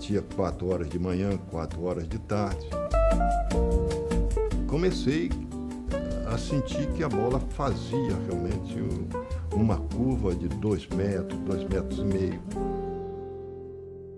[0.00, 2.66] batia 4 horas de manhã, 4 horas de tarde.
[4.66, 5.28] Comecei
[6.26, 8.76] a sentir que a bola fazia realmente
[9.54, 12.42] uma curva de 2 metros, 2 metros e meio.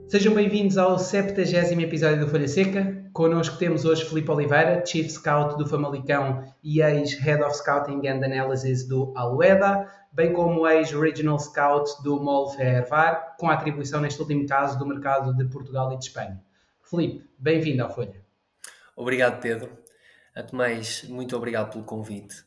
[0.06, 1.42] Sejam bem-vindos ao 70
[1.82, 3.02] episódio do Folha Seca.
[3.12, 8.88] Connosco temos hoje Felipe Oliveira, Chief Scout do Famalicão e ex-Head of Scouting and Analysis
[8.88, 14.86] do Alueda, bem como ex-Regional Scout do MOL Fervar, com atribuição neste último caso do
[14.86, 16.42] mercado de Portugal e de Espanha.
[16.80, 18.24] Felipe, bem-vindo à Folha.
[18.96, 19.76] Obrigado, Pedro.
[20.34, 22.42] Antes mais, muito obrigado pelo convite.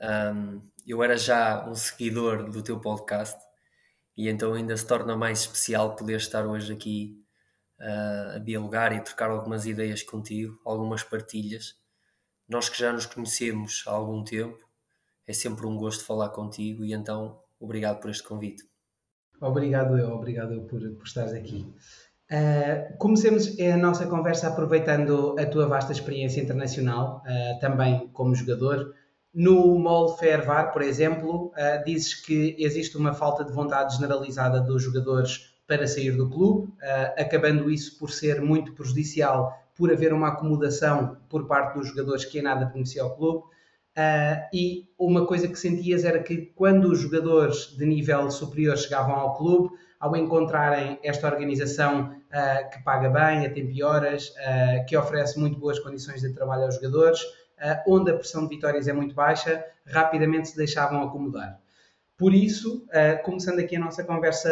[0.00, 3.38] Um, eu era já um seguidor do teu podcast
[4.16, 7.27] e então ainda se torna mais especial poder estar hoje aqui
[7.80, 11.74] uh, a dialogar e trocar algumas ideias contigo, algumas partilhas.
[12.48, 14.58] Nós que já nos conhecemos há algum tempo,
[15.26, 18.64] é sempre um gosto falar contigo e então obrigado por este convite.
[19.40, 21.72] Obrigado eu, obrigado eu por, por estares aqui.
[22.30, 28.94] Uh, comecemos a nossa conversa aproveitando a tua vasta experiência internacional, uh, também como jogador.
[29.32, 34.82] No MOL Fairvar, por exemplo, uh, dizes que existe uma falta de vontade generalizada dos
[34.82, 36.72] jogadores para sair do clube,
[37.16, 42.40] acabando isso por ser muito prejudicial por haver uma acomodação por parte dos jogadores que
[42.40, 43.44] em nada beneficia ao clube.
[44.52, 49.36] e uma coisa que sentias era que quando os jogadores de nível superior chegavam ao
[49.36, 54.96] clube, ao encontrarem esta organização uh, que paga bem, a tempo e horas, uh, que
[54.96, 58.92] oferece muito boas condições de trabalho aos jogadores, uh, onde a pressão de vitórias é
[58.92, 61.60] muito baixa, rapidamente se deixavam acomodar.
[62.18, 62.84] Por isso,
[63.22, 64.50] começando aqui a nossa conversa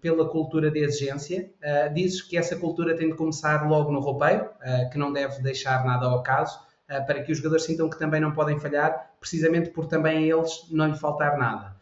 [0.00, 1.50] pela cultura de exigência,
[1.92, 4.48] dizes que essa cultura tem de começar logo no roupeiro,
[4.92, 8.32] que não deve deixar nada ao acaso, para que os jogadores sintam que também não
[8.32, 11.74] podem falhar, precisamente por também a eles não lhe faltar nada.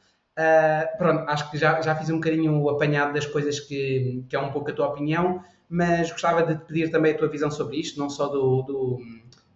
[0.97, 4.41] Pronto, acho que já, já fiz um bocadinho o apanhado das coisas que, que é
[4.41, 7.77] um pouco a tua opinião, mas gostava de te pedir também a tua visão sobre
[7.77, 8.99] isto, não só do, do,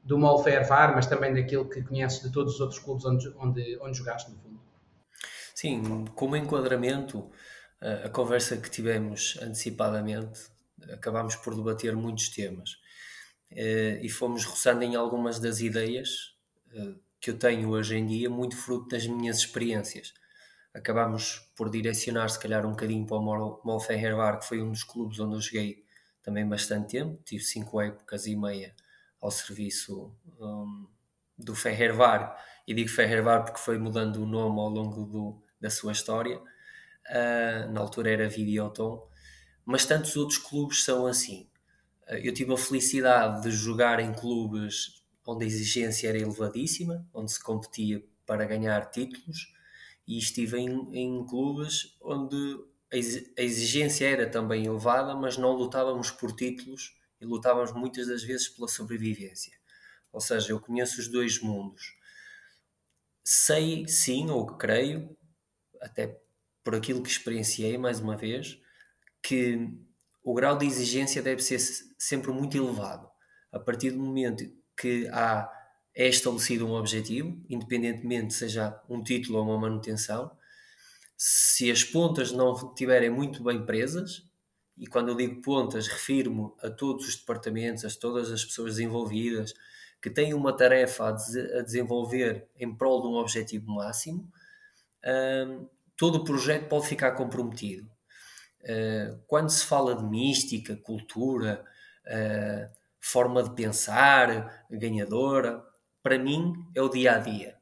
[0.04, 3.78] do MOL VAR, mas também daquilo que conheces de todos os outros clubes onde, onde,
[3.80, 4.51] onde jogaste, no fundo.
[5.62, 7.30] Sim, como enquadramento,
[7.80, 10.40] a conversa que tivemos antecipadamente,
[10.92, 12.78] acabámos por debater muitos temas.
[13.48, 16.34] Eh, e fomos roçando em algumas das ideias
[16.74, 20.12] eh, que eu tenho hoje em dia, muito fruto das minhas experiências.
[20.74, 25.20] Acabámos por direcionar se calhar um bocadinho para o Molfenhervar, que foi um dos clubes
[25.20, 25.84] onde eu joguei
[26.24, 28.74] também bastante tempo, tive cinco épocas e meia
[29.20, 30.88] ao serviço um,
[31.38, 32.36] do Ferrervar,
[32.66, 37.72] e digo Ferrervar porque foi mudando o nome ao longo do, da sua história, uh,
[37.72, 39.08] na altura era Videoton,
[39.64, 41.48] mas tantos outros clubes são assim.
[42.08, 47.30] Uh, eu tive a felicidade de jogar em clubes onde a exigência era elevadíssima, onde
[47.30, 49.54] se competia para ganhar títulos,
[50.06, 52.36] e estive em, em clubes onde
[52.92, 58.48] a exigência era também elevada, mas não lutávamos por títulos e lutávamos muitas das vezes
[58.48, 59.56] pela sobrevivência.
[60.12, 61.96] Ou seja, eu conheço os dois mundos.
[63.24, 65.16] Sei sim, ou creio,
[65.82, 66.18] até
[66.64, 68.58] por aquilo que experienciei mais uma vez,
[69.22, 69.68] que
[70.24, 71.58] o grau de exigência deve ser
[71.98, 73.10] sempre muito elevado.
[73.50, 74.44] A partir do momento
[74.76, 75.50] que há
[75.94, 80.30] é estabelecido um objetivo, independentemente seja um título ou uma manutenção.
[81.16, 84.26] Se as pontas não estiverem muito bem presas,
[84.78, 89.52] e quando eu digo pontas, refiro-me a todos os departamentos, a todas as pessoas envolvidas
[90.00, 91.12] que têm uma tarefa a,
[91.62, 94.28] desenvolver em prol de um objetivo máximo,
[95.96, 97.88] todo o projeto pode ficar comprometido.
[98.62, 101.64] Uh, quando se fala de mística, cultura,
[102.06, 105.62] uh, forma de pensar ganhadora,
[106.02, 107.56] para mim, é o dia a dia.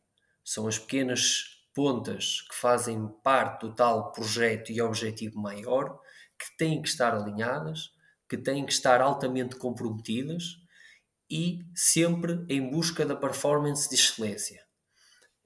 [0.45, 5.99] São as pequenas pontas que fazem parte do tal projeto e objetivo maior
[6.39, 7.91] que têm que estar alinhadas,
[8.29, 10.57] que têm que estar altamente comprometidas
[11.31, 14.63] e sempre em busca da performance de excelência.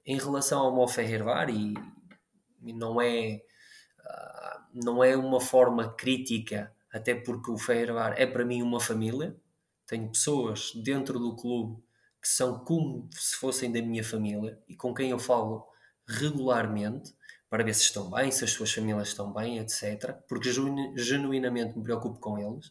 [0.05, 1.73] Em relação ao Mo Ferrer e,
[2.63, 3.41] e não é
[4.05, 9.35] ah, não é uma forma crítica, até porque o Ferrer é para mim uma família.
[9.87, 11.81] Tenho pessoas dentro do clube
[12.21, 15.67] que são como se fossem da minha família e com quem eu falo
[16.07, 17.13] regularmente
[17.49, 20.13] para ver se estão bem, se as suas famílias estão bem, etc.
[20.27, 22.69] Porque genuinamente me preocupo com eles.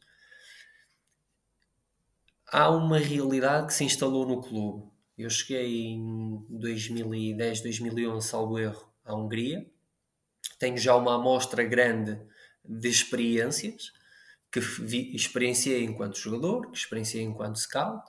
[2.48, 4.90] Há uma realidade que se instalou no clube.
[5.16, 9.64] Eu cheguei em 2010, 2011, salvo erro, à Hungria.
[10.58, 12.20] Tenho já uma amostra grande
[12.64, 13.92] de experiências
[14.50, 18.04] que vi, experienciei enquanto jogador, que experienciei enquanto scout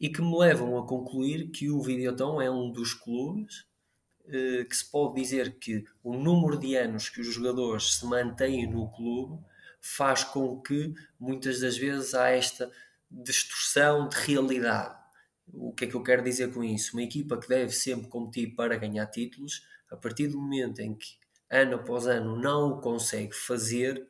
[0.00, 3.66] e que me levam a concluir que o Videoton é um dos clubes
[4.28, 8.66] eh, que se pode dizer que o número de anos que os jogadores se mantêm
[8.70, 9.42] no clube
[9.80, 12.70] faz com que muitas das vezes há esta
[13.10, 14.96] distorção de realidade.
[15.52, 16.96] O que é que eu quero dizer com isso?
[16.96, 21.16] Uma equipa que deve sempre competir para ganhar títulos, a partir do momento em que
[21.50, 24.06] ano após ano não o consegue fazer,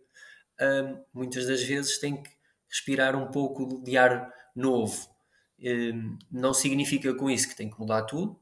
[0.60, 2.30] hum, muitas das vezes tem que
[2.68, 5.08] respirar um pouco de ar novo.
[5.60, 8.38] Hum, não significa com isso que tem que mudar tudo,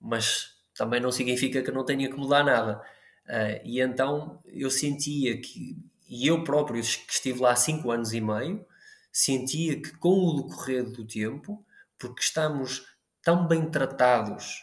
[0.00, 2.82] mas também não significa que não tenha que mudar nada.
[3.26, 5.76] Uh, e então eu sentia que,
[6.08, 8.64] e eu próprio que estive lá cinco anos e meio,
[9.10, 11.64] sentia que com o decorrer do tempo,
[11.98, 12.84] porque estamos
[13.22, 14.60] tão bem tratados,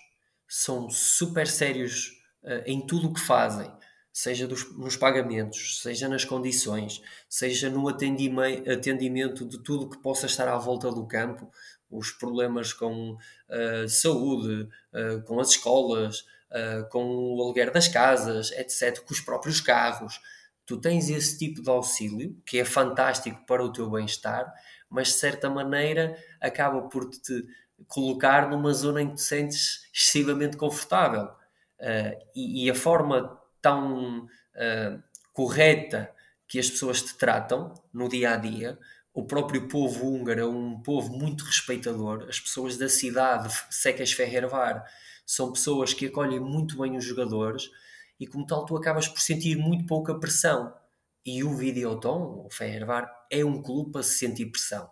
[0.48, 2.12] são super sérios
[2.44, 3.70] uh, em tudo o que fazem,
[4.12, 10.48] seja dos, nos pagamentos, seja nas condições, seja no atendimento de tudo que possa estar
[10.48, 11.52] à volta do campo,
[11.90, 16.26] os problemas com uh, saúde, uh, com as escolas,
[16.92, 20.22] com o aluguer das casas, etc., com os próprios carros.
[20.68, 24.54] Tu tens esse tipo de auxílio, que é fantástico para o teu bem-estar,
[24.94, 27.46] mas de certa maneira acaba por te
[27.88, 31.30] colocar numa zona em que te sentes excessivamente confortável.
[32.34, 34.28] E, e, a forma tão
[35.34, 36.10] correta
[36.48, 38.80] que as pessoas te tratam no dia a dia
[39.14, 42.26] o próprio povo húngaro é um povo muito respeitador.
[42.28, 44.84] As pessoas da cidade, Secas Ferreirvar,
[45.26, 47.70] são pessoas que acolhem muito bem os jogadores
[48.20, 50.74] e, como tal, tu acabas por sentir muito pouca pressão.
[51.26, 54.90] E o Videoton, o Ferreirvar, é um clube para se sentir pressão,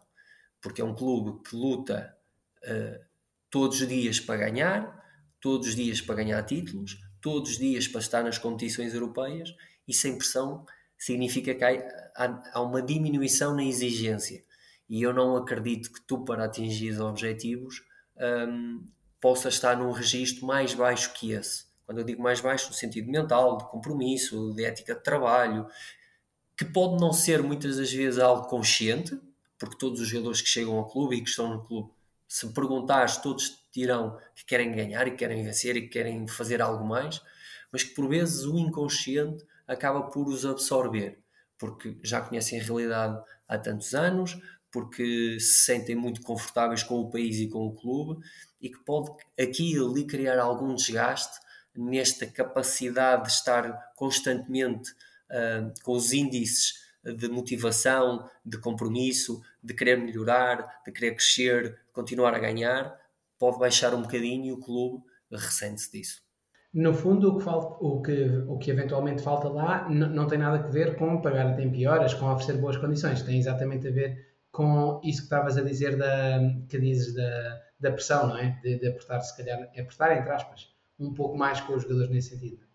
[0.61, 2.15] porque é um clube que luta
[2.63, 3.05] uh,
[3.49, 5.01] todos os dias para ganhar,
[5.39, 9.53] todos os dias para ganhar títulos, todos os dias para estar nas competições europeias
[9.87, 10.65] e sem pressão
[10.97, 14.43] significa que há, há uma diminuição na exigência.
[14.87, 17.81] E eu não acredito que tu, para atingir objetivos,
[18.47, 18.87] um,
[19.19, 21.65] possa estar num registro mais baixo que esse.
[21.85, 25.67] Quando eu digo mais baixo, no sentido mental, de compromisso, de ética de trabalho,
[26.57, 29.19] que pode não ser muitas das vezes algo consciente,
[29.57, 31.91] porque todos os jogadores que chegam ao clube e que estão no clube,
[32.27, 36.61] se perguntares, todos dirão que querem ganhar e que querem vencer e que querem fazer
[36.61, 37.21] algo mais,
[37.71, 41.19] mas que por vezes o inconsciente acaba por os absorver,
[41.57, 44.37] porque já conhecem a realidade há tantos anos,
[44.71, 48.23] porque se sentem muito confortáveis com o país e com o clube
[48.61, 51.39] e que pode aqui e ali criar algum desgaste
[51.75, 54.93] nesta capacidade de estar constantemente
[55.83, 62.39] com os índices de motivação, de compromisso, de querer melhorar, de querer crescer, continuar a
[62.39, 62.95] ganhar,
[63.39, 66.21] pode baixar um bocadinho e o clube ressente-se disso.
[66.73, 70.65] No fundo, o que, falta, o que, o que eventualmente falta lá não tem nada
[70.65, 73.91] a ver com pagar a tempo e horas, com oferecer boas condições, tem exatamente a
[73.91, 76.39] ver com isso que estavas a dizer, da,
[76.69, 78.59] que dizes da, da pressão, não é?
[78.63, 82.29] De, de apertar, se calhar, apertar entre aspas, um pouco mais com os jogadores nesse
[82.29, 82.70] sentido.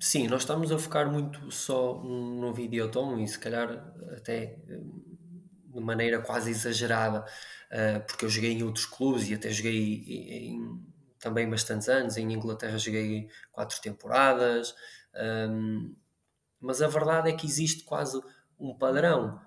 [0.00, 3.70] Sim, nós estamos a focar muito só no videotom e se calhar
[4.16, 4.80] até eh,
[5.66, 7.24] de maneira quase exagerada,
[7.70, 10.80] eh, porque eu joguei em outros clubes e até joguei em
[11.18, 12.16] também bastantes anos.
[12.16, 14.74] Em Inglaterra joguei quatro temporadas,
[15.50, 15.94] um,
[16.58, 18.18] mas a verdade é que existe quase
[18.58, 19.38] um padrão.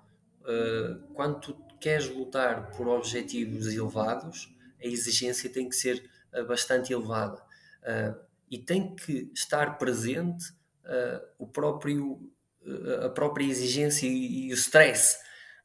[0.42, 6.08] Uh, quando tu queres lutar por objetivos elevados, a exigência tem que ser
[6.46, 7.42] bastante elevada
[8.54, 10.44] e tem que estar presente
[11.38, 12.20] o próprio,
[13.04, 15.16] a própria exigência e, e o stress.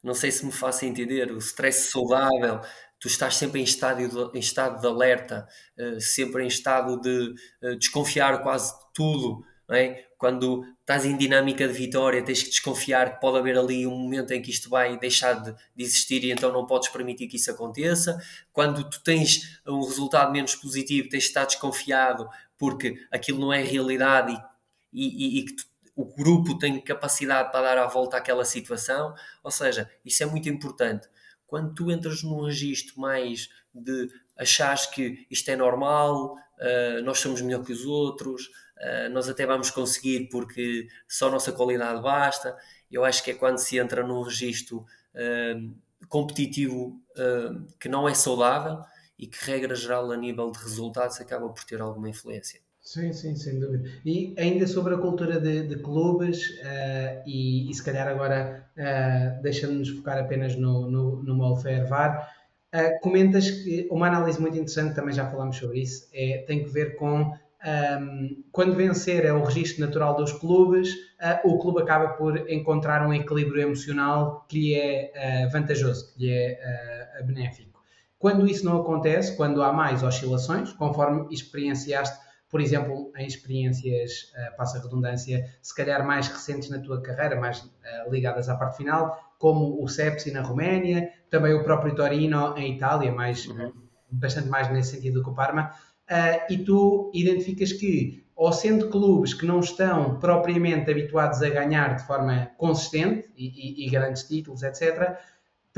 [0.02, 2.60] Não sei se me faço entender, o stress saudável,
[3.00, 7.34] tu estás sempre em estado de, em estado de alerta, uh, sempre em estado de
[7.62, 9.44] uh, desconfiar quase de tudo.
[9.72, 10.04] É?
[10.18, 14.32] Quando estás em dinâmica de vitória, tens que desconfiar que pode haver ali um momento
[14.32, 17.52] em que isto vai deixar de, de existir e então não podes permitir que isso
[17.52, 18.20] aconteça.
[18.52, 22.28] Quando tu tens um resultado menos positivo, tens de estar desconfiado
[22.60, 24.40] porque aquilo não é realidade
[24.92, 25.54] e, e, e que
[25.96, 29.14] o grupo tem capacidade para dar a volta àquela situação.
[29.42, 31.08] Ou seja, isso é muito importante
[31.50, 37.42] quando tu entras num registro mais de achares que isto é normal, uh, nós somos
[37.42, 42.56] melhor que os outros, uh, nós até vamos conseguir porque só a nossa qualidade basta,
[42.88, 45.74] eu acho que é quando se entra num registro uh,
[46.08, 46.98] competitivo
[47.78, 48.82] que não é saudável
[49.20, 52.58] e que, regra geral, a nível de resultados, acaba por ter alguma influência.
[52.80, 53.86] Sim, sim, sem dúvida.
[54.02, 59.42] E ainda sobre a cultura de, de clubes, uh, e, e, se calhar agora uh,
[59.42, 62.34] deixando-nos focar apenas no, no, no Molfair VAR,
[62.74, 66.70] uh, comentas que uma análise muito interessante, também já falámos sobre isso, é, tem que
[66.70, 71.82] ver com um, ehm, quando vencer é o registro natural dos clubes, uh, o clube
[71.82, 77.69] acaba por encontrar um equilíbrio emocional que lhe é vantajoso, que lhe é benéfico.
[78.20, 82.16] Quando isso não acontece, quando há mais oscilações, conforme experienciaste
[82.50, 87.40] por exemplo, em experiências, uh, passa a redundância, se calhar mais recentes na tua carreira,
[87.40, 92.56] mais uh, ligadas à parte final, como o Sepsi na Roménia, também o próprio Torino
[92.58, 93.72] em Itália, mais, uhum.
[94.10, 95.72] bastante mais nesse sentido do que o Parma,
[96.10, 101.94] uh, e tu identificas que, ou sendo clubes que não estão propriamente habituados a ganhar
[101.94, 105.16] de forma consistente e, e, e grandes títulos, etc.,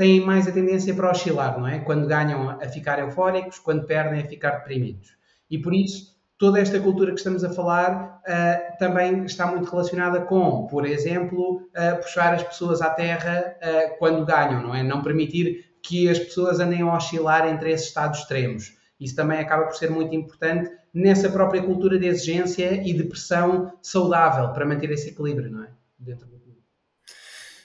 [0.03, 1.79] têm mais a tendência para oscilar, não é?
[1.79, 5.15] Quando ganham a ficar eufóricos, quando perdem a ficar deprimidos.
[5.49, 10.19] E por isso, toda esta cultura que estamos a falar uh, também está muito relacionada
[10.19, 14.83] com, por exemplo, uh, puxar as pessoas à terra uh, quando ganham, não é?
[14.83, 18.77] Não permitir que as pessoas andem a oscilar entre esses estados extremos.
[18.99, 23.73] Isso também acaba por ser muito importante nessa própria cultura de exigência e de pressão
[23.81, 25.69] saudável para manter esse equilíbrio, não é?
[25.97, 26.33] Dentro do.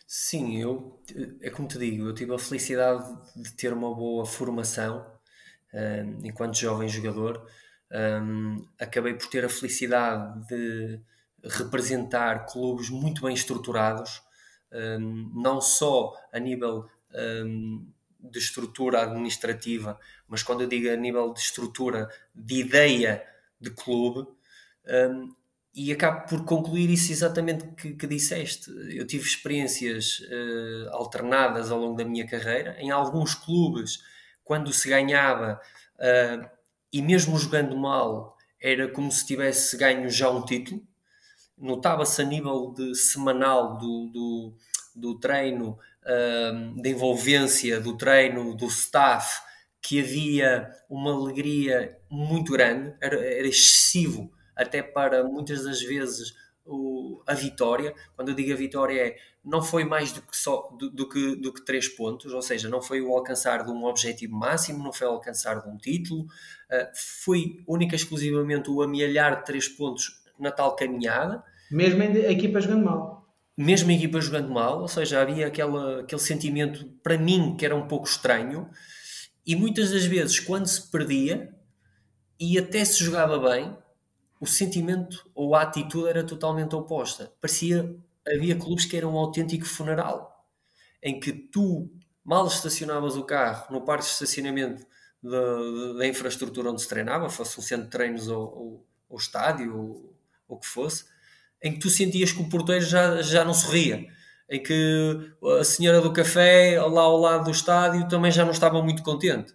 [0.07, 0.98] Sim, eu,
[1.41, 3.05] é como te digo, eu tive a felicidade
[3.37, 5.07] de ter uma boa formação
[5.73, 7.47] um, enquanto jovem jogador.
[7.91, 11.01] Um, acabei por ter a felicidade de
[11.45, 14.23] representar clubes muito bem estruturados,
[14.73, 16.89] um, não só a nível
[18.21, 19.99] de estrutura administrativa,
[20.29, 23.27] mas quando eu digo a nível de estrutura, de ideia
[23.59, 24.29] de clube,
[25.11, 25.35] um,
[25.79, 28.69] e acabo por concluir isso exatamente que, que disseste.
[28.91, 32.77] Eu tive experiências uh, alternadas ao longo da minha carreira.
[32.81, 34.03] Em alguns clubes,
[34.43, 35.61] quando se ganhava,
[35.95, 36.49] uh,
[36.93, 40.83] e mesmo jogando mal, era como se tivesse ganho já um título.
[41.57, 44.55] Notava-se a nível de semanal do, do,
[44.97, 45.79] do treino
[46.81, 49.43] de envolvência do treino, do staff,
[49.83, 56.35] que havia uma alegria muito grande, era, era excessivo até para muitas das vezes
[56.65, 57.95] o, a vitória.
[58.15, 61.37] Quando eu digo a vitória é não foi mais do que, só, do, do, que,
[61.37, 64.93] do que três pontos, ou seja, não foi o alcançar de um objetivo máximo, não
[64.93, 66.89] foi o alcançar de um título, uh,
[67.25, 71.43] foi única e exclusivamente o amealhar de três pontos na tal caminhada.
[71.71, 73.19] Mesmo a equipa jogando mal
[73.59, 77.75] mesmo a equipa jogando mal, ou seja, havia aquela, aquele sentimento para mim que era
[77.75, 78.71] um pouco estranho,
[79.45, 81.53] e muitas das vezes quando se perdia
[82.39, 83.77] e até se jogava bem,
[84.41, 87.33] o sentimento ou a atitude era totalmente oposta.
[87.41, 90.47] Parecia havia clubes que eram um autêntico funeral,
[91.03, 91.91] em que tu
[92.25, 94.87] mal estacionavas o carro no parque de estacionamento
[95.23, 100.19] da, infraestrutura onde se treinava, fosse um centro de treinos ou, ou, ou estádio ou
[100.47, 101.05] o que fosse,
[101.63, 104.07] em que tu sentias que o porteiro já, já não sorria,
[104.49, 108.83] em que a senhora do café lá ao lado do estádio também já não estava
[108.83, 109.55] muito contente.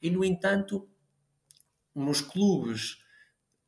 [0.00, 0.88] E no entanto,
[1.94, 2.99] nos clubes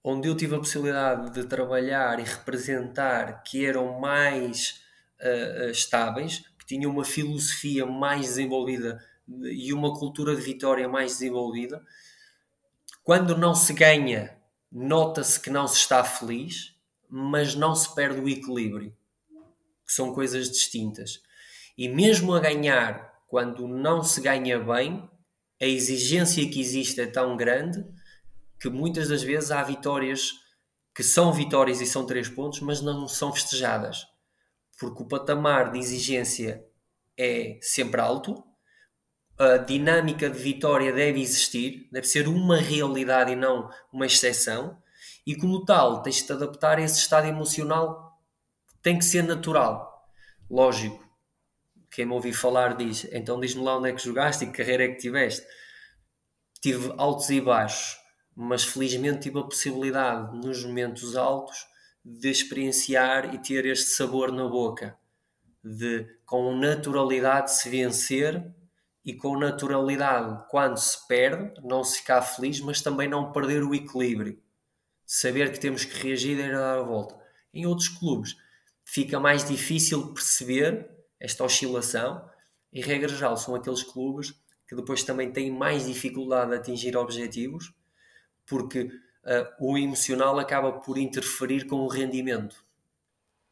[0.05, 4.83] onde eu tive a possibilidade de trabalhar e representar que eram mais
[5.21, 11.83] uh, estáveis, que tinham uma filosofia mais desenvolvida e uma cultura de vitória mais desenvolvida,
[13.05, 14.37] quando não se ganha,
[14.71, 16.73] nota-se que não se está feliz
[17.15, 18.97] mas não se perde o equilíbrio,
[19.87, 21.21] que são coisas distintas.
[21.77, 25.07] E mesmo a ganhar, quando não se ganha bem,
[25.61, 27.85] a exigência que existe é tão grande
[28.63, 30.41] que muitas das vezes há vitórias
[30.95, 34.07] que são vitórias e são três pontos, mas não são festejadas.
[34.79, 36.65] Porque o patamar de exigência
[37.19, 38.45] é sempre alto,
[39.37, 44.81] a dinâmica de vitória deve existir, deve ser uma realidade e não uma exceção,
[45.27, 48.17] e como tal tens de te adaptar a esse estado emocional
[48.69, 50.07] que tem que ser natural.
[50.49, 51.05] Lógico,
[51.91, 54.85] quem me ouviu falar diz, então diz-me lá onde é que jogaste e que carreira
[54.85, 55.45] é que tiveste.
[56.61, 58.02] Tive altos e baixos,
[58.35, 61.67] mas felizmente tive a possibilidade nos momentos altos
[62.05, 64.99] de experienciar e ter este sabor na boca,
[65.63, 68.45] de com naturalidade se vencer
[69.05, 73.75] e com naturalidade quando se perde, não se ficar feliz, mas também não perder o
[73.75, 74.41] equilíbrio
[75.13, 77.15] saber que temos que reagir e dar a volta.
[77.53, 78.35] Em outros clubes
[78.83, 80.89] fica mais difícil perceber
[81.21, 82.27] esta oscilação.
[82.73, 84.33] Em regra geral, são aqueles clubes
[84.67, 87.75] que depois também têm mais dificuldade a atingir objetivos,
[88.47, 92.65] porque uh, o emocional acaba por interferir com o rendimento.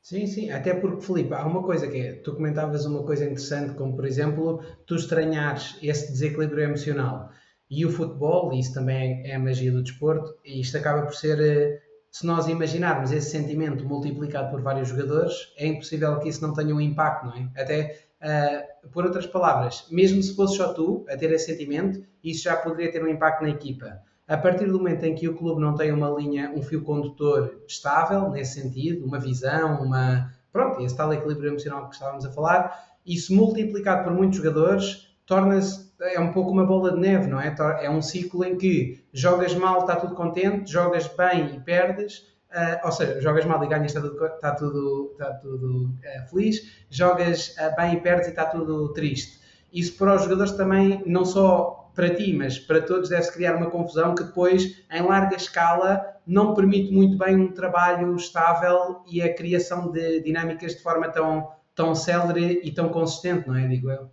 [0.03, 3.75] Sim, sim, até porque, Filipe, há uma coisa que é, tu comentavas uma coisa interessante,
[3.75, 7.31] como por exemplo, tu estranhares esse desequilíbrio emocional.
[7.71, 11.39] E o futebol, isso também é a magia do desporto, e isto acaba por ser,
[11.39, 11.81] eh,
[12.11, 16.75] se nós imaginarmos esse sentimento multiplicado por vários jogadores, é impossível que isso não tenha
[16.75, 17.49] um impacto, não é?
[17.57, 22.45] Até, uh, por outras palavras, mesmo se fosse só tu a ter esse sentimento, isso
[22.45, 24.03] já poderia ter um impacto na equipa.
[24.31, 27.63] A partir do momento em que o clube não tem uma linha, um fio condutor
[27.67, 30.33] estável, nesse sentido, uma visão, uma.
[30.53, 35.91] Pronto, esse tal equilíbrio emocional que estávamos a falar, isso multiplicado por muitos jogadores, torna-se
[36.01, 37.53] é um pouco uma bola de neve, não é?
[37.83, 42.19] É um ciclo em que jogas mal, está tudo contente, jogas bem e perdes,
[42.53, 46.85] uh, ou seja, jogas mal e ganhas, está tudo, está tudo, está tudo uh, feliz,
[46.89, 49.41] jogas uh, bem e perdes e está tudo triste.
[49.73, 53.71] Isso para os jogadores também, não só para ti, mas para todos, deve-se criar uma
[53.71, 59.35] confusão que depois, em larga escala, não permite muito bem um trabalho estável e a
[59.35, 63.67] criação de dinâmicas de forma tão, tão célere e tão consistente, não é?
[63.67, 64.11] Digo eu.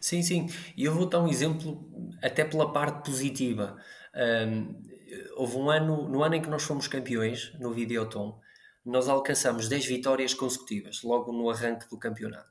[0.00, 0.48] Sim, sim.
[0.76, 1.88] E eu vou dar um exemplo
[2.22, 3.76] até pela parte positiva.
[4.14, 4.74] Um,
[5.36, 8.38] houve um ano, no ano em que nós fomos campeões, no Videoton,
[8.84, 12.50] nós alcançamos 10 vitórias consecutivas, logo no arranque do campeonato.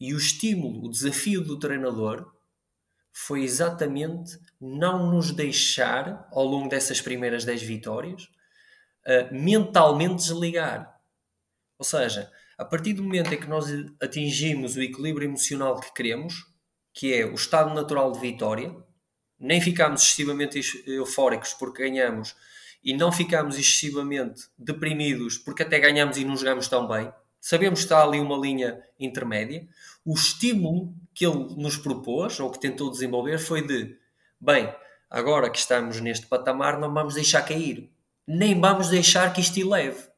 [0.00, 2.32] E o estímulo, o desafio do treinador
[3.12, 8.22] foi exatamente não nos deixar, ao longo dessas primeiras 10 vitórias,
[9.06, 10.98] uh, mentalmente desligar.
[11.78, 13.66] Ou seja, a partir do momento em que nós
[14.00, 16.46] atingimos o equilíbrio emocional que queremos,
[16.94, 18.74] que é o estado natural de vitória,
[19.38, 22.36] nem ficamos excessivamente eufóricos porque ganhamos
[22.84, 27.12] e não ficamos excessivamente deprimidos porque até ganhamos e não jogamos tão bem.
[27.40, 29.66] Sabemos que está ali uma linha intermédia.
[30.04, 33.96] O estímulo que ele nos propôs, ou que tentou desenvolver, foi de:
[34.40, 34.72] bem,
[35.10, 37.90] agora que estamos neste patamar, não vamos deixar cair.
[38.26, 40.08] Nem vamos deixar que isto eleve.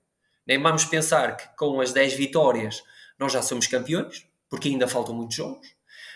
[0.47, 2.83] Nem vamos pensar que com as 10 vitórias
[3.19, 5.67] nós já somos campeões, porque ainda faltam muitos jogos.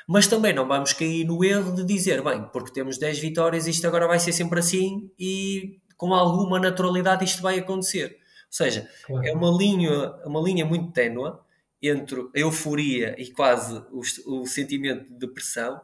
[0.07, 3.87] Mas também não vamos cair no erro de dizer, bem, porque temos 10 vitórias, isto
[3.87, 8.17] agora vai ser sempre assim e com alguma naturalidade isto vai acontecer.
[8.47, 9.27] Ou seja, claro.
[9.27, 11.45] é uma linha, uma linha muito ténua
[11.83, 15.81] entre a euforia e quase o, o sentimento de depressão,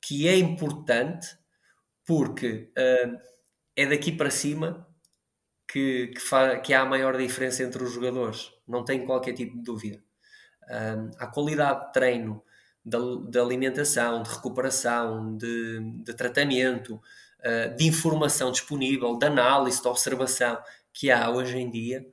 [0.00, 1.28] que é importante
[2.04, 3.18] porque uh,
[3.76, 4.86] é daqui para cima
[5.68, 9.62] que, que, que, há a maior diferença entre os jogadores, não tem qualquer tipo de
[9.62, 10.02] dúvida.
[10.68, 12.42] Um, a qualidade de treino,
[12.84, 20.58] de alimentação, de recuperação, de, de tratamento, uh, de informação disponível, de análise, de observação
[20.92, 22.06] que há hoje em dia,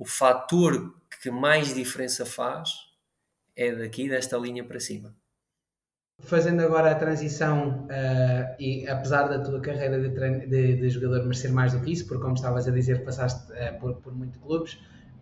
[0.00, 2.70] o fator que mais diferença faz
[3.54, 5.14] é daqui, desta linha para cima.
[6.20, 11.52] Fazendo agora a transição, uh, e apesar da tua carreira de, de, de, jogador merecer
[11.52, 14.78] mais do que isso, porque como estavas a dizer, passaste uh, por, por muitos clubes,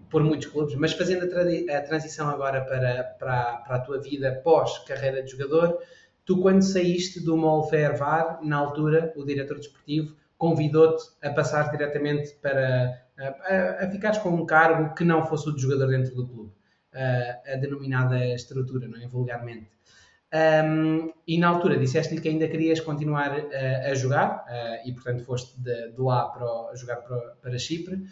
[0.09, 1.43] por muitos clubes, mas fazendo a, tra
[1.77, 5.77] a transição agora para, para, para, a tua vida pós-carreira de jogador,
[6.25, 12.35] tu quando saíste do Molfer VAR, na altura, o diretor desportivo convidou-te a passar diretamente
[12.41, 16.27] para a, a ficares com um cargo que não fosse o de jogador dentro do
[16.27, 16.53] clube,
[16.95, 19.07] a, a denominada estrutura, não é?
[19.07, 19.71] vulgarmente.
[20.33, 24.45] Um, e na altura disseste-lhe que ainda querias continuar a jogar
[24.85, 28.05] e portanto foste de, de lá para jogar para, para Chipre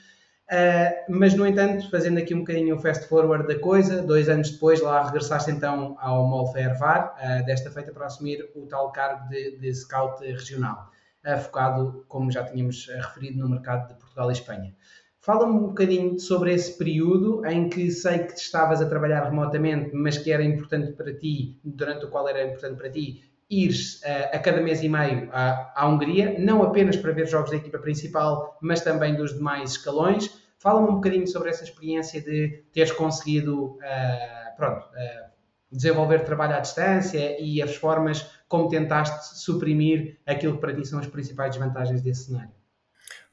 [0.46, 4.52] Uh, mas, no entanto, fazendo aqui um bocadinho o fast forward da coisa, dois anos
[4.52, 9.28] depois lá regressaste então ao Molfer VAR, uh, desta feita para assumir o tal cargo
[9.28, 10.88] de, de scout regional,
[11.26, 14.74] uh, focado, como já tínhamos referido, no mercado de Portugal e Espanha.
[15.20, 20.16] Fala-me um bocadinho sobre esse período em que sei que estavas a trabalhar remotamente, mas
[20.16, 24.38] que era importante para ti, durante o qual era importante para ti, ires uh, a
[24.38, 28.56] cada mês e meio à, à, Hungria, não apenas para ver jogos da equipa principal,
[28.60, 30.30] mas também dos demais escalões.
[30.58, 35.30] Fala-me um bocadinho sobre essa experiência de teres conseguido uh, pronto, uh,
[35.70, 41.00] desenvolver trabalho à distância e as formas como tentaste suprimir aquilo que para ti são
[41.00, 42.54] as principais desvantagens desse cenário.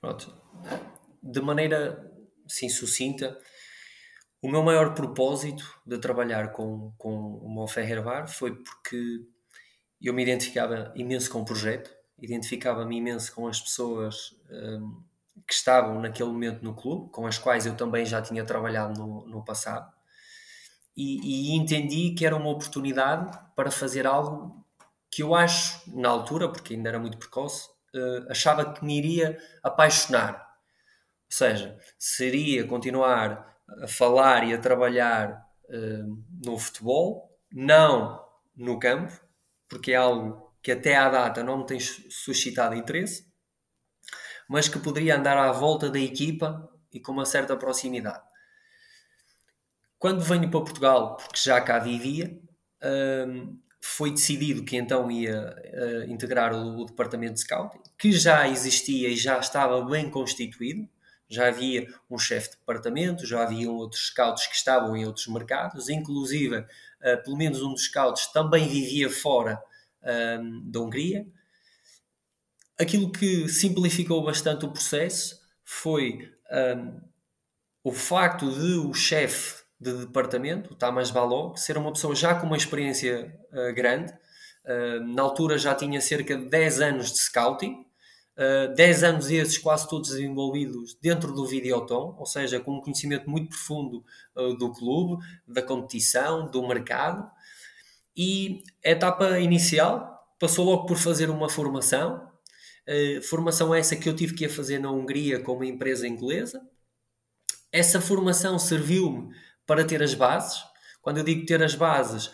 [0.01, 0.42] Pronto.
[1.21, 2.11] De maneira
[2.47, 3.37] sim sucinta,
[4.41, 9.21] o meu maior propósito de trabalhar com, com o meu Ferrer foi porque
[10.01, 15.01] eu me identificava imenso com o projeto, identificava-me imenso com as pessoas um,
[15.47, 19.25] que estavam naquele momento no clube, com as quais eu também já tinha trabalhado no,
[19.27, 19.89] no passado,
[20.95, 24.63] e, e, entendi que era uma oportunidade para fazer algo
[25.09, 29.39] que eu acho, na altura, porque ainda era muito precoce, uh, achava que me iria
[29.63, 30.52] apaixonar.
[31.33, 38.23] Seja, seria continuar a falar e a trabalhar uh, no futebol, não
[38.55, 39.19] no campo,
[39.67, 43.27] porque é algo que até à data não me tem suscitado interesse,
[44.47, 48.21] mas que poderia andar à volta da equipa e com uma certa proximidade.
[49.97, 52.39] Quando venho para Portugal, porque já cá vivia,
[53.27, 58.47] hum, foi decidido que então ia uh, integrar o, o, departamento de scouting, que já
[58.47, 60.87] existia e já estava bem constituído.
[61.29, 65.89] Já havia um chefe de departamento, já havia outros scouts que estavam em outros mercados,
[65.89, 69.61] inclusive uh, pelo menos um dos scouts também vivia fora
[70.39, 71.25] um, da Hungria.
[72.79, 76.31] Aquilo que simplificou bastante o processo foi
[76.77, 77.01] um,
[77.83, 82.47] o facto de o chefe de departamento, o Tamas Balog, ser uma pessoa já com
[82.47, 84.13] uma experiência uh, grande,
[85.13, 87.85] na altura já tinha cerca de 10 anos de scouting,
[88.37, 93.29] uh, 10 anos esses quase todos desenvolvidos dentro do Videoton, ou seja, com um conhecimento
[93.29, 94.03] muito profundo
[94.35, 97.29] uh, do clube, da competição, do mercado.
[98.15, 102.29] E a etapa inicial passou logo por fazer uma formação,
[102.87, 106.61] uh, formação essa que eu tive que ir fazer na Hungria com uma empresa inglesa.
[107.71, 109.33] Essa formação serviu-me
[109.65, 110.63] para ter as bases.
[111.01, 112.31] Quando eu digo ter as bases,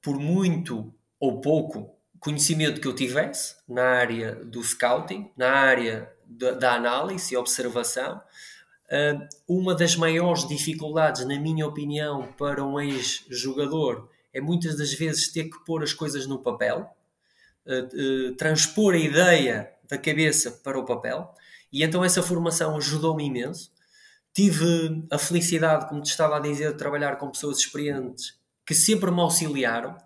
[0.00, 6.52] por muito ou pouco conhecimento que eu tivesse na área do scouting, na área da,
[6.52, 8.20] da análise e observação.
[8.86, 15.28] Uh, uma das maiores dificuldades, na minha opinião, para um ex-jogador é muitas das vezes
[15.28, 16.88] ter que pôr as coisas no papel,
[17.66, 21.34] uh, uh, transpor a ideia da cabeça para o papel,
[21.72, 23.70] e então essa formação ajudou-me imenso.
[24.32, 29.10] Tive a felicidade, como te estava a dizer, de trabalhar com pessoas experientes que sempre
[29.10, 29.96] me auxiliaram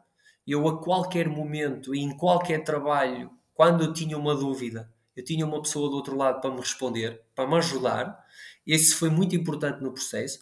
[0.46, 5.46] eu a qualquer momento e em qualquer trabalho, quando eu tinha uma dúvida, eu tinha
[5.46, 8.18] uma pessoa do outro lado para me responder, para me ajudar.
[8.66, 10.40] Esse foi muito importante no processo.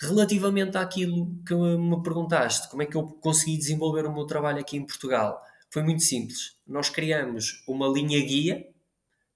[0.00, 4.76] Relativamente àquilo que me perguntaste, como é que eu consegui desenvolver o meu trabalho aqui
[4.76, 5.40] em Portugal?
[5.70, 6.56] Foi muito simples.
[6.66, 8.66] Nós criamos uma linha guia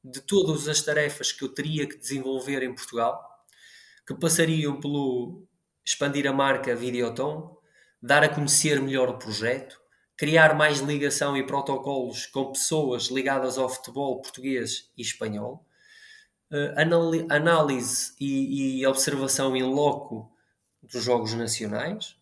[0.04, 3.22] de todas as tarefas que eu teria que desenvolver em Portugal,
[4.06, 5.46] que passariam pelo
[5.84, 7.56] expandir a marca Videoton,
[8.02, 9.80] dar a conhecer melhor o projeto,
[10.16, 15.64] criar mais ligação e protocolos com pessoas ligadas ao futebol português e espanhol,
[16.50, 20.32] uh, análise e, e, observação em loco
[20.82, 22.16] dos jogos nacionais,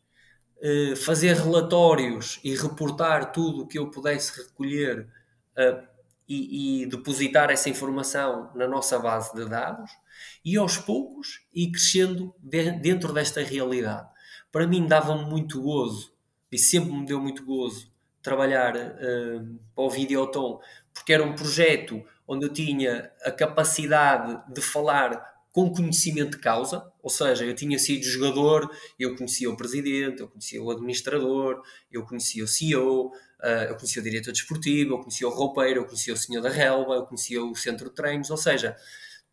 [0.59, 5.09] uh, fazer relatórios e reportar tudo o que eu pudesse recolher
[5.57, 5.87] uh,
[6.29, 9.91] e, e, depositar essa informação na nossa base de dados.
[10.45, 14.09] E aos poucos ir crescendo de, dentro desta realidade.
[14.51, 16.14] Para mim dava-me muito gozo
[16.55, 20.61] e sempre me deu muito gozo trabalhar uh, para o Videoton,
[20.93, 26.91] porque era um projeto onde eu tinha a capacidade de falar com conhecimento de causa,
[27.03, 31.63] ou seja, eu tinha sido jogador, eu conhecia o presidente, eu conhecia o administrador,
[31.93, 33.13] eu conhecia o CEO, uh,
[33.43, 36.49] eh, eu conhecia o diretor desportivo, eu conhecia o roupeiro, eu conhecia o senhor da
[36.49, 38.77] relva, eu conhecia o centro de treinos, ou seja,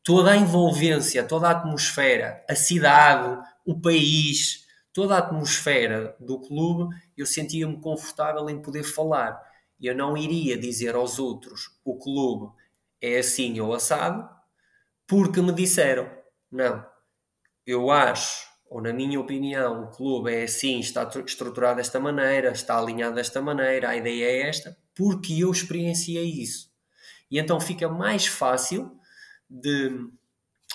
[0.03, 4.60] toda a envolvência, toda a atmosfera, a cidade, o país,
[4.93, 9.41] toda a atmosfera do clube, eu sentia-me confortável em poder falar.
[9.79, 12.53] Eu não iria dizer aos outros o clube
[13.01, 14.29] é assim ou assado,
[15.07, 16.09] porque me disseram.
[16.51, 16.85] Não.
[17.65, 22.77] Eu acho, ou na minha opinião, o clube é assim, está estruturado desta maneira, está
[22.77, 26.71] alinhado desta maneira, a ideia é esta, porque eu experienciei isso.
[27.29, 28.99] E então fica mais fácil
[29.49, 29.89] de,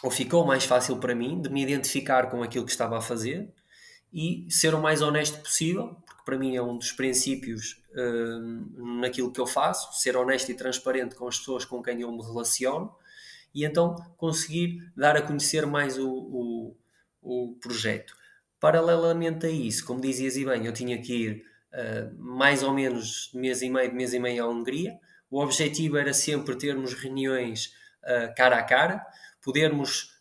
[0.02, 3.52] ou ficou mais fácil para mim, de me identificar com aquilo que estava a fazer
[4.16, 9.30] e ser o mais honesto possível, porque para mim é um dos princípios uh, naquilo
[9.30, 12.90] que eu faço, ser honesto e transparente com as pessoas com quem eu me relaciono
[13.54, 16.76] e então conseguir dar a conhecer mais o, o,
[17.20, 18.16] o projeto.
[18.58, 23.28] Paralelamente a isso, como dizias e bem, eu tinha que ir uh, mais ou menos
[23.30, 24.98] de mês e meio, de mês e meio à Hungria.
[25.30, 29.06] O objetivo era sempre termos reuniões uh, cara a cara,
[29.42, 30.16] podermos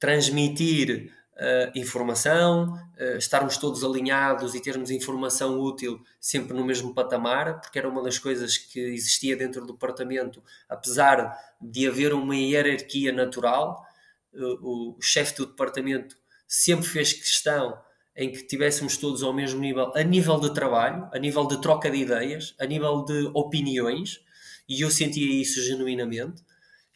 [0.00, 7.60] transmitir uh, informação, uh, estarmos todos alinhados e termos informação útil sempre no mesmo patamar,
[7.60, 13.12] porque era uma das coisas que existia dentro do departamento, apesar de haver uma hierarquia
[13.12, 13.86] natural,
[14.34, 17.78] uh, o chefe do departamento sempre fez questão
[18.16, 21.88] em que tivéssemos todos ao mesmo nível, a nível de trabalho, a nível de troca
[21.88, 24.20] de ideias, a nível de opiniões,
[24.68, 26.42] e eu sentia isso genuinamente.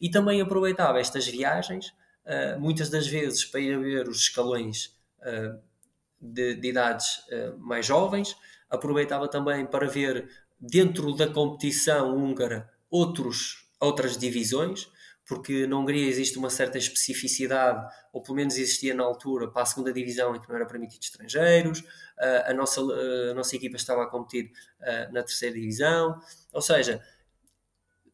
[0.01, 1.93] E também aproveitava estas viagens
[2.25, 5.59] uh, muitas das vezes para ir a ver os escalões uh,
[6.19, 8.35] de, de, idades uh, mais jovens,
[8.69, 14.89] aproveitava também para ver dentro da competição húngara outros, outras divisões,
[15.25, 19.65] porque na Hungria existe uma certa especificidade, ou pelo menos existia na altura, para a
[19.65, 21.83] segunda divisão em que não era permitido estrangeiros,
[22.45, 24.51] a, nossa, a nossa equipa estava a competir
[25.11, 26.19] na terceira divisão,
[26.51, 27.01] ou seja,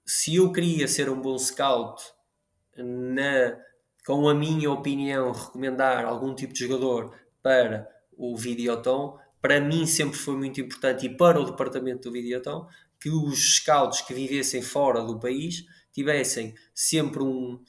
[0.05, 2.03] se eu queria ser um bom scout
[2.77, 3.57] na
[4.09, 10.17] com a minha opinião, recomendar algum tipo de jogador para o Videoton, para mim sempre
[10.17, 12.67] foi muito importante e para o departamento do Videoton
[12.99, 17.63] que os scouts que vivessem fora do país tivessem sempre um,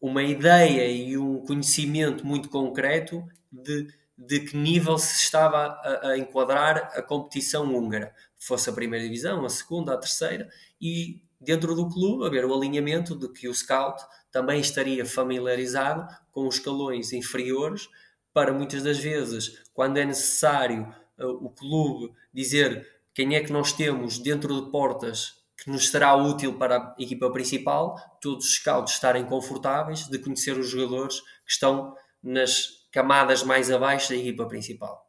[0.00, 6.18] uma ideia e um conhecimento muito concreto de, de que nível se estava a, a
[6.18, 10.48] enquadrar a competição húngara, fosse a primeira divisão, a segunda, a terceira,
[10.80, 16.46] e dentro do clube haver o alinhamento de que o scout também estaria familiarizado com
[16.46, 17.88] os escalões inferiores
[18.32, 23.72] para muitas das vezes, quando é necessário uh, o clube dizer quem é que nós
[23.72, 28.94] temos dentro de portas que nos será útil para a equipa principal, todos os scouts
[28.94, 35.06] estarem confortáveis de conhecer os jogadores que estão nas camadas mais abaixo da equipa principal.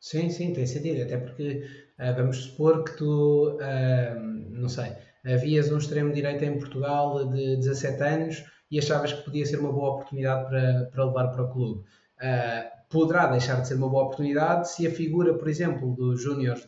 [0.00, 1.66] Sim, sim, tem sentido, até porque
[1.98, 4.92] uh, vamos supor que tu, uh, não sei,
[5.32, 9.72] havias um extremo direito em Portugal de 17 anos e achavas que podia ser uma
[9.72, 11.80] boa oportunidade para, para levar para o clube.
[11.80, 16.66] Uh, poderá deixar de ser uma boa oportunidade se a figura, por exemplo, dos júniores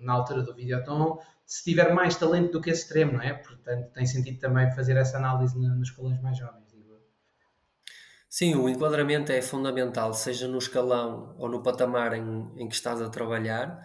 [0.00, 3.34] na altura do Videoton, se tiver mais talento do que esse extremo, não é?
[3.34, 6.64] Portanto, tem sentido também fazer essa análise nos escalões mais jovens.
[8.36, 13.00] Sim, o enquadramento é fundamental, seja no escalão ou no patamar em, em que estás
[13.00, 13.80] a trabalhar.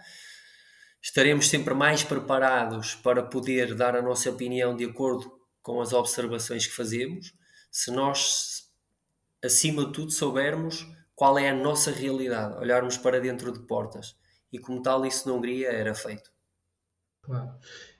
[1.02, 5.32] Estaremos sempre mais preparados para poder dar a nossa opinião de acordo
[5.62, 7.32] com as observações que fazemos,
[7.70, 8.70] se nós,
[9.42, 14.16] acima de tudo, soubermos qual é a nossa realidade, olharmos para dentro de portas.
[14.52, 16.30] E como tal, isso na Hungria era feito.
[17.22, 17.50] Claro.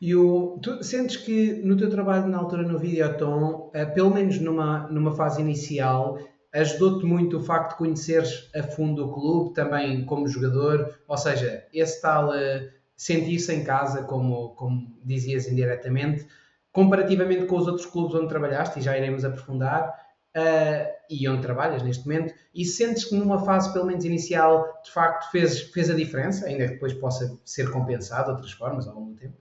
[0.00, 4.40] E o, tu sentes que no teu trabalho na altura no Videoton, uh, pelo menos
[4.40, 6.18] numa, numa fase inicial,
[6.52, 11.66] ajudou-te muito o facto de conheceres a fundo o clube, também como jogador, ou seja,
[11.72, 16.26] esse tal uh, sentir-se em casa, como, como dizias indiretamente,
[16.70, 19.88] comparativamente com os outros clubes onde trabalhaste, e já iremos aprofundar,
[20.36, 24.90] uh, e onde trabalhas neste momento, e sentes que numa fase, pelo menos inicial, de
[24.90, 28.94] facto fez, fez a diferença, ainda que depois possa ser compensado de outras formas ao
[28.94, 29.38] longo do tempo?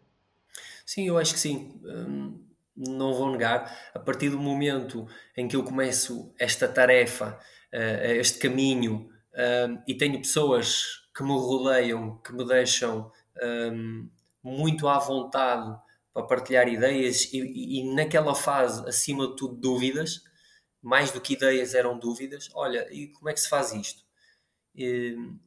[0.85, 1.81] Sim, eu acho que sim.
[1.83, 2.39] Hum
[2.79, 7.37] não vou negar, a partir do momento em que eu começo esta tarefa,
[7.73, 13.11] uh, este caminho, uh, e tenho pessoas que me rodeiam, que me deixam
[13.43, 14.09] um,
[14.43, 15.77] muito à vontade
[16.13, 20.23] para partilhar ideias, e, e, naquela fase, acima de tudo, dúvidas,
[20.81, 22.49] mais do que ideias eram dúvidas.
[22.53, 24.03] Olha, e como é que se faz isto?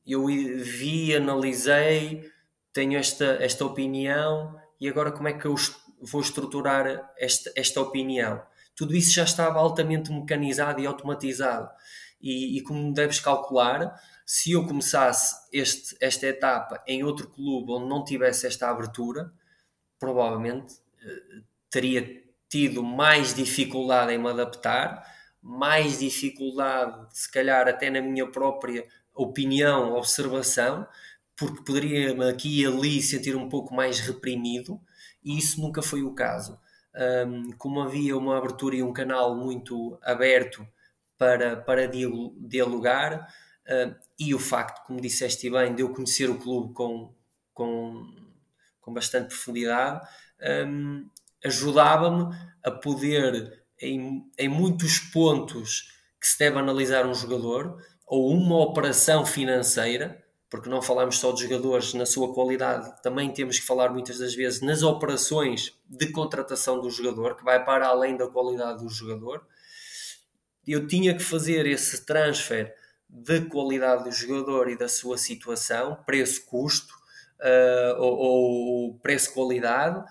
[0.07, 2.31] Eu vi, analisei,
[2.73, 5.55] tenho esta, esta opinião, e agora como é que eu
[6.01, 8.43] vou estruturar esta, esta opinião.
[8.75, 11.71] Tudo isso já estava altamente mecanizado e automatizado.
[12.21, 13.95] E, e como deves calcular,
[14.33, 19.31] se eu começasse este, esta etapa em outro clube onde não tivesse esta abertura,
[19.99, 20.73] provavelmente
[21.05, 25.05] eh, teria tido mais dificuldade em me adaptar,
[25.43, 30.87] mais dificuldade, se calhar até na minha própria opinião, observação,
[31.37, 34.81] porque poderia-me aqui e ali sentir um pouco mais reprimido
[35.23, 36.59] e isso nunca foi o caso.
[37.27, 40.67] Um, como havia uma abertura e um canal muito aberto
[41.19, 43.29] para, para dialogar,
[43.69, 47.15] uh, e o facto, como disseste bem, de eu conhecer o clube com,
[47.53, 48.07] com,
[48.81, 50.07] com bastante profundidade,
[50.67, 51.09] um,
[51.45, 58.61] ajudava-me a poder, em, em muitos pontos que se deve analisar um jogador, ou uma
[58.61, 63.91] operação financeira, porque não falamos só de jogadores na sua qualidade, também temos que falar
[63.91, 68.85] muitas das vezes nas operações de contratação do jogador, que vai para além da qualidade
[68.85, 69.45] do jogador.
[70.67, 72.73] Eu tinha que fazer esse transfer
[73.13, 76.95] de qualidade do jogador e da sua situação, preço-custo
[77.41, 80.03] uh, ou, ou preço-qualidade,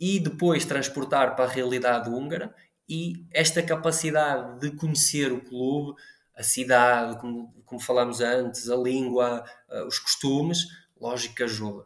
[0.00, 2.52] e depois transportar para a realidade húngara
[2.88, 5.94] e esta capacidade de conhecer o clube,
[6.36, 10.66] a cidade, como, como falámos antes, a língua, uh, os costumes,
[11.00, 11.84] lógico que ajuda.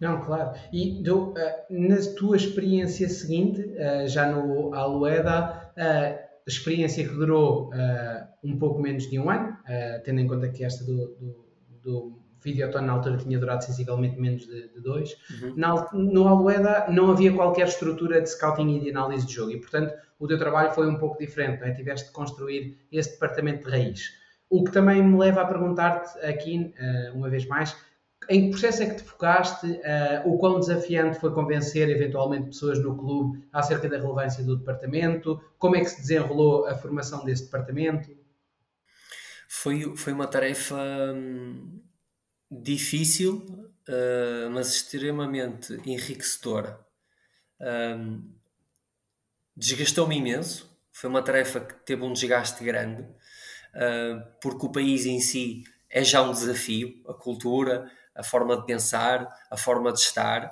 [0.00, 0.58] Não, claro.
[0.72, 1.36] E do, uh,
[1.68, 5.72] na tua experiência seguinte, uh, já no Alueda,
[6.46, 7.70] experiência que durou
[8.42, 9.56] um pouco menos de um ano,
[10.04, 11.46] tendo em conta que esta do, do,
[11.82, 15.16] do Videoton na altura tinha durado sensivelmente menos de, de dois.
[15.30, 15.54] Uhum.
[15.56, 19.58] Na, no Alueda não havia qualquer estrutura de scouting e de análise de jogo e,
[19.58, 21.72] portanto, o teu trabalho foi um pouco diferente, não é?
[21.72, 24.02] Tiveste de construir esse departamento de raiz.
[24.50, 27.74] O que também me leva a perguntar-te aqui, uh, uma vez mais,
[28.28, 29.66] em que processo é que te focaste?
[29.66, 35.42] Uh, o quão desafiante foi convencer eventualmente pessoas no clube acerca da relevância do departamento?
[35.58, 38.10] Como é que se desenrolou a formação desse departamento?
[39.48, 40.76] Foi, foi uma tarefa
[41.14, 41.80] hum,
[42.50, 43.44] difícil,
[43.88, 46.78] uh, mas extremamente enriquecedora.
[47.60, 48.30] Um,
[49.56, 50.70] desgastou-me imenso.
[50.92, 56.02] Foi uma tarefa que teve um desgaste grande, uh, porque o país em si é
[56.02, 60.46] já um desafio, a cultura, a forma de pensar, a forma de estar.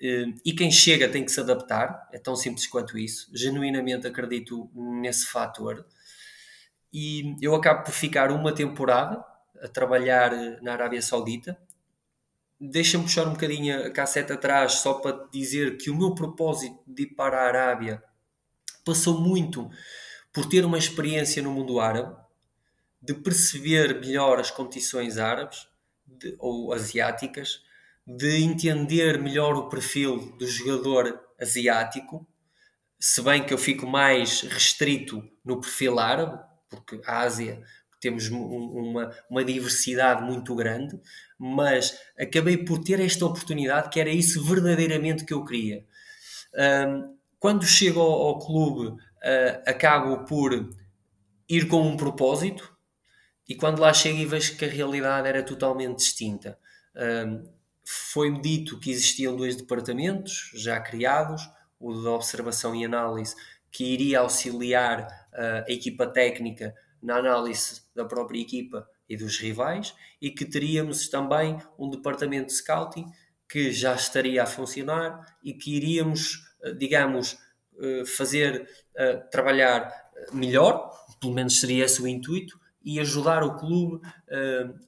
[0.00, 3.30] Uh, e quem chega tem que se adaptar, é tão simples quanto isso.
[3.32, 5.86] Genuinamente acredito nesse fator.
[6.92, 9.24] E eu acabo por ficar uma temporada
[9.62, 10.30] a trabalhar
[10.62, 11.58] na Arábia Saudita.
[12.60, 17.04] Deixa-me puxar um bocadinho a cassete atrás só para dizer que o meu propósito de
[17.04, 18.02] ir para a Arábia
[18.84, 19.68] passou muito
[20.32, 22.14] por ter uma experiência no mundo árabe,
[23.00, 25.68] de perceber melhor as competições árabes
[26.06, 27.62] de, ou asiáticas,
[28.06, 32.26] de entender melhor o perfil do jogador asiático,
[32.98, 37.62] se bem que eu fico mais restrito no perfil árabe, porque a Ásia
[38.00, 41.00] temos uma, uma diversidade muito grande,
[41.38, 45.84] mas acabei por ter esta oportunidade que era isso verdadeiramente que eu queria.
[46.88, 49.00] Um, quando chego ao, ao clube, uh,
[49.66, 50.52] acabo por
[51.48, 52.73] ir com um propósito
[53.48, 56.58] e quando lá chego e vejo que a realidade era totalmente distinta.
[56.96, 57.44] Um,
[57.86, 61.42] Foi-me dito que existiam dois departamentos já criados,
[61.78, 63.36] o de observação e análise,
[63.70, 65.02] que iria auxiliar
[65.32, 71.08] uh, a equipa técnica na análise da própria equipa e dos rivais, e que teríamos
[71.08, 73.04] também um departamento de scouting
[73.46, 77.36] que já estaria a funcionar e que iríamos, uh, digamos,
[77.74, 78.66] uh, fazer
[79.30, 79.92] trabalhar
[80.32, 84.00] melhor, pelo menos seria esse o intuito, e ajudar o clube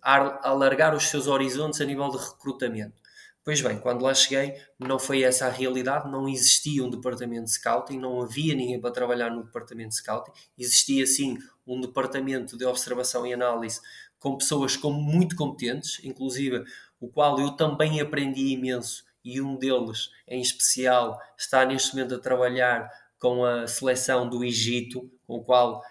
[0.03, 3.01] a alargar os seus horizontes a nível de recrutamento.
[3.47, 7.53] Pois bem, quando lá cheguei, não foi essa a realidade, não existia um departamento de
[7.53, 12.65] scouting, não havia ninguém para trabalhar no departamento de scouting, existia sim um departamento de
[12.65, 13.81] observação e análise
[14.19, 16.65] com pessoas muito competentes, inclusive
[17.01, 22.19] o qual eu também aprendi imenso e um deles em especial está neste momento a
[22.19, 25.83] trabalhar com a seleção do Egito, com o qual uh,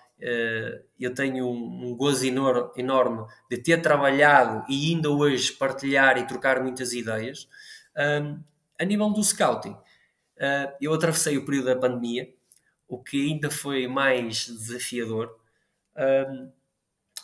[0.99, 6.61] eu tenho um, gozo enor enorme de ter trabalhado e ainda hoje partilhar e trocar
[6.61, 7.47] muitas ideias.
[8.77, 12.29] A nível do scouting, uh, eu atravessei o período da pandemia,
[12.87, 15.33] o que ainda foi mais desafiador.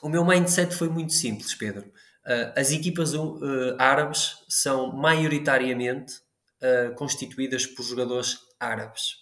[0.01, 1.91] O meu mindset foi muito simples, Pedro.
[2.25, 6.21] Uh, as equipas uh, árabes são maioritariamente
[6.95, 9.15] constituídas por jogadores árabes.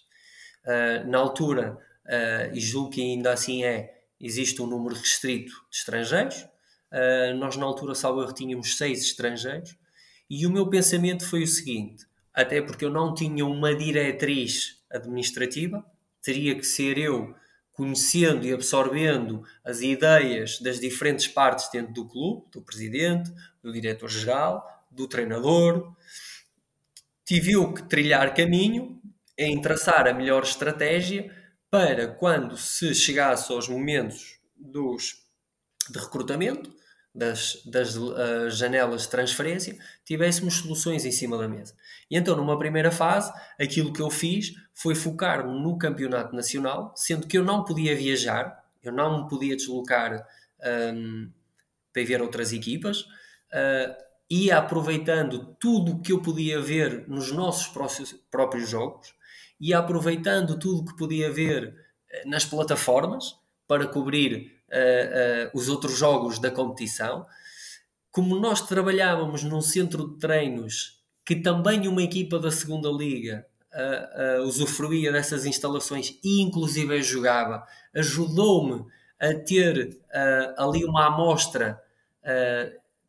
[1.06, 6.46] na altura, uh, e julgo que ainda assim é, existe um número restrito de estrangeiros.
[6.92, 9.76] Uh, nós, na altura, salvo tínhamos seis estrangeiros.
[10.28, 15.84] E o meu pensamento foi o seguinte: até porque eu não tinha uma diretriz administrativa,
[16.22, 17.34] teria que ser eu
[17.72, 23.32] conhecendo e absorvendo as ideias das diferentes partes dentro do clube, do presidente,
[23.62, 25.94] do diretor-geral, do treinador.
[27.24, 29.00] Tive eu que trilhar caminho
[29.38, 31.34] em traçar a melhor estratégia
[31.70, 35.24] para quando se chegasse aos momentos dos,
[35.88, 36.70] de recrutamento,
[37.14, 41.74] das, das uh, janelas de transferência, tivéssemos soluções em cima da mesa.
[42.10, 47.26] E então, numa primeira fase, aquilo que eu fiz foi focar-me no campeonato nacional, sendo
[47.26, 50.24] que eu não podia viajar, eu não me podia deslocar
[50.94, 51.30] um,
[51.92, 53.94] para ver outras equipas, uh,
[54.30, 57.68] ia aproveitando tudo o que eu podia ver nos nossos
[58.30, 59.12] próprios jogos,
[59.60, 61.74] e aproveitando tudo que podia ver
[62.10, 63.36] eh, nas plataformas
[63.68, 67.26] para cobrir uh, uh, os outros jogos da competição.
[68.10, 74.42] Como nós trabalhávamos num centro de treinos que também uma equipa da segunda liga uh,
[74.42, 78.84] usufruía dessas instalações e inclusive jogava, ajudou-me
[79.20, 80.00] a ter
[80.56, 81.78] ali uma amostra,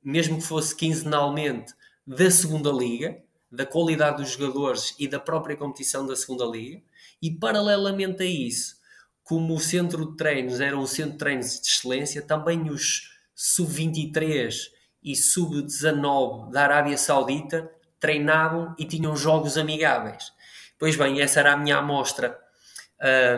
[0.04, 1.74] mesmo que fosse quinzenalmente,
[2.06, 3.18] da segunda liga
[3.52, 6.82] da qualidade dos jogadores e da própria competição da segunda liga.
[7.22, 8.82] E paralelamente a isso
[9.24, 14.54] como o centro de treinos era um centro de treinos de excelência também os sub-23
[15.02, 20.34] e sub-19 da Arábia Saudita treinavam e tinham jogos amigáveis.
[20.78, 22.38] Pois bem, essa era a minha amostra.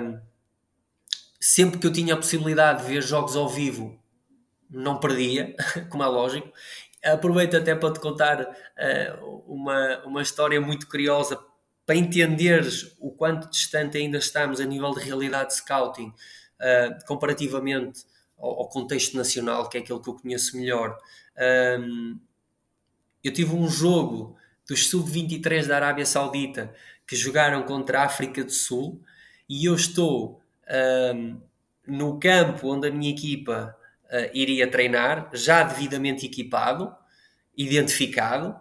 [0.01, 0.19] Um,
[1.39, 3.99] sempre que eu tinha a possibilidade de ver jogos ao vivo
[4.69, 5.55] não perdia,
[5.89, 6.51] como é lógico,
[7.03, 11.39] aproveito até para te contar uh, uma, uma história muito curiosa
[11.85, 18.05] para entenderes o quanto distante ainda estamos a nível de realidade de scouting uh, comparativamente
[18.37, 20.97] ao, ao, contexto nacional, que é aquele que eu conheço melhor.
[21.79, 22.19] Um,
[23.23, 24.37] eu tive um jogo
[24.67, 26.73] dos sub-23 da Arábia Saudita
[27.07, 29.01] que jogaram contra a África do Sul
[29.49, 30.41] e eu estou
[31.15, 31.41] um,
[31.85, 33.75] no campo onde a minha equipa
[34.13, 36.95] uh, iria treinar, já devidamente equipado,
[37.57, 38.55] identificado,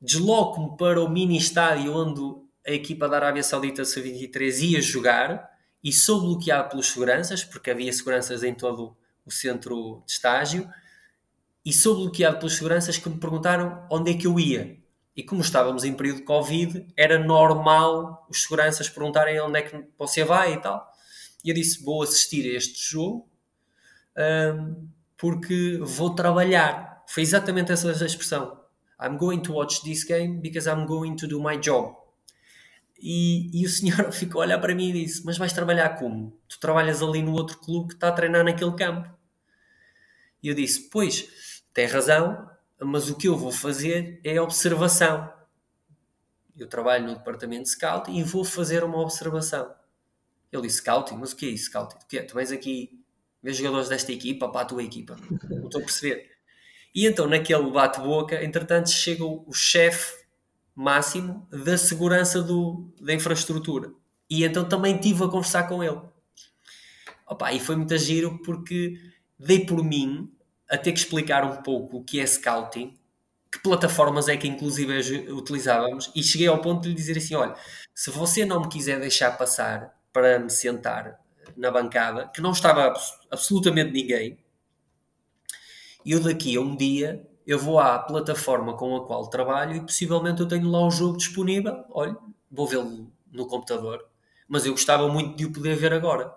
[0.00, 2.20] desloco-me para o mini estádio onde
[2.66, 5.48] a equipa da Arábia Saudita C23 ia jogar
[5.82, 10.68] e sou bloqueado pelos seguranças, porque havia seguranças em todo o centro de estágio,
[11.64, 14.78] e sou bloqueado pelos seguranças que me perguntaram onde é que eu ia.
[15.14, 19.84] E como estávamos em período de Covid, era normal os seguranças perguntarem onde é que
[19.98, 20.92] você vai e tal.
[21.44, 23.28] E eu disse: Vou assistir a este jogo
[24.18, 27.04] um, porque vou trabalhar.
[27.06, 28.60] Foi exatamente essa a expressão.
[29.00, 31.96] I'm going to watch this game because I'm going to do my job.
[33.00, 36.36] E, e, o senhor ficou a olhar para mim e disse: Mas vais trabalhar como?
[36.48, 39.08] Tu trabalhas ali no outro clube que está a treinar naquele campo.
[40.42, 42.50] E eu disse: Pois, tem razão,
[42.80, 45.32] mas o que eu vou fazer é observação.
[46.56, 49.72] Eu trabalho no departamento de scouting e vou fazer uma observação.
[50.50, 51.98] Ele disse scouting, mas o que é isso, scouting?
[52.16, 52.22] É?
[52.22, 52.98] Tu vens aqui
[53.42, 55.16] ver jogadores desta equipa para a tua equipa.
[55.48, 56.30] Não estou a perceber.
[56.94, 60.26] E então, naquele bate-boca, entretanto, chega o, o chefe
[60.74, 63.90] máximo da segurança do, da infraestrutura.
[64.30, 66.00] E então também tive a conversar com ele.
[67.26, 68.94] Opa, e foi muito giro porque
[69.36, 70.32] dei por mim
[70.70, 72.96] a ter que explicar um pouco o que é scouting,
[73.50, 77.54] que plataformas é que inclusive utilizávamos, e cheguei ao ponto de lhe dizer assim: olha,
[77.94, 81.18] se você não me quiser deixar passar para me sentar
[81.56, 82.92] na bancada, que não estava
[83.30, 84.38] absolutamente ninguém,
[86.04, 90.40] eu daqui a um dia eu vou à plataforma com a qual trabalho e possivelmente
[90.40, 92.16] eu tenho lá o jogo disponível, olha,
[92.50, 94.06] vou vê-lo no computador,
[94.46, 96.32] mas eu gostava muito de o poder ver agora.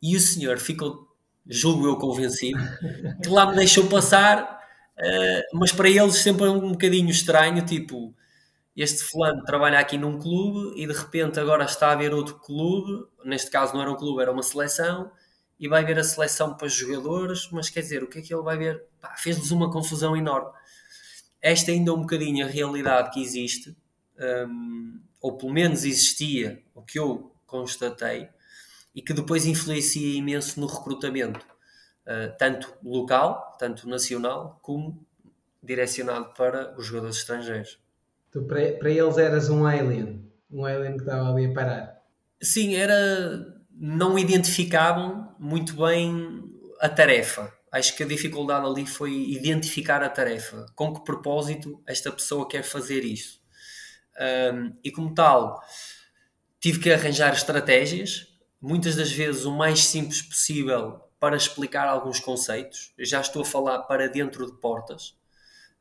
[0.00, 1.08] E o senhor ficou
[1.46, 2.60] julgo eu convencido,
[3.22, 4.60] que lá me deixou passar,
[4.98, 8.14] uh, mas para eles sempre um bocadinho estranho, tipo,
[8.76, 13.06] este fulano trabalha aqui num clube e de repente agora está a ver outro clube,
[13.24, 15.10] neste caso não era um clube, era uma seleção,
[15.60, 18.42] e vai ver a seleção para jogadores, mas quer dizer, o que é que ele
[18.42, 18.84] vai ver?
[19.18, 20.50] Fez-lhes uma confusão enorme.
[21.40, 23.76] Esta ainda é um bocadinho a realidade que existe,
[24.48, 28.28] um, ou pelo menos existia, o que eu constatei,
[28.94, 31.44] e que depois influencia imenso no recrutamento,
[32.06, 35.06] uh, tanto local, tanto nacional, como
[35.62, 37.81] direcionado para os jogadores estrangeiros.
[38.32, 42.02] Tu, para, eles, eras um alien, um alien que estava ali a parar.
[42.42, 43.62] Sim, era.
[43.70, 46.42] Não identificavam muito bem
[46.80, 47.52] a tarefa.
[47.70, 50.66] Acho que a dificuldade ali foi identificar a tarefa.
[50.74, 53.40] Com que propósito esta pessoa quer fazer isso?
[54.54, 55.60] Um, e como tal,
[56.60, 58.28] tive que arranjar estratégias
[58.60, 62.92] muitas das vezes o mais simples possível para explicar alguns conceitos.
[62.98, 65.16] já estou a falar para dentro de portas,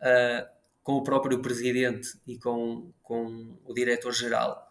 [0.02, 0.47] uh,
[0.84, 4.68] com o próprio presidente e com, com o diretor-geral.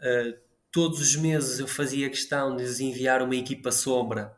[0.00, 0.38] Uh,
[0.70, 4.36] todos os meses eu fazia questão de lhes enviar uma equipa sombra,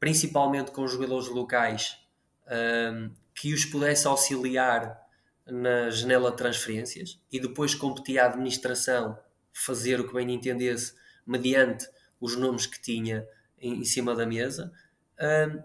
[0.00, 1.98] principalmente com jogadores locais,
[2.46, 5.00] uh, que os pudesse auxiliar
[5.46, 9.18] na janela de transferências e depois competia a administração
[9.52, 10.94] fazer o que bem entendesse
[11.26, 11.88] mediante
[12.20, 13.26] os nomes que tinha
[13.58, 14.72] em, em cima da mesa
[15.20, 15.62] um,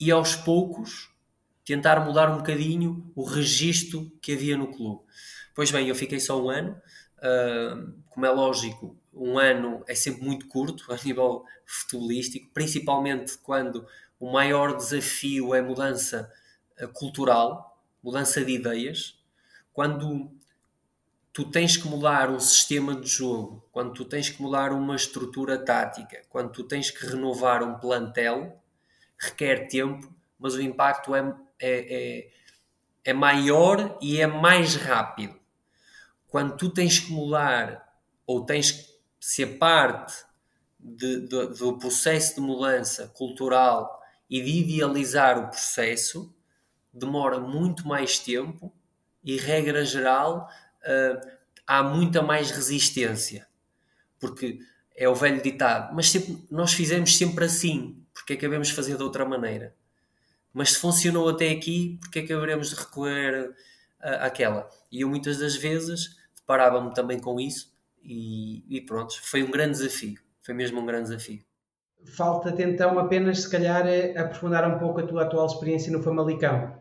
[0.00, 1.14] e aos poucos
[1.66, 5.02] tentar mudar um bocadinho o registro que havia no clube.
[5.52, 6.80] Pois bem, eu fiquei só um ano,
[7.18, 13.84] uh, como é lógico, um ano é sempre muito curto a nível futebolístico, principalmente quando
[14.18, 16.32] o maior desafio é mudança
[16.80, 19.18] uh, cultural, mudança de ideias.
[19.72, 20.30] Quando
[21.32, 25.58] tu tens que mudar um sistema de jogo, quando tu tens que mudar uma estrutura
[25.58, 28.62] tática, quando tu tens que renovar um plantel,
[29.18, 32.30] requer tempo, mas o impacto é, é, é,
[33.04, 35.38] é maior e é mais rápido.
[36.26, 37.86] Quando tu tens que mudar
[38.26, 38.86] ou tens que
[39.20, 40.14] ser parte
[40.78, 46.34] de, de, do processo de mudança cultural e de idealizar o processo,
[46.92, 48.72] demora muito mais tempo
[49.22, 50.48] e, regra geral,
[50.82, 51.30] uh,
[51.66, 53.46] há muita mais resistência.
[54.18, 54.58] Porque
[54.96, 59.02] é o velho ditado, mas sempre, nós fizemos sempre assim, porque que devemos fazer de
[59.02, 59.74] outra maneira?
[60.56, 63.54] Mas se funcionou até aqui, porque é que haveremos de recorrer
[64.00, 64.66] àquela?
[64.90, 69.72] E eu muitas das vezes deparava-me também com isso e, e pronto, foi um grande
[69.72, 71.44] desafio, foi mesmo um grande desafio.
[72.06, 73.84] Falta-te então apenas, se calhar,
[74.16, 76.80] aprofundar um pouco a tua atual experiência no Famalicão.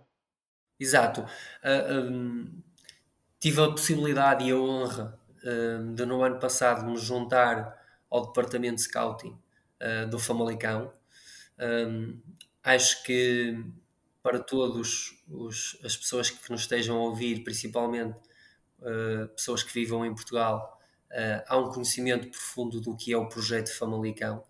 [0.80, 1.20] Exato.
[1.20, 1.26] Uh,
[1.64, 2.62] ah, um,
[3.42, 7.78] tive a possibilidade e a honra uh, de no ano passado me juntar
[8.10, 9.38] ao departamento de scouting
[9.82, 10.94] uh, do Famalicão.
[11.60, 12.22] Um,
[12.66, 13.64] acho que
[14.24, 18.18] para todos os, as pessoas que nos estejam a ouvir, principalmente
[18.80, 20.80] uh, pessoas que vivam em Portugal,
[21.12, 24.44] uh, há um conhecimento profundo do que é o projeto Famalicão,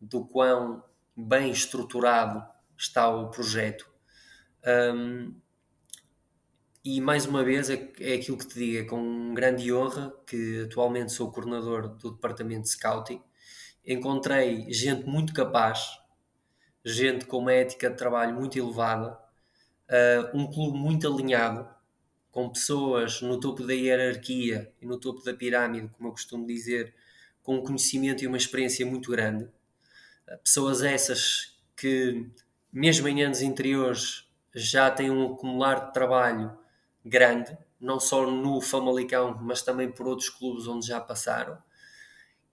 [0.00, 0.84] do quão
[1.16, 2.46] bem estruturado
[2.76, 3.90] está o projeto.
[4.94, 5.34] Um,
[6.84, 10.62] e mais uma vez é, é aquilo que te digo, é com grande honra que
[10.62, 13.20] atualmente sou coordenador do departamento de scouting.
[13.84, 15.98] Encontrei gente muito capaz,
[16.88, 19.18] gente com uma ética de trabalho muito elevada,
[19.88, 21.68] uh, um clube muito alinhado,
[22.30, 26.94] com pessoas no topo da hierarquia e no topo da pirâmide, como eu costumo dizer,
[27.42, 29.44] com um conhecimento e uma experiência muito grande.
[29.44, 32.26] Uh, pessoas essas que,
[32.72, 36.58] mesmo em anos anteriores, já têm um acumular de trabalho
[37.04, 41.58] grande, não só no Famalicão, mas também por outros clubes onde já passaram.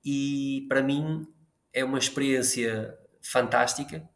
[0.03, 1.27] E para mim
[1.73, 4.07] é uma experiência fantástica,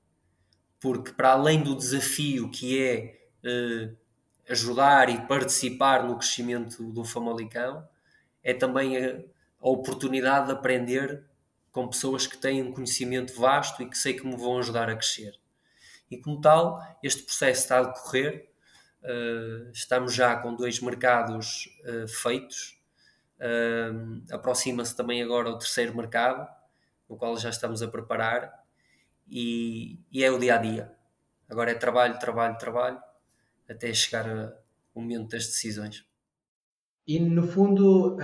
[0.79, 3.97] porque para além do desafio que é uh,
[4.49, 7.87] ajudar e participar no crescimento do Famalicão,
[8.43, 9.17] é também a,
[9.61, 11.25] a oportunidade de aprender
[11.71, 14.95] com pessoas que têm um conhecimento vasto e que sei que me vão ajudar a
[14.95, 15.39] crescer.
[16.09, 18.49] E como tal, este processo está a decorrer.
[19.03, 22.77] Uh, estamos já com dois mercados uh, feitos.
[24.29, 26.45] Aproxima-se também agora o terceiro mercado,
[27.07, 28.65] no qual já estamos a preparar,
[29.29, 30.91] e, e, é o dia a dia.
[31.49, 32.99] Agora é trabalho, trabalho, trabalho,
[33.69, 34.25] até chegar
[34.93, 36.05] o momento das decisões.
[37.07, 38.17] E no fundo,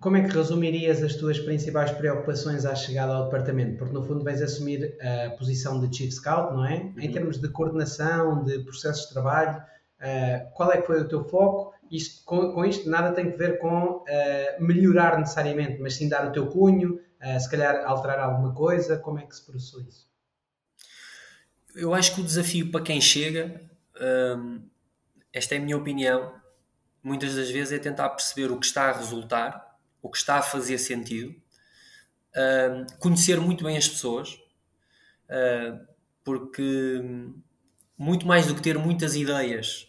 [0.00, 3.78] como é que resumirias as tuas principais preocupações à chegada ao departamento?
[3.78, 6.76] Porque no fundo vais assumir a posição de Chief Scout, não é?
[6.76, 6.94] Uhum.
[6.98, 11.24] Em termos de coordenação, de processos de trabalho, uh, qual é que foi o teu
[11.24, 11.72] foco?
[11.90, 14.04] Isto, com, com, isto nada tem que ver com uh,
[14.58, 17.00] melhorar necessariamente, mas sim dar o teu cunho,
[17.40, 18.98] se calhar alterar alguma coisa.
[18.98, 20.06] Como é que se processou isso?
[21.74, 23.60] Eu acho que o desafio para quem chega,
[24.36, 24.62] um,
[25.32, 26.34] esta é a minha opinião,
[27.02, 30.42] muitas das vezes é tentar perceber o que está a resultar o que está a
[30.42, 31.34] fazer sentido,
[32.36, 34.34] uh, conhecer muito bem as pessoas,
[35.30, 35.80] uh,
[36.22, 37.02] porque
[37.96, 39.88] muito mais do que ter muitas ideias,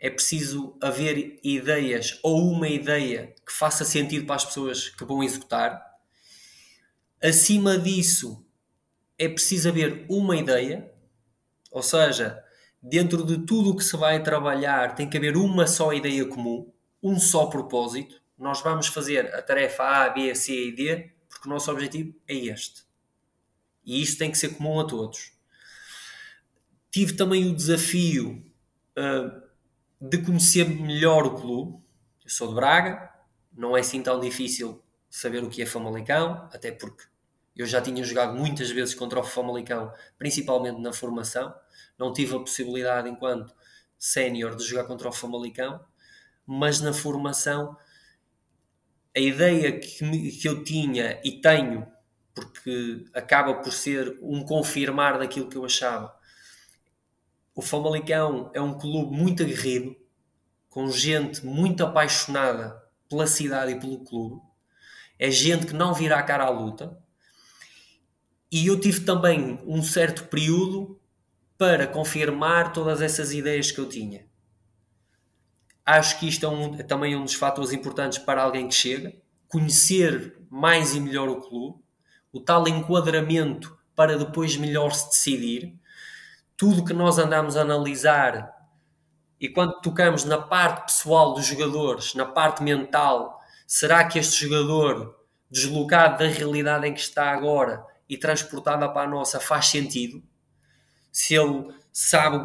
[0.00, 5.22] é preciso haver ideias ou uma ideia que faça sentido para as pessoas que vão
[5.22, 5.80] executar.
[7.22, 8.44] Acima disso,
[9.16, 10.92] é preciso haver uma ideia,
[11.74, 12.42] ou seja,
[12.80, 16.72] dentro de tudo o que se vai trabalhar, tem que haver uma só ideia comum,
[17.02, 21.50] um só propósito nós vamos fazer a tarefa A, B, C e D porque o
[21.50, 22.84] nosso objetivo é este.
[23.84, 25.32] E isto tem que ser comum a todos.
[26.90, 28.44] Tive também o desafio
[28.96, 29.42] uh,
[30.00, 31.82] de conhecer melhor o clube.
[32.24, 33.12] Eu sou de Braga,
[33.52, 37.04] não é assim tão difícil saber o que é Famalicão, até porque
[37.56, 41.54] eu já tinha jogado muitas vezes contra o Famalicão, principalmente na formação.
[41.98, 43.54] Não tive a possibilidade, enquanto
[43.98, 45.84] sénior, de jogar contra o Famalicão,
[46.46, 47.76] mas na formação
[49.16, 51.86] a ideia que, me, que eu tinha e tenho,
[52.34, 56.14] porque acaba por ser um confirmar daquilo que eu achava.
[57.54, 59.96] O Famalicão é um clube muito aguerrido,
[60.68, 64.42] com gente muito apaixonada pela cidade e pelo clube.
[65.16, 66.98] É gente que não vira a cara à luta.
[68.50, 71.00] E eu tive também um certo período
[71.64, 74.26] para confirmar todas essas ideias que eu tinha.
[75.82, 79.14] Acho que isto é, um, é também um dos fatores importantes para alguém que chega,
[79.48, 81.82] conhecer mais e melhor o clube,
[82.30, 85.74] o tal enquadramento para depois melhor se decidir.
[86.54, 88.52] Tudo que nós andamos a analisar
[89.40, 95.18] e quando tocamos na parte pessoal dos jogadores, na parte mental, será que este jogador,
[95.50, 100.22] deslocado da realidade em que está agora e transportado para a nossa, faz sentido?
[101.14, 102.44] Se ele sabe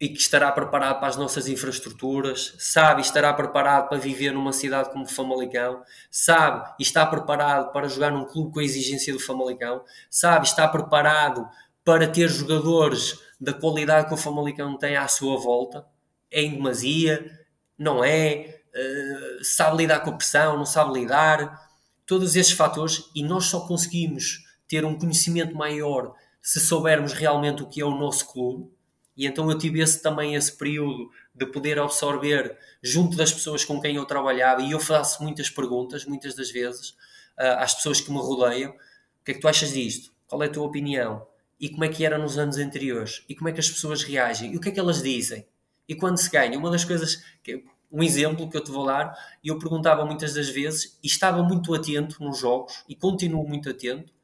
[0.00, 4.54] e que estará preparado para as nossas infraestruturas, sabe e estará preparado para viver numa
[4.54, 9.20] cidade como Famalicão, sabe e está preparado para jogar num clube com a exigência do
[9.20, 11.46] Famalicão, sabe está preparado
[11.84, 15.86] para ter jogadores da qualidade que o Famalicão tem à sua volta,
[16.30, 17.38] é em demasia,
[17.78, 21.68] não é, uh, sabe lidar com a pressão, não sabe lidar,
[22.06, 26.14] todos esses fatores, e nós só conseguimos ter um conhecimento maior
[26.46, 28.70] se soubermos realmente o que é o nosso clube,
[29.16, 33.80] e então eu tive esse, também esse período de poder absorver junto das pessoas com
[33.80, 36.90] quem eu trabalhava e eu faço muitas perguntas, muitas das vezes,
[37.36, 38.70] uh, às pessoas que me rodeiam.
[38.70, 40.12] O que é que tu achas disto?
[40.28, 41.26] Qual é a tua opinião?
[41.58, 43.24] E como é que era nos anos anteriores?
[43.28, 44.52] E como é que as pessoas reagem?
[44.52, 45.48] E o que é que elas dizem?
[45.88, 46.56] E quando se ganha?
[46.56, 50.48] Uma das coisas, que, um exemplo que eu te vou dar, eu perguntava muitas das
[50.48, 54.14] vezes e estava muito atento nos jogos e continuo muito atento,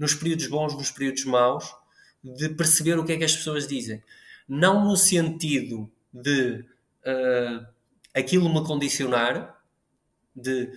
[0.00, 1.72] nos períodos bons, nos períodos maus,
[2.24, 4.02] de perceber o que é que as pessoas dizem
[4.50, 6.64] não no sentido de
[7.06, 7.64] uh,
[8.12, 9.62] aquilo me condicionar,
[10.34, 10.68] de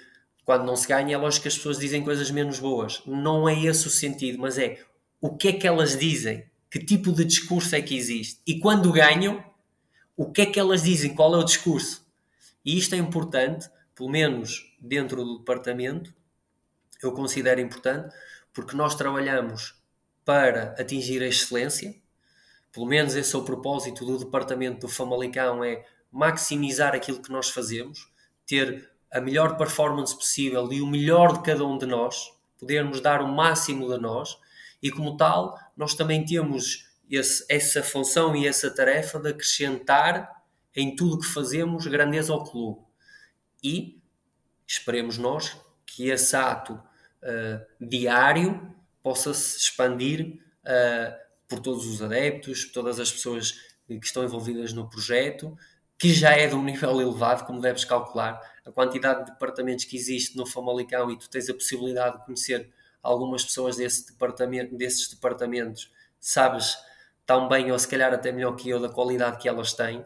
[0.45, 3.01] quando não se ganha, é lógico que as pessoas dizem coisas menos boas.
[3.07, 4.79] Não é esse o sentido, mas é
[5.19, 8.39] o que é que elas dizem, que tipo de discurso é que existe.
[8.45, 9.43] E quando ganham,
[10.15, 12.05] o que é que elas dizem, qual é o discurso.
[12.63, 16.13] E isto é importante, pelo menos dentro do departamento,
[17.01, 18.13] eu considero importante,
[18.53, 19.75] porque nós trabalhamos
[20.23, 21.95] para atingir a excelência,
[22.71, 27.49] pelo menos esse é o propósito do departamento do Famalicão, é maximizar aquilo que nós
[27.49, 28.09] fazemos,
[28.45, 33.21] ter a melhor performance possível e o melhor de cada um de nós, podermos dar
[33.21, 34.37] o máximo de nós,
[34.81, 40.43] e como tal, nós também temos esse, essa função e essa tarefa de acrescentar
[40.75, 42.81] em tudo que fazemos grandeza ao clube.
[43.63, 44.01] E
[44.65, 46.81] esperemos nós que esse ato
[47.23, 51.13] uh, diário possa se expandir uh,
[51.47, 53.51] por todos os adeptos, por todas as pessoas
[53.87, 55.57] que estão envolvidas no projeto,
[55.97, 59.97] que já é de um nível elevado, como deves calcular, a quantidade de departamentos que
[59.97, 62.71] existe no Famalicão e tu tens a possibilidade de conhecer
[63.01, 66.77] algumas pessoas desse departamento, desses departamentos, sabes
[67.25, 70.05] tão bem ou se calhar até melhor que eu da qualidade que elas têm.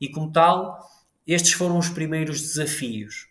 [0.00, 0.78] E como tal,
[1.26, 3.28] estes foram os primeiros desafios.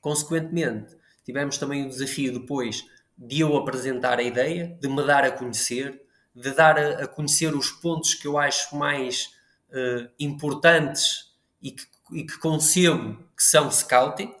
[0.00, 0.96] Consequentemente,
[1.26, 2.86] tivemos também o desafio depois
[3.18, 6.00] de eu apresentar a ideia, de me dar a conhecer,
[6.32, 9.30] de dar a, a conhecer os pontos que eu acho mais
[9.70, 14.32] uh, importantes e que, e que concebo que são scouting,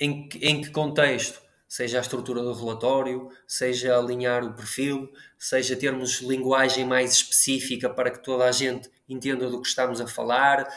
[0.00, 1.40] em, em que contexto?
[1.68, 8.10] Seja a estrutura do relatório, seja alinhar o perfil, seja termos linguagem mais específica para
[8.10, 10.68] que toda a gente entenda do que estamos a falar,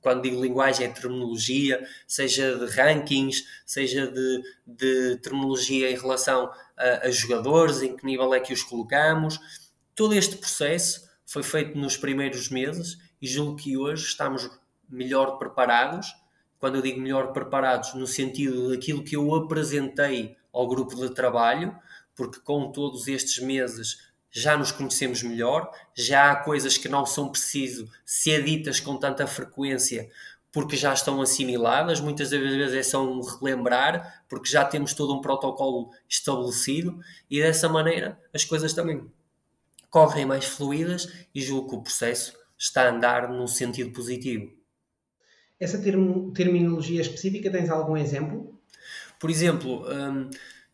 [0.00, 7.06] quando digo linguagem é terminologia, seja de rankings, seja de, de terminologia em relação a,
[7.06, 9.38] a, jogadores, em que nível é que os colocamos.
[9.94, 14.48] Todo este processo foi feito nos primeiros meses e julgo que hoje estamos
[14.88, 16.14] melhor preparados.
[16.58, 21.76] Quando eu digo melhor preparados, no sentido daquilo que eu apresentei ao grupo de trabalho,
[22.14, 24.05] porque com todos estes meses
[24.36, 29.26] já nos conhecemos melhor, já há coisas que não são preciso ser ditas com tanta
[29.26, 30.10] frequência
[30.52, 35.14] porque já estão assimiladas, muitas das vezes é só um relembrar, porque já temos todo
[35.14, 36.98] um protocolo estabelecido
[37.30, 39.06] e dessa maneira as coisas também
[39.90, 44.52] correm mais fluídas e julgo que o processo está a andar num sentido positivo.
[45.58, 48.58] Essa term terminologia específica, tens algum exemplo?
[49.18, 50.30] Por exemplo, um,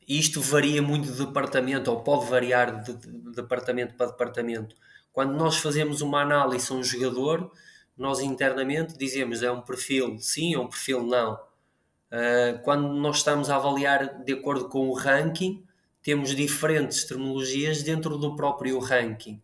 [0.08, 4.74] isto varia muito de departamento, ou pode variar de, de departamento para departamento.
[5.12, 7.50] Quando nós fazemos uma análise a um jogador,
[7.96, 11.34] nós internamente dizemos é um perfil sim ou um perfil não.
[11.34, 15.64] Uh, quando nós estamos a avaliar de acordo com o ranking,
[16.02, 19.40] temos diferentes terminologias dentro do próprio ranking.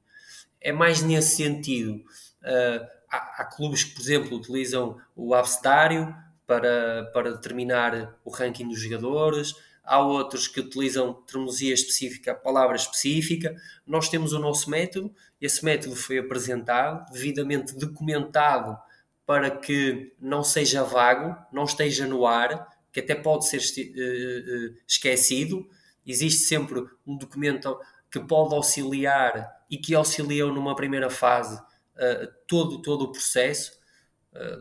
[0.61, 2.03] É mais nesse sentido.
[3.11, 6.15] Há, há, clubes que, por exemplo, utilizam o abcedário
[6.47, 9.55] para, para determinar o ranking dos jogadores
[9.89, 13.57] há outros que utilizam terminologia específica, palavra específica.
[13.87, 18.79] Nós temos o nosso método, esse método foi apresentado, devidamente documentado
[19.25, 24.81] para que não seja vago, não esteja no ar, que até pode ser eh, eh,
[24.87, 25.69] esquecido.
[26.07, 27.79] Existe sempre um documento
[28.11, 31.61] que pode auxiliar e que auxiliou numa primeira fase
[31.97, 33.79] eh, todo, todo o processo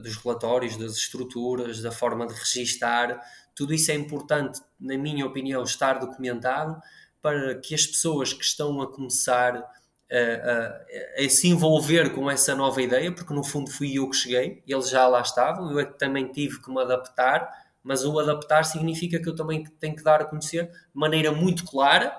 [0.01, 3.21] dos relatórios, das estruturas, da forma de registar,
[3.58, 6.80] tudo isso é importante, na minha opinião, estar documentado
[7.20, 12.53] para que as pessoas que estão a começar a, a, a, se envolver com essa
[12.53, 15.86] nova ideia, porque no fundo fui eu que cheguei, eles já lá estavam, eu é
[15.86, 17.49] que também tive que me adaptar,
[17.82, 21.66] mas o adaptar significa que eu também tenho que dar a conhecer de maneira muito
[21.66, 22.16] clara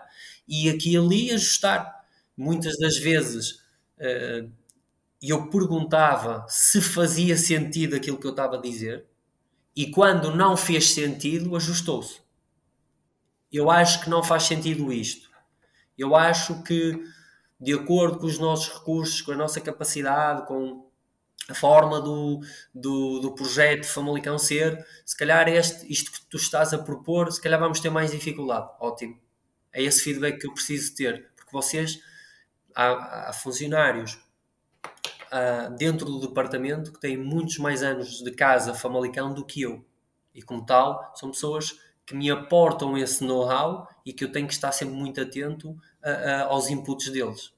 [0.47, 2.05] e aqui e ali ajustar.
[2.37, 3.61] Muitas das vezes
[4.01, 4.51] uh,
[5.23, 9.07] eu perguntava se fazia sentido aquilo que eu estava a dizer,
[9.75, 12.21] e quando não fez sentido, ajustou-se.
[13.53, 15.29] Eu acho que não faz sentido isto.
[15.97, 17.03] Eu acho que,
[17.61, 20.89] de acordo com os nossos recursos, com a nossa capacidade, com
[21.49, 22.41] a forma do,
[22.75, 27.41] do, do projeto Famalicão ser, se calhar este, isto que tu estás a propor, se
[27.41, 28.69] calhar vamos ter mais dificuldade.
[28.79, 29.19] Ótimo.
[29.73, 31.31] É esse feedback que eu preciso ter.
[31.35, 32.01] Porque vocês,
[32.75, 34.19] há, há funcionários
[35.33, 39.85] uh, dentro do departamento que têm muitos mais anos de casa Famalicão do que eu.
[40.35, 44.53] E como tal, são pessoas que me aportam esse know-how e que eu tenho que
[44.53, 45.77] estar sempre muito atento
[46.49, 47.53] aos inputs deles.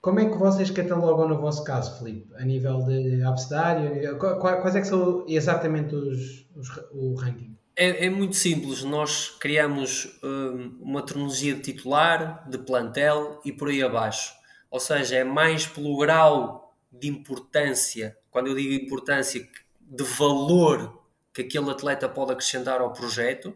[0.00, 2.32] Como é que vocês catalogam no vosso caso, Felipe?
[2.36, 4.16] A nível de abcedário?
[4.18, 7.56] Quais é que são exatamente os, os o ranking?
[7.74, 8.84] É, é, muito simples.
[8.84, 14.32] Nós criamos um, uma terminologia de titular, de plantel e por aí abaixo.
[14.70, 19.46] Ou seja, é mais pelo grau de importância, quando eu digo importância,
[19.80, 23.54] de valor que aquele atleta pode acrescentar ao projeto,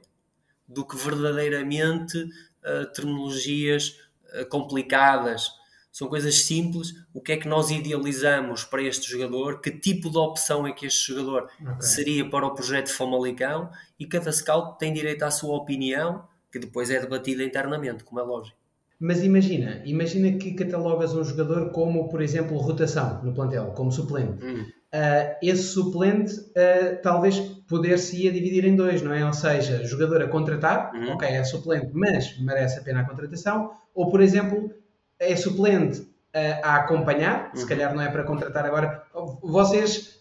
[0.69, 3.99] do que verdadeiramente uh, terminologias
[4.39, 5.51] uh, complicadas.
[5.91, 6.95] São coisas simples.
[7.13, 9.61] O que é que nós idealizamos para este jogador?
[9.61, 11.75] Que tipo de opção é que este jogador okay.
[11.81, 13.71] seria para o projeto Famalicão?
[13.99, 18.23] E cada scout tem direito à sua opinião, que depois é debatida internamente, como é
[18.23, 18.60] lógico.
[19.01, 24.45] Mas imagina, imagina que catalogas um jogador como, por exemplo, rotação no plantel, como suplente.
[24.45, 24.67] Hum.
[24.93, 29.25] Uh, esse suplente uh, talvez poder-se-ia dividir em dois, não é?
[29.25, 31.13] Ou seja, jogador a contratar, hum.
[31.13, 34.71] ok, é suplente, mas merece a pena a contratação, ou por exemplo,
[35.19, 37.69] é suplente uh, a acompanhar, se uhum.
[37.69, 39.03] calhar não é para contratar agora.
[39.43, 40.21] Vocês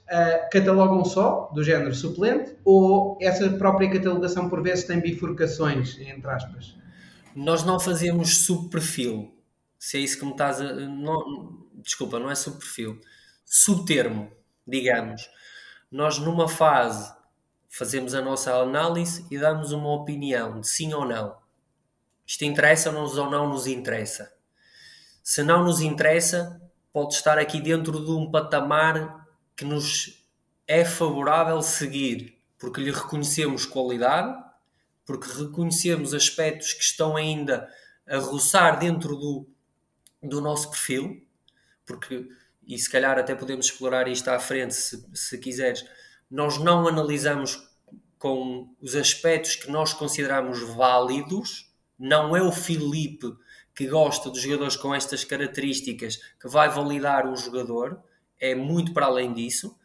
[0.52, 6.80] catalogam só do género suplente ou essa própria catalogação por vezes tem bifurcações, entre aspas?
[7.36, 9.36] Nós não fazemos subperfil.
[9.78, 10.74] Se é isso que me estás a.
[10.74, 13.00] Não, desculpa, não é subperfil.
[13.46, 14.32] Subtermo.
[14.68, 15.30] digamos,
[15.92, 17.12] nós numa fase
[17.68, 21.38] fazemos a nossa análise e damos uma opinião de sim ou não.
[22.26, 24.32] Isto interessa-nos ou não nos interessa.
[25.24, 26.62] Se não nos interessa,
[26.94, 30.26] pode estar aqui dentro de um patamar que nos
[30.68, 34.36] é favorável seguir, porque lhe reconhecemos qualidade,
[35.10, 37.68] porque reconhecemos aspectos que estão ainda
[38.08, 39.50] a roçar dentro do,
[40.22, 41.26] do nosso perfil,
[41.84, 42.30] porque,
[42.62, 45.84] e se calhar até podemos explorar isto à frente se, se quiseres,
[46.30, 47.68] nós não analisamos
[48.20, 53.36] com os aspectos que nós consideramos válidos, não é o Filipe
[53.74, 58.00] que gosta dos jogadores com estas características que vai validar o jogador,
[58.40, 59.76] é muito para além disso.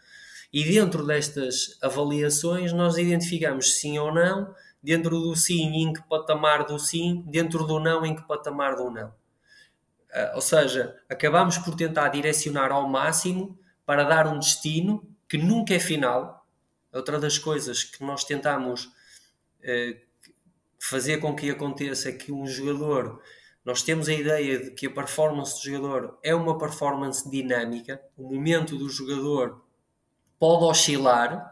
[0.53, 4.55] E dentro destas avaliações, nós identificamos sim ou não,
[4.85, 8.91] dentro do sim, em que patamar do sim, dentro do não, em que patamar do
[8.91, 9.09] não.
[9.09, 15.75] Uh, ou seja, acabamos por tentar direcionar ao máximo para dar um destino que nunca
[15.75, 16.47] é final.
[16.93, 19.99] Outra das coisas que nós tentamos uh,
[20.79, 23.23] fazer com que aconteça é que um jogador,
[23.65, 28.35] nós temos a ideia de que a performance do jogador é uma performance dinâmica, o
[28.35, 29.65] momento do jogador
[30.39, 31.51] pode oscilar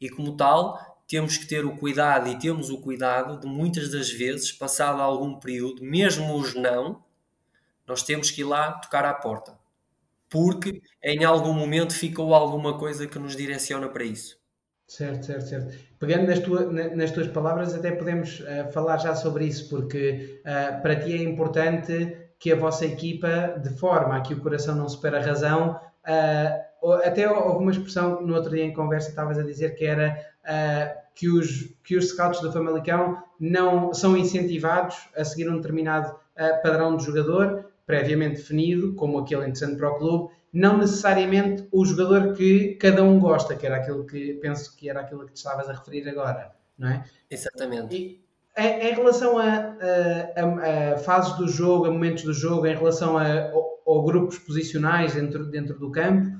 [0.00, 4.10] e, como tal, temos que ter o cuidado e temos o cuidado de muitas das
[4.10, 7.02] vezes, passado algum período, mesmo os não,
[7.86, 9.58] nós temos que ir lá tocar à porta.
[10.28, 14.40] Porque em algum momento ficou alguma coisa que nos direciona para isso.
[14.86, 15.78] Certo, certo, certo.
[15.98, 20.82] Pegando nas, tua, nas tuas palavras, até podemos uh, falar já sobre isso, porque uh,
[20.82, 24.88] para ti é importante que a vossa equipa, de forma a que o coração não
[24.88, 29.42] supera a razão, uh, até houve uma expressão no outro dia em conversa, estavas a
[29.42, 30.18] dizer que era
[31.14, 36.14] que, os, que os scouts do Famalicão não são incentivados a seguir um determinado
[36.62, 42.34] padrão de jogador, previamente definido, como aquele interessante para o clube, não necessariamente o jogador
[42.34, 45.68] que cada um gosta, que era aquilo que penso que era aquilo que te estavas
[45.68, 47.04] a referir agora, não é?
[47.30, 47.96] Exatamente.
[47.96, 48.22] E,
[48.58, 53.22] em relação a, a, a, fases do jogo, a momentos do jogo, em relação a,
[53.24, 56.36] a, a grupos posicionais dentro, dentro do campo,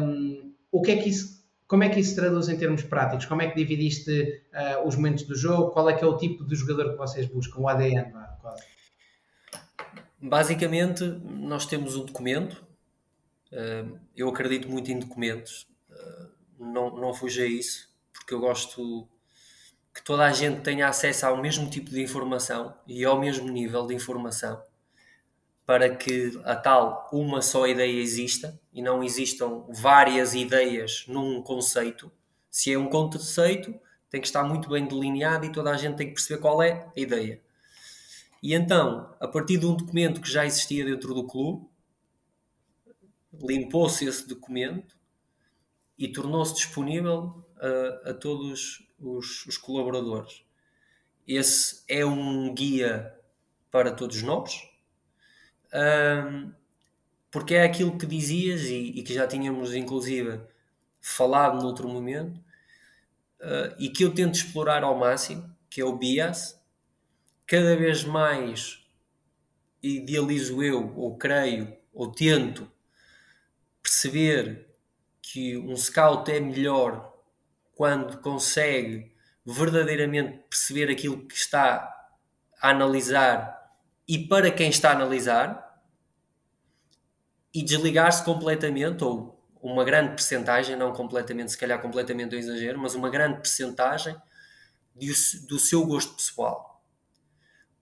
[0.00, 1.37] um, o que é que isso,
[1.68, 3.26] como é que isso se traduz em termos práticos?
[3.26, 5.70] Como é que dividiste uh, os momentos do jogo?
[5.70, 7.60] Qual é que é o tipo de jogador que vocês buscam?
[7.60, 8.10] O ADN?
[10.20, 12.66] Basicamente, nós temos um documento.
[14.16, 15.68] Eu acredito muito em documentos.
[16.58, 19.06] Não, não fuja a isso, porque eu gosto
[19.94, 23.86] que toda a gente tenha acesso ao mesmo tipo de informação e ao mesmo nível
[23.86, 24.60] de informação
[25.68, 32.10] para que a tal uma só ideia exista e não existam várias ideias num conceito.
[32.50, 36.06] Se é um conceito, tem que estar muito bem delineado e toda a gente tem
[36.06, 37.42] que perceber qual é a ideia.
[38.42, 41.68] E então, a partir de um documento que já existia dentro do clube,
[43.34, 44.96] limpou-se esse documento
[45.98, 50.46] e tornou-se disponível a, a todos os, os, colaboradores.
[51.26, 53.14] Esse é um guia
[53.70, 54.66] para todos nós,
[55.74, 56.52] um,
[57.30, 60.40] porque é aquilo que dizias e, e, que já tínhamos inclusive
[61.00, 62.38] falado noutro momento,
[63.40, 66.60] uh, e que eu tento explorar ao máximo, que é o bias,
[67.46, 68.84] cada vez mais
[69.82, 72.70] idealizo eu, ou creio, ou tento
[73.82, 74.68] perceber
[75.22, 77.14] que um scout é melhor
[77.74, 79.12] quando consegue
[79.44, 81.94] verdadeiramente perceber aquilo que está
[82.60, 83.57] a analisar
[84.08, 85.82] e para quem está a analisar
[87.52, 92.94] e desligar-se completamente ou uma grande percentagem, não completamente, se calhar completamente um exagero, mas
[92.94, 94.16] uma grande percentagem
[95.48, 96.68] do seu gosto pessoal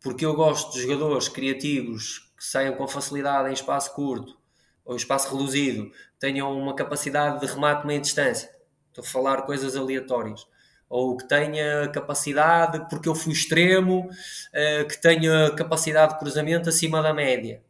[0.06, 4.38] porque eu gosto de jogadores criativos que saiam com facilidade em espaço curto
[4.84, 8.48] ou espaço reduzido, tenham uma capacidade de remate meia distância.
[8.86, 10.46] Estou a falar coisas aleatórias.
[10.88, 14.08] Ou que tenha capacidade, porque eu fui extremo,
[14.52, 17.62] eh, que tenha capacidade de cruzamento acima da média.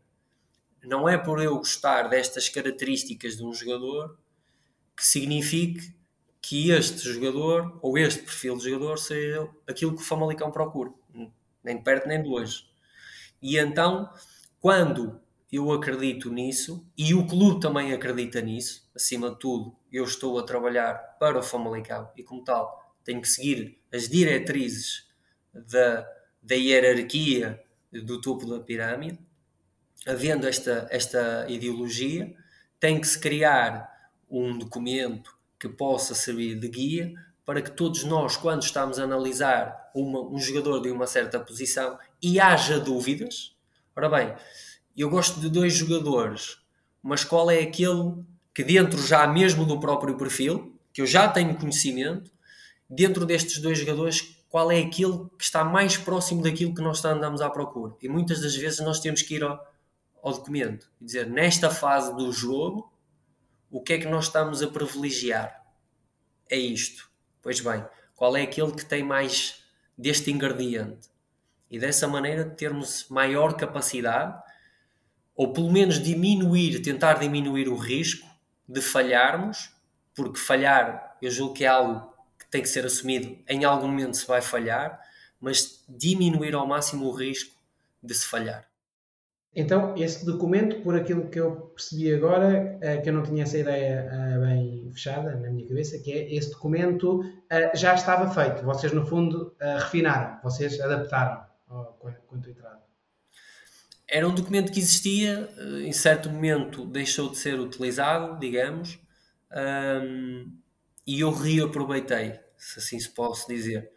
[0.84, 4.16] Não é por eu gostar destas características de um jogador
[4.96, 5.94] que signifique
[6.40, 10.92] que este jogador ou este perfil de jogador seja aquilo que o Famalicão procura
[11.66, 12.64] nem de perto nem de longe.
[13.42, 14.08] E então,
[14.60, 20.38] quando eu acredito nisso, e o clube também acredita nisso, acima de tudo, eu estou
[20.38, 25.06] a trabalhar para o Famalicão e, como tal, tenho que seguir as diretrizes
[25.54, 26.06] da,
[26.42, 29.18] da hierarquia do topo da pirâmide,
[30.04, 32.34] havendo esta, esta ideologia,
[32.80, 33.88] tem que se criar
[34.28, 39.90] um documento que possa servir de guia para que todos nós, quando estamos a analisar
[39.94, 43.56] uma, um jogador de uma certa posição e haja dúvidas,
[43.94, 44.34] ora bem,
[44.96, 46.58] eu gosto de dois jogadores,
[47.00, 48.16] mas qual é aquele
[48.52, 52.32] que dentro já mesmo do próprio perfil, que eu já tenho conhecimento,
[52.88, 57.40] dentro destes dois jogadores, qual é aquele que está mais próximo daquilo que nós andamos
[57.40, 57.94] à procura.
[58.00, 59.60] E muitas das vezes nós temos que ir ao,
[60.22, 62.92] ao documento e dizer, nesta fase do jogo,
[63.70, 65.64] o que é que nós estamos a privilegiar?
[66.48, 67.10] É isto.
[67.42, 67.84] Pois bem,
[68.14, 69.62] qual é aquele que tem mais
[69.98, 71.08] deste ingrediente?
[71.70, 74.40] E dessa maneira termos maior capacidade,
[75.34, 78.26] ou pelo menos diminuir, tentar diminuir o risco
[78.68, 79.70] de falharmos,
[80.14, 82.15] porque falhar eu julgo que é algo
[82.46, 85.00] que tem que ser assumido, em algum momento se vai falhar,
[85.40, 87.54] mas diminuir ao máximo o risco
[88.02, 88.66] de se falhar.
[89.54, 93.56] Então, esse documento, por aquilo que eu percebi agora, é, que eu não tinha essa
[93.56, 98.62] ideia é, bem fechada na minha cabeça, que é esse documento é, já estava feito.
[98.64, 101.46] Vocês, no fundo, refinaram, vocês adaptaram
[102.28, 102.82] quanto entrada.
[104.06, 105.48] Era um documento que existia,
[105.82, 109.00] em certo momento deixou de ser utilizado, digamos,
[109.50, 110.52] um,
[111.06, 113.90] e eu reaproveitei, se assim se posso dizer.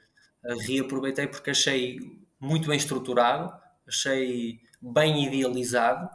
[0.68, 2.00] Reaproveitei porque achei
[2.40, 3.52] muito bem estruturado,
[3.88, 6.08] achei bem idealizado.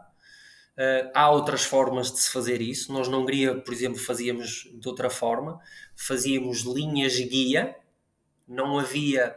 [0.77, 2.93] Uh, há outras formas de se fazer isso.
[2.93, 5.61] Nós não Hungria, por exemplo, fazíamos de outra forma.
[5.95, 7.77] Fazíamos linhas guia,
[8.47, 9.37] não havia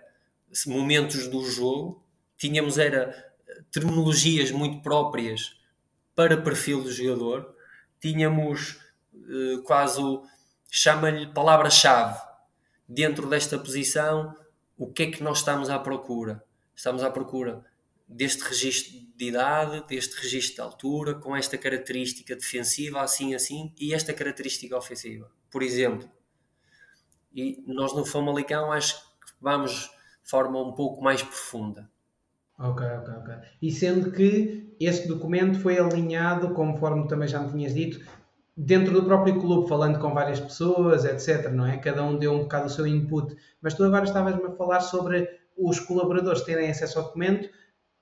[0.65, 2.03] momentos do jogo.
[2.37, 3.27] Tínhamos era
[3.71, 5.57] terminologias muito próprias
[6.15, 7.55] para perfil do jogador.
[7.99, 8.79] Tínhamos
[9.13, 10.01] uh, quase
[10.69, 12.19] chama-lhe palavra-chave
[12.87, 14.35] dentro desta posição.
[14.77, 16.43] O que é que nós estamos à procura?
[16.75, 17.65] Estamos à procura
[18.07, 23.93] deste registro de idade, deste registro de altura, com esta característica defensiva, assim, assim, e
[23.93, 25.29] esta característica ofensiva.
[25.49, 26.09] Por exemplo,
[27.33, 29.91] e nós no Famalicão acho que vamos
[30.23, 31.89] de forma um pouco mais profunda.
[32.57, 33.35] Ok, ok, ok.
[33.61, 38.03] E sendo que esse documento foi alinhado, conforme também já me tinhas dito,
[38.57, 41.77] dentro do próprio clube, falando com várias pessoas, etc, não é?
[41.77, 43.35] Cada um deu um bocado o seu input.
[43.61, 47.49] Mas tu agora estavas-me a falar sobre os colaboradores terem acesso ao documento,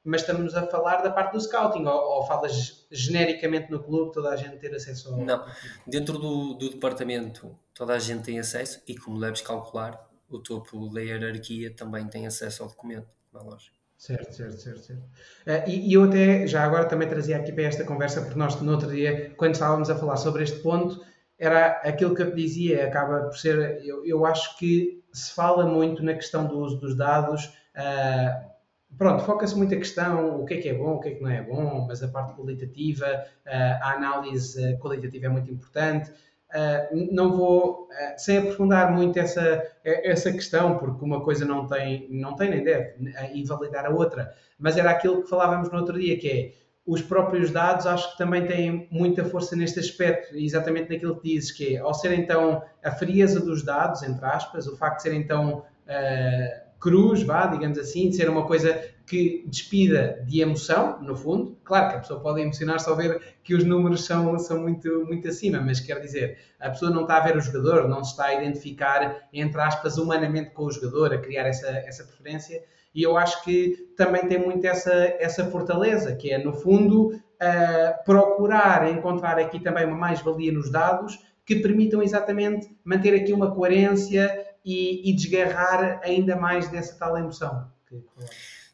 [0.01, 4.29] mas estamos a falar da parte do scouting, ou, ou falas genericamente no clube, toda
[4.29, 5.17] a gente ter acesso ao.
[5.17, 5.45] Não,
[5.85, 10.89] dentro do, do departamento toda a gente tem acesso e, como deves calcular, o topo
[10.89, 13.74] da hierarquia também tem acesso ao documento, na loja.
[13.97, 14.79] Certo, certo, certo.
[14.81, 15.03] certo.
[15.47, 18.59] Uh, e, e, eu até, já agora também trazia aqui para esta conversa, porque nós
[18.61, 21.01] no outro dia, quando estávamos a falar sobre este ponto,
[21.39, 25.65] era aquilo que eu te dizia, acaba por ser, eu, eu acho que se fala
[25.65, 28.49] muito na questão do uso dos dados, uh,
[28.97, 31.23] pronto, foca-se muito a questão o que é que é bom, o que é que
[31.23, 33.05] não é bom, mas a parte qualitativa,
[33.45, 33.49] uh,
[33.81, 36.11] a análise qualitativa é muito importante.
[36.55, 42.07] Uh, não vou, uh, sem aprofundar muito essa, essa questão, porque uma coisa não tem,
[42.09, 42.95] não tem nem deve
[43.33, 47.49] invalidar a outra, mas era aquilo que falávamos no outro dia, que é os próprios
[47.49, 51.79] dados acho que também têm muita força neste aspecto, exatamente naquilo que dizes, que é,
[51.79, 56.79] ao ser então a frieza dos dados, entre aspas, o facto de ser então uh,
[56.79, 61.57] cruz, vá, digamos assim, de ser uma coisa que despida de emoção, no fundo.
[61.63, 65.27] Claro que a pessoa pode emocionar-se ao ver que os números são, são muito, muito
[65.27, 68.25] acima, mas quer dizer, a pessoa não está a ver o jogador, não se está
[68.25, 72.63] a identificar, entre aspas, humanamente com o jogador, a criar essa, essa preferência.
[72.93, 78.03] E eu acho que também tem muito essa, essa fortaleza, que é, no fundo, uh,
[78.05, 84.45] procurar encontrar aqui também uma mais-valia nos dados que permitam exatamente manter aqui uma coerência
[84.63, 87.69] e, e desgarrar ainda mais dessa tal emoção.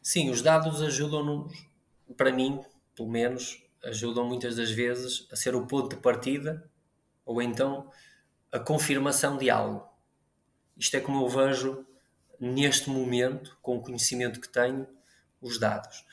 [0.02, 1.64] Sim, os dados ajudam-nos,
[2.16, 2.60] para mim,
[2.92, 6.68] pelo menos, ajudam muitas das vezes a ser o ponto de partida
[7.24, 7.88] ou então
[8.50, 9.88] a confirmação de algo.
[10.76, 11.86] Isto é como eu vejo
[12.40, 14.88] neste momento, com o conhecimento que tenho,
[15.40, 16.04] os dados.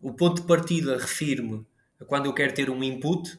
[0.00, 1.66] O ponto de partida refiro-me
[2.00, 3.36] a quando eu quero ter um input,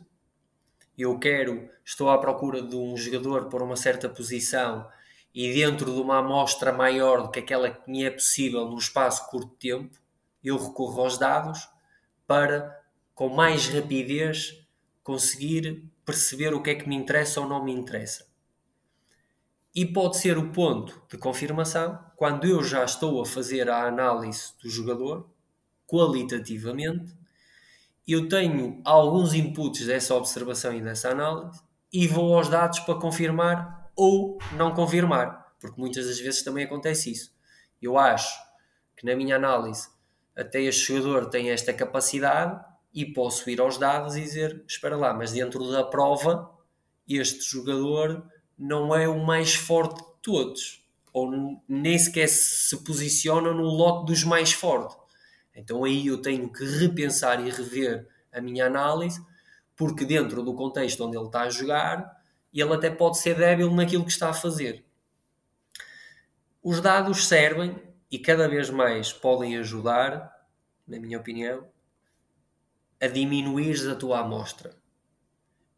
[0.98, 4.86] eu quero, estou à procura de um jogador por uma certa posição
[5.40, 9.30] e dentro de uma amostra maior do que aquela que me é possível num espaço
[9.30, 9.96] curto tempo,
[10.44, 11.70] eu recorro aos dados
[12.26, 12.84] para,
[13.14, 14.60] com mais rapidez,
[15.04, 18.26] conseguir perceber o que é que me interessa ou não me interessa.
[19.76, 24.54] E pode ser o ponto de confirmação quando eu já estou a fazer a análise
[24.60, 25.30] do jogador,
[25.86, 27.16] qualitativamente,
[28.08, 31.62] eu tenho alguns inputs dessa observação e dessa análise
[31.94, 37.12] e vou aos dados para confirmar ou não confirmar, porque muitas das vezes também acontece
[37.12, 37.36] isso.
[37.82, 38.38] Eu acho
[38.96, 39.90] que na minha análise
[40.36, 45.14] até este jogador tem esta capacidade e posso ir aos dados e dizer, espera lá,
[45.14, 46.56] mas dentro da prova
[47.08, 48.24] este jogador
[48.58, 54.24] não é o mais forte de todos, ou nem sequer se posiciona no lote dos
[54.24, 54.98] mais fortes.
[55.56, 59.24] Então aí eu tenho que repensar e rever a minha análise,
[59.76, 62.17] porque dentro do contexto onde ele está a jogar,
[62.54, 64.86] ele até pode ser débil naquilo que está a fazer.
[66.64, 70.32] Os dados servem e cada vez mais podem ajudar,
[70.88, 71.68] na minha opinião,
[73.00, 74.76] a diminuir a tua amostra.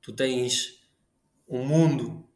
[0.01, 0.87] Tu tens
[1.47, 2.27] um mundo,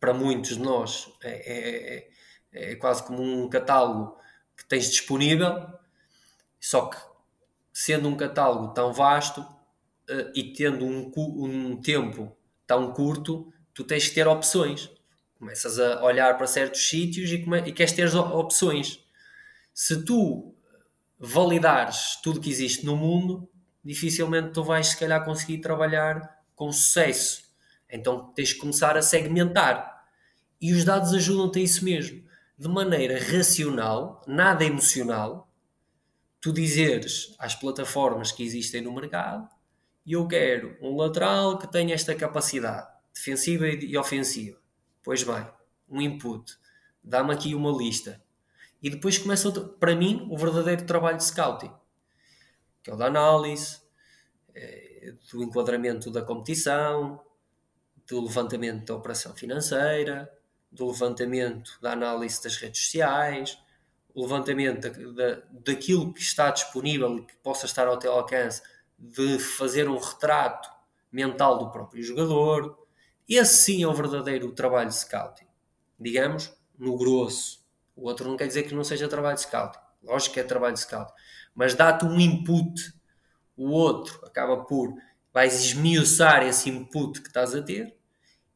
[0.00, 2.10] para muitos de nós, é, é,
[2.52, 4.16] é, é quase como um catálogo
[4.56, 5.66] que tens disponível,
[6.60, 6.96] só que
[7.72, 12.37] sendo um catálogo tão vasto uh, e tendo um, um tempo
[12.68, 14.90] tão curto, tu tens que ter opções.
[15.38, 19.02] Começas a olhar para certos sítios e, come, e queres ter opções.
[19.72, 20.54] Se tu
[21.18, 23.48] validares tudo que existe no mundo,
[23.82, 27.44] dificilmente tu vais, se calhar, conseguir trabalhar com sucesso.
[27.88, 30.04] Então tens que começar a segmentar.
[30.60, 32.22] E os dados ajudam-te a isso mesmo.
[32.58, 35.50] De maneira racional, nada emocional,
[36.40, 39.48] tu dizeres às plataformas que existem no mercado
[40.12, 44.58] eu quero um lateral que tenha esta capacidade defensiva e ofensiva.
[45.02, 45.46] Pois bem,
[45.88, 46.56] um input.
[47.02, 48.22] Dá-me aqui uma lista.
[48.82, 51.72] E depois começa, para mim, o verdadeiro trabalho de scouting,
[52.82, 53.80] que é o da análise,
[54.54, 57.20] é, do enquadramento da competição,
[58.06, 60.32] do levantamento da operação financeira,
[60.70, 63.58] do levantamento da análise das redes sociais,
[64.14, 68.62] o levantamento da, da, daquilo que está disponível e que possa estar ao teu alcance,
[68.98, 70.68] de fazer um retrato
[71.10, 72.76] mental do próprio jogador.
[73.28, 75.46] Esse sim é o verdadeiro trabalho de scouting.
[75.98, 77.64] Digamos, no grosso.
[77.94, 79.78] O outro não quer dizer que não seja trabalho de scouting.
[80.02, 81.12] Lógico que é trabalho de scouting.
[81.54, 82.92] Mas dá-te um input.
[83.56, 84.94] O outro acaba por.
[85.32, 87.96] Vais esmiuçar esse input que estás a ter.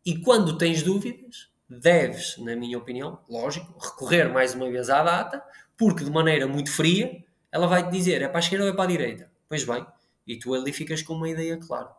[0.04, 5.42] E quando tens dúvidas, deves, na minha opinião, lógico, recorrer mais uma vez à data,
[5.76, 8.74] porque de maneira muito fria ela vai te dizer é para a esquerda ou é
[8.74, 9.30] para a direita.
[9.48, 9.86] Pois bem,
[10.26, 11.90] e tu ali ficas com uma ideia clara.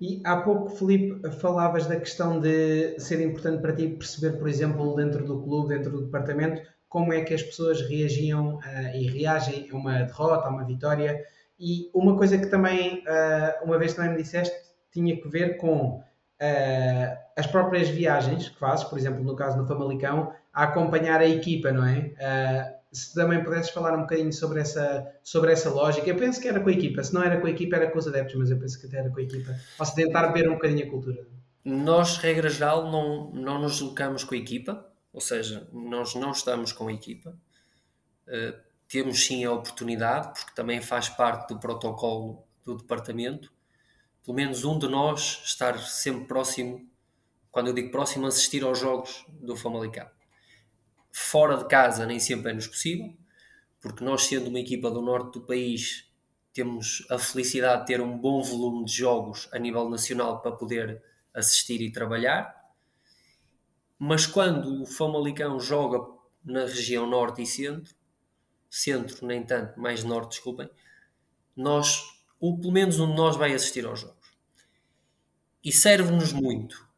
[0.00, 4.96] E há pouco, Felipe, falavas da questão de ser importante para ti perceber, por exemplo,
[4.96, 9.68] dentro do clube, dentro do departamento, como é que as pessoas reagiam uh, e reagem
[9.70, 11.22] a uma derrota, a uma vitória.
[11.58, 14.56] E uma coisa que também, uh, uma vez também me disseste,
[14.90, 19.66] tinha que ver com uh, as próprias viagens que fazes, por exemplo, no caso do
[19.66, 22.79] Famalicão, a acompanhar a equipa, não é?
[22.92, 26.08] Se também pudesses falar um bocadinho sobre essa, sobre essa lógica.
[26.08, 27.98] Eu penso que era com a equipa, se não era com a equipa, era com
[27.98, 29.56] os adeptos, mas eu penso que até era com a equipa.
[29.78, 31.26] Ou se tentar ver um bocadinho a cultura.
[31.64, 36.72] Nós, regra geral, não, não nos deslocamos com a equipa, ou seja, nós não estamos
[36.72, 37.36] com a equipa.
[38.26, 43.52] Uh, temos sim a oportunidade, porque também faz parte do protocolo do departamento,
[44.24, 46.88] pelo menos um de nós estar sempre próximo,
[47.52, 50.08] quando eu digo próximo, assistir aos jogos do Famalicão
[51.12, 53.14] fora de casa nem sempre é-nos possível,
[53.80, 56.10] porque nós, sendo uma equipa do norte do país,
[56.52, 61.02] temos a felicidade de ter um bom volume de jogos a nível nacional para poder
[61.32, 62.54] assistir e trabalhar.
[63.98, 65.98] Mas quando o Famalicão joga
[66.44, 67.94] na região norte e centro,
[68.68, 70.70] centro nem tanto, mais norte, desculpem,
[71.56, 72.02] nós,
[72.38, 74.30] ou pelo menos um de nós vai assistir aos jogos.
[75.62, 76.88] E serve-nos muito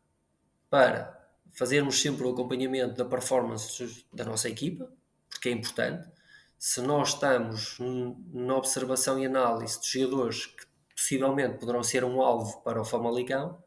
[0.70, 1.21] para
[1.52, 4.90] fazermos sempre o acompanhamento da performance da nossa equipa,
[5.28, 6.08] porque é importante.
[6.58, 7.76] Se nós estamos
[8.32, 13.62] na observação e análise de jogadores que possivelmente poderão ser um alvo para o Famalicão,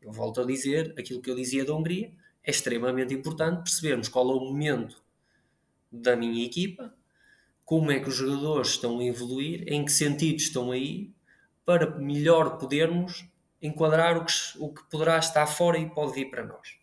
[0.00, 2.12] eu volto a dizer aquilo que eu dizia da Hungria,
[2.44, 5.00] é extremamente importante percebermos qual é o momento
[5.90, 6.92] da minha equipa,
[7.64, 11.12] como é que os jogadores estão a evoluir, em que sentido estão aí,
[11.64, 13.24] para melhor podermos
[13.60, 16.81] enquadrar o que, o que poderá estar fora e pode vir para nós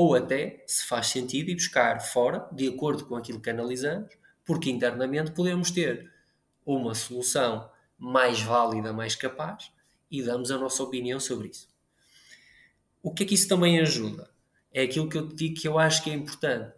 [0.00, 4.70] ou até, se faz sentido, ir buscar fora, de acordo com aquilo que analisamos, porque
[4.70, 6.08] internamente podemos ter
[6.64, 7.68] uma solução
[7.98, 9.72] mais válida, mais capaz
[10.08, 11.68] e damos a nossa opinião sobre isso.
[13.02, 14.30] O que é que isso também ajuda?
[14.72, 16.72] É aquilo que eu te digo que eu acho que é importante,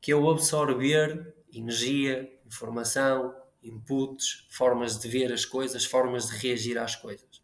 [0.00, 3.34] que é o absorver energia, informação,
[3.64, 7.42] inputs, formas de ver as coisas, formas de reagir às coisas.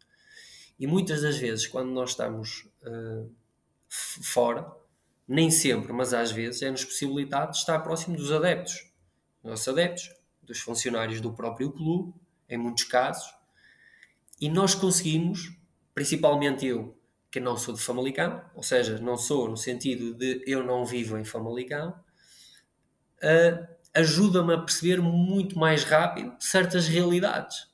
[0.79, 3.29] E muitas das vezes, quando nós estamos uh,
[3.89, 4.84] fora,
[5.27, 8.91] nem sempre, mas às vezes é-nos possibilitado de estar próximo dos adeptos,
[9.41, 10.09] dos nossos adeptos,
[10.43, 12.13] dos funcionários do próprio clube,
[12.47, 13.33] em muitos casos,
[14.39, 15.51] e nós conseguimos,
[15.93, 16.95] principalmente eu,
[17.31, 21.17] que não sou de Famalicão, ou seja, não sou no sentido de eu não vivo
[21.17, 21.89] em Famalicão,
[23.17, 27.67] uh, ajuda-me a perceber muito mais rápido certas realidades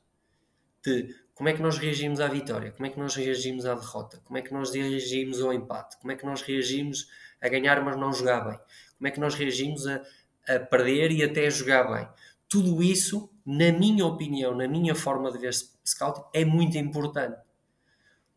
[0.84, 4.22] de como é que nós reagimos à vitória, como é que nós reagimos à derrota,
[4.24, 7.08] como é que nós reagimos ao empate, como é que nós reagimos
[7.42, 8.60] a ganhar, mas não jogar bem?
[8.98, 10.02] Como é que nós reagimos a,
[10.48, 12.08] a perder e até a jogar bem?
[12.52, 15.54] tudo isso, na minha opinião, na minha forma de ver
[15.86, 17.40] scouting, é muito importante.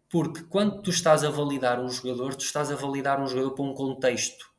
[0.08, 3.64] Porque quando tu estás a validar um jogador, tu estás a validar um jogador para
[3.64, 4.52] um contexto,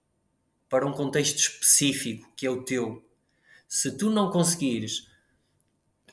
[0.68, 3.02] para um contexto específico que é o teu.
[3.66, 5.08] Se tu não conseguires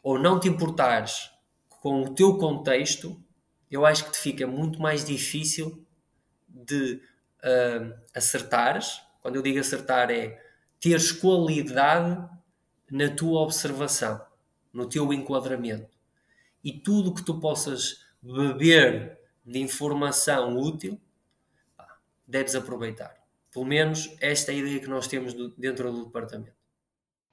[0.04, 1.28] ou não te importares
[1.68, 3.20] com o teu contexto,
[3.68, 5.84] eu acho que te fica muito mais difícil
[6.48, 7.02] de
[7.44, 9.00] uh, acertares.
[9.20, 10.40] Quando eu digo acertar, é
[10.80, 12.28] teres qualidade
[12.90, 14.20] na tua observação,
[14.72, 15.96] no teu enquadramento.
[16.62, 21.00] E tudo que tu possas beber de informação útil,
[22.26, 23.14] deves aproveitar.
[23.52, 26.62] Pelo menos esta é a ideia que nós temos dentro do departamento.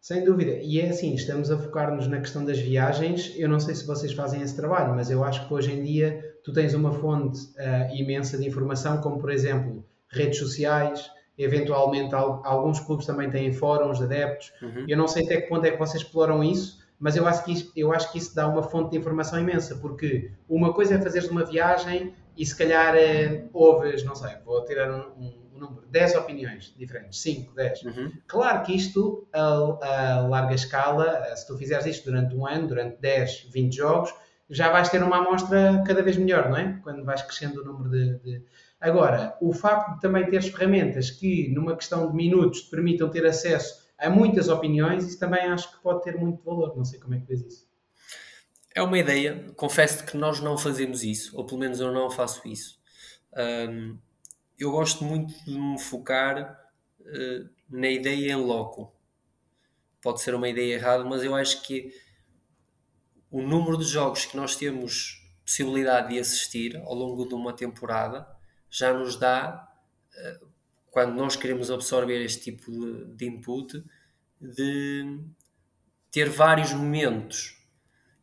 [0.02, 0.52] Sem dúvida.
[0.52, 3.34] E é assim, estamos a focar-nos na questão das viagens.
[3.36, 6.38] Eu não sei se vocês fazem esse trabalho, mas eu acho que hoje em dia
[6.44, 12.80] tu tens uma fonte uh, imensa de informação, como por exemplo redes sociais, eventualmente alguns
[12.80, 14.52] clubes também têm fóruns de adeptos.
[14.62, 14.86] Uhum.
[14.88, 17.54] Eu não sei até que ponto é que vocês exploram isso, mas eu acho, que
[17.54, 21.02] isso, eu acho que isso dá uma fonte de informação imensa, porque uma coisa é
[21.02, 25.60] fazeres uma viagem e se calhar é, ouves, não sei, vou tirar um, um, um
[25.60, 27.84] número, 10 opiniões diferentes, 5, 10.
[27.84, 28.12] Uhum.
[28.28, 33.00] Claro que isto, a, a, larga escala, se tu fizeres isto durante um ano, durante
[33.00, 34.14] 10, 20 jogos,
[34.50, 36.80] já vais ter uma amostra cada vez melhor, não é?
[36.84, 38.46] Quando vais crescendo o número de, de
[38.80, 43.26] Agora, o facto de também teres ferramentas que, numa questão de minutos, te permitam ter
[43.26, 46.76] acesso a muitas opiniões, isso também acho que pode ter muito valor.
[46.78, 47.70] Não sei como é que vês isso.
[48.74, 49.52] É uma ideia.
[49.58, 52.80] Confesso que nós não fazemos isso, ou pelo menos eu não faço isso.
[53.36, 53.98] Um,
[54.58, 56.58] eu gosto muito de me focar
[57.02, 58.96] uh, na ideia em loco.
[60.02, 61.92] Pode ser uma ideia errada, mas eu acho que
[63.30, 68.26] o número de jogos que nós temos possibilidade de assistir ao longo de uma temporada
[68.70, 69.68] já nos dá,
[70.16, 70.40] eh,
[70.92, 72.72] quando nós queremos absorver este tipo
[73.16, 73.84] de, input,
[74.40, 75.20] de
[76.12, 77.58] ter vários momentos.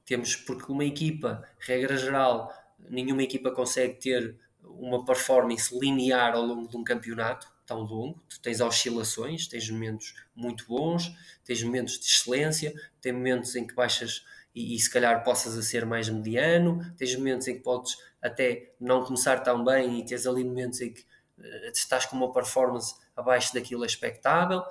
[0.04, 6.68] Temos, porque uma equipa, regra geral, nenhuma equipa consegue ter uma performance linear ao longo
[6.68, 8.22] de um campeonato tão longo.
[8.28, 11.12] Tu tens oscilações, tens momentos muito bons,
[11.44, 14.24] tens momentos de excelência, tens momentos em que baixas
[14.54, 18.74] e, e, se calhar possas a ser mais mediano, tens momentos em que podes até
[18.80, 21.00] não começar tão bem e tens ali momentos em que
[21.38, 24.62] uh, estás com uma performance abaixo daquilo expectável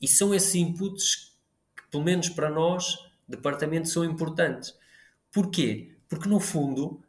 [0.00, 1.36] e são esses inputs
[1.76, 4.76] que pelo menos para nós departamento são importantes
[5.32, 5.96] porquê?
[6.08, 7.02] porque no fundo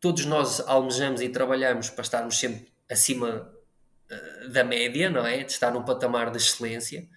[0.00, 3.48] todos nós almejamos e trabalhamos para estarmos sempre acima
[4.10, 5.44] uh, da média, não é?
[5.44, 7.08] De estar num patamar de excelência,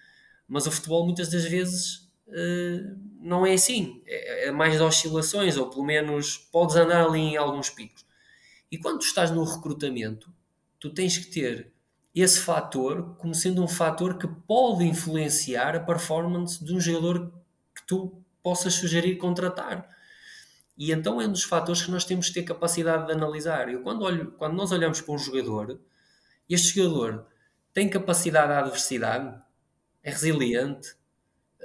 [0.48, 2.05] mas o futebol muitas das vezes
[3.20, 4.02] não é assim.
[4.06, 8.04] É, é, mais de oscilações, ou pelo menos podes andar ali em alguns picos.
[8.70, 10.30] E quando tu estás no recrutamento,
[10.78, 11.72] tu tens que ter
[12.14, 17.32] esse fator como sendo um fator que pode influenciar a performance de um jogador
[17.74, 19.88] que tu possas sugerir contratar.
[20.78, 23.68] E então é um dos fatores que nós temos que ter capacidade de analisar.
[23.68, 25.80] Eu, quando, olho, quando nós olhamos para um jogador,
[26.48, 27.26] este jogador
[27.72, 29.38] tem capacidade à adversidade,
[30.02, 30.94] é resiliente,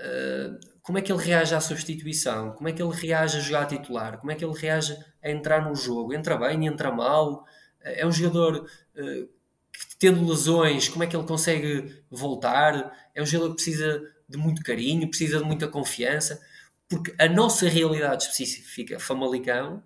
[0.04, 3.68] eh, como é que ele reage à substituição, como é que ele reage a jogar
[3.68, 7.46] titular, como é que ele reage a entrar no jogo, entra bem, entra mal,
[7.80, 9.30] é um jogador uh,
[9.72, 14.38] que tendo lesões, como é que ele consegue voltar, é um jogador que precisa de
[14.38, 16.42] muito carinho, precisa de muita confiança,
[16.90, 19.84] porque a nossa realidade específica, Famalicão,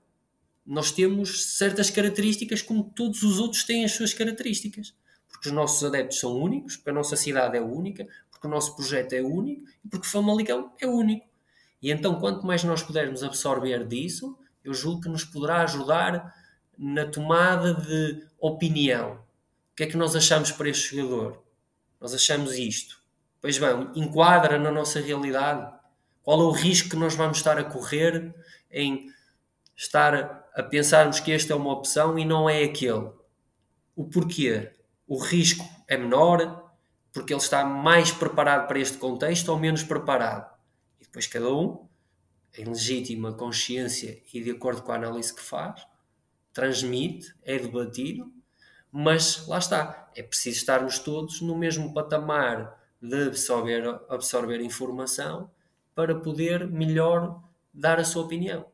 [0.65, 4.95] nós temos certas características como todos os outros têm as suas características.
[5.27, 8.07] Porque os nossos adeptos são únicos, porque a nossa cidade é única,
[8.45, 11.25] porque o nosso projeto é único e porque Famalicão é único.
[11.81, 16.33] E então, quanto mais nós pudermos absorver disso, eu julgo que nos poderá ajudar
[16.77, 19.13] na tomada de opinião.
[19.71, 21.43] O que é que nós achamos para este jogador?
[21.99, 23.01] Nós achamos isto.
[23.41, 25.71] Pois bem, enquadra na nossa realidade.
[26.23, 28.33] Qual é o risco que nós vamos estar a correr
[28.71, 29.07] em
[29.75, 33.09] estar a pensarmos que esta é uma opção e não é aquele?
[33.95, 34.71] O porquê?
[35.07, 36.64] O risco é menor,
[37.15, 40.53] porque ele está mais preparado para este contexto ou menos preparado.
[40.99, 41.87] E depois cada um,
[42.57, 45.87] em legítima consciência e de acordo com a análise que faz,
[46.51, 48.29] transmite, é debatido,
[48.91, 55.49] mas lá está, é preciso estarmos todos no mesmo patamar de absorver, absorver informação
[55.95, 57.41] para poder melhor
[57.73, 58.65] dar a sua opinião.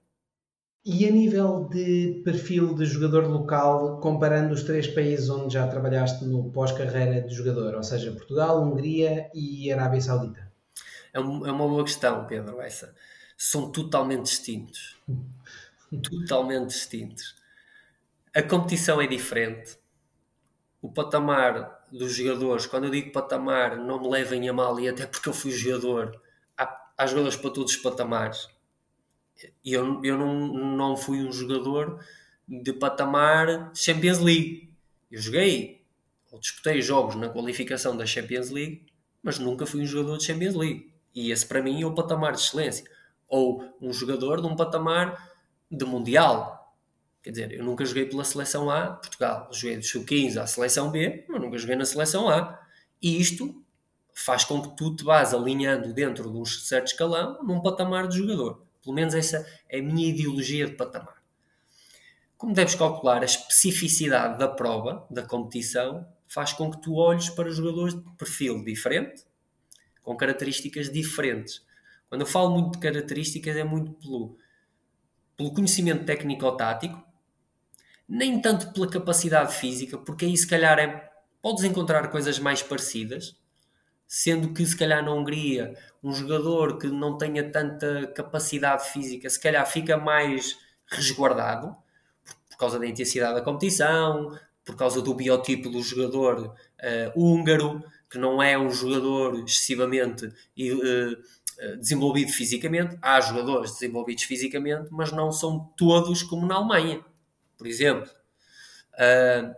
[0.83, 6.25] E a nível de perfil de jogador local, comparando os três países onde já trabalhaste
[6.25, 10.51] no pós-carreira de jogador, ou seja, Portugal, Hungria e Arábia Saudita?
[11.13, 12.95] É, é uma boa questão, Pedro, essa.
[13.37, 14.97] São totalmente distintos.
[16.01, 17.35] totalmente distintos.
[18.33, 19.77] A competição é diferente.
[20.81, 25.05] O patamar dos jogadores, quando eu digo patamar, não me levem a mal, e até
[25.05, 26.19] porque eu fui jogador,
[26.57, 28.47] há há jogadores para todos os patamares.
[29.65, 32.03] Eu, eu não, não fui um jogador
[32.47, 34.73] de patamar Champions League.
[35.09, 35.81] Eu joguei
[36.31, 38.85] ou disputei jogos na qualificação da Champions League,
[39.21, 40.93] mas nunca fui um jogador de Champions League.
[41.13, 42.85] E esse para mim é o patamar de excelência.
[43.27, 45.31] Ou um jogador de um patamar
[45.69, 46.75] de Mundial.
[47.21, 49.49] Quer dizer, eu nunca joguei pela seleção A, Portugal.
[49.51, 52.59] Joguei do sub-15 à seleção B, mas nunca joguei na seleção A.
[53.01, 53.61] E isto
[54.13, 58.17] faz com que tu te vás alinhando dentro de um certo escalão num patamar de
[58.17, 58.63] jogador.
[58.83, 61.21] Pelo menos essa é a minha ideologia de patamar.
[62.37, 67.51] Como deves calcular, a especificidade da prova, da competição, faz com que tu olhes para
[67.51, 69.23] jogadores de perfil diferente,
[70.01, 71.63] com características diferentes.
[72.09, 74.37] Quando eu falo muito de características, é muito pelo,
[75.37, 77.03] pelo conhecimento técnico-tático,
[78.07, 81.09] nem tanto pela capacidade física, porque aí se calhar é,
[81.41, 83.40] podes encontrar coisas mais parecidas,
[84.13, 85.73] sendo que se calhar na Hungria
[86.03, 91.73] um jogador que não tenha tanta capacidade física se calhar fica mais resguardado
[92.49, 96.53] por causa da intensidade da competição, por causa do biotipo do jogador uh,
[97.15, 102.97] húngaro, que não é um jogador excessivamente uh, desenvolvido fisicamente.
[103.01, 106.99] Há jogadores desenvolvidos fisicamente, mas não são todos como na Alemanha.
[107.57, 108.11] Por exemplo,
[108.95, 109.55] uh,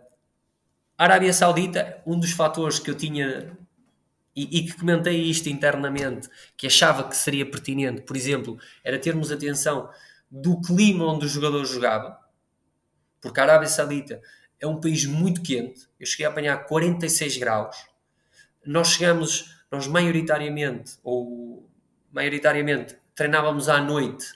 [0.96, 3.58] a Arábia Saudita, um dos fatores que eu tinha
[4.34, 9.30] e, e, que comentei isto internamente, que achava que seria pertinente, por exemplo, era termos
[9.30, 9.88] atenção
[10.30, 12.18] do clima onde o jogador jogava,
[13.20, 14.20] porque a Arábia Saudita
[14.60, 17.86] é um país muito quente, eu cheguei a apanhar 46 graus,
[18.66, 21.68] nós chegamos, nós maioritariamente, ou
[22.10, 24.34] maioritariamente, treinávamos à noite,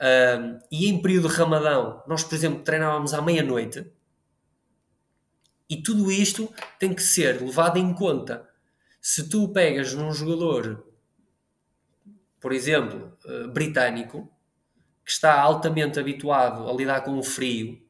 [0.00, 3.86] um, e em período de Ramadão, nós, por exemplo, treinávamos à meia-noite,
[5.70, 8.48] e tudo isto tem que ser levado em conta
[9.00, 10.84] se tu pegas num jogador,
[12.40, 14.30] por exemplo, uh, britânico,
[15.04, 17.80] que está altamente habituado a lidar com o frio,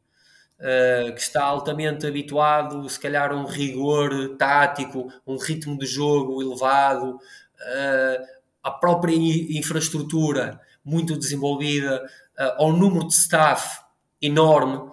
[0.61, 6.41] uh, que está altamente habituado, se calhar, a um rigor tático, um ritmo de jogo
[6.43, 12.09] elevado, uh, a própria infraestrutura muito desenvolvida,
[12.57, 13.81] ao número de staff
[14.23, 14.93] enorme.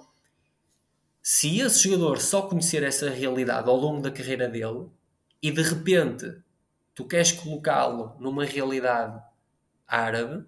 [1.21, 4.87] Se esse jogador só conhecer essa realidade ao longo da carreira dele,
[5.45, 6.41] e de repente
[6.95, 9.21] tu queres colocá-lo numa realidade
[9.87, 10.43] árabe,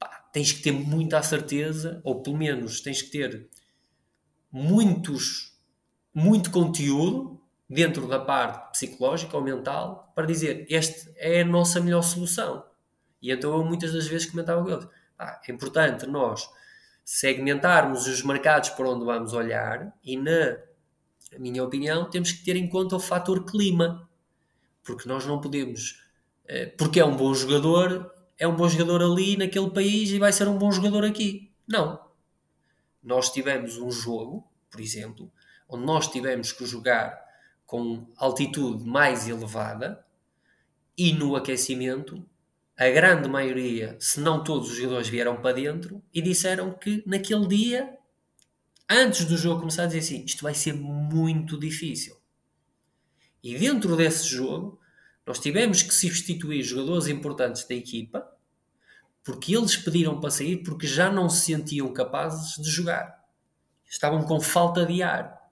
[0.00, 3.48] pá, tens que ter muita certeza, ou pelo menos tens que ter
[4.50, 5.56] muitos,
[6.12, 7.40] muito conteúdo
[7.70, 12.66] dentro da parte psicológica ou mental para dizer este é a nossa melhor solução.
[13.22, 14.88] E então eu muitas das vezes comentava com eles:
[15.20, 16.50] é importante nós
[17.04, 20.58] segmentarmos os mercados por onde vamos olhar e na
[21.36, 24.08] a minha opinião, temos que ter em conta o fator clima.
[24.82, 26.02] Porque nós não podemos.
[26.46, 30.32] Eh, porque é um bom jogador, é um bom jogador ali naquele país e vai
[30.32, 31.52] ser um bom jogador aqui.
[31.66, 32.00] Não.
[33.02, 35.30] Nós tivemos um jogo, por exemplo,
[35.68, 37.22] onde nós tivemos que jogar
[37.66, 40.04] com altitude mais elevada
[40.96, 42.24] e no aquecimento
[42.76, 47.46] a grande maioria, se não todos os jogadores vieram para dentro e disseram que naquele
[47.46, 47.96] dia
[48.88, 52.16] antes do jogo começar a dizer assim: isto vai ser muito difícil.
[53.42, 54.80] E dentro desse jogo,
[55.26, 58.26] nós tivemos que substituir jogadores importantes da equipa
[59.24, 63.24] porque eles pediram para sair porque já não se sentiam capazes de jogar.
[63.88, 65.42] Estavam com falta de ar.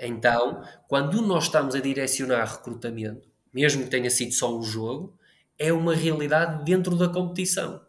[0.00, 5.16] Então, quando nós estamos a direcionar recrutamento, mesmo que tenha sido só um jogo,
[5.56, 7.80] é uma realidade dentro da competição.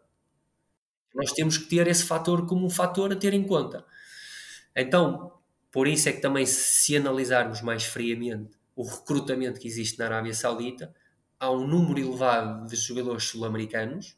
[1.16, 3.84] Nós temos que ter esse fator como um fator a ter em conta.
[4.76, 5.32] Então,
[5.72, 10.34] por isso é que também, se analisarmos mais friamente o recrutamento que existe na Arábia
[10.34, 10.94] Saudita,
[11.40, 14.18] há um número elevado de jogadores sul-americanos,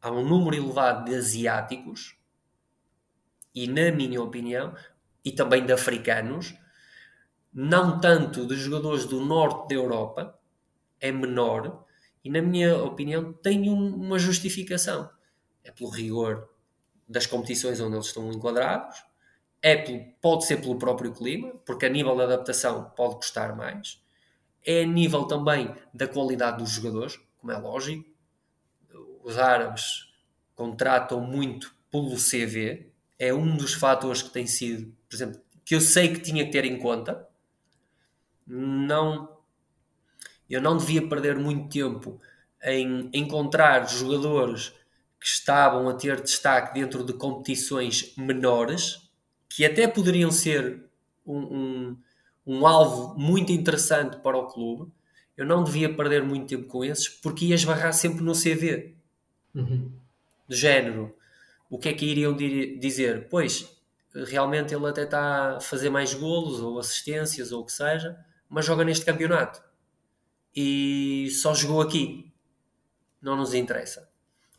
[0.00, 2.16] há um número elevado de asiáticos,
[3.54, 4.74] e na minha opinião,
[5.24, 6.54] e também de africanos,
[7.52, 10.38] não tanto de jogadores do norte da Europa,
[11.00, 11.84] é menor,
[12.24, 15.10] e na minha opinião tem um, uma justificação.
[15.64, 16.48] É pelo rigor
[17.08, 19.02] das competições onde eles estão enquadrados,
[19.62, 19.76] é
[20.20, 24.00] pode ser pelo próprio clima, porque a nível de adaptação pode custar mais.
[24.64, 28.08] É a nível também da qualidade dos jogadores, como é lógico.
[29.22, 30.08] Os árabes
[30.54, 35.80] contratam muito pelo CV, é um dos fatores que tem sido, por exemplo, que eu
[35.80, 37.26] sei que tinha que ter em conta.
[38.46, 39.38] Não,
[40.48, 42.20] eu não devia perder muito tempo
[42.62, 44.70] em encontrar jogadores
[45.20, 49.07] que estavam a ter destaque dentro de competições menores,
[49.58, 50.84] que até poderiam ser
[51.26, 51.96] um, um,
[52.46, 54.88] um alvo muito interessante para o clube.
[55.36, 58.94] eu não devia perder muito tempo com esses porque ia esbarrar sempre no CV.
[59.52, 59.90] Uhum.
[60.48, 61.12] Do género,
[61.68, 63.26] o que é que iriam dizer?
[63.28, 63.68] Pois,
[64.14, 68.16] realmente ele até está a fazer mais golos ou assistências ou o que seja,
[68.48, 69.60] mas joga neste campeonato
[70.54, 72.32] e só jogou aqui.
[73.20, 74.07] Não nos interessa.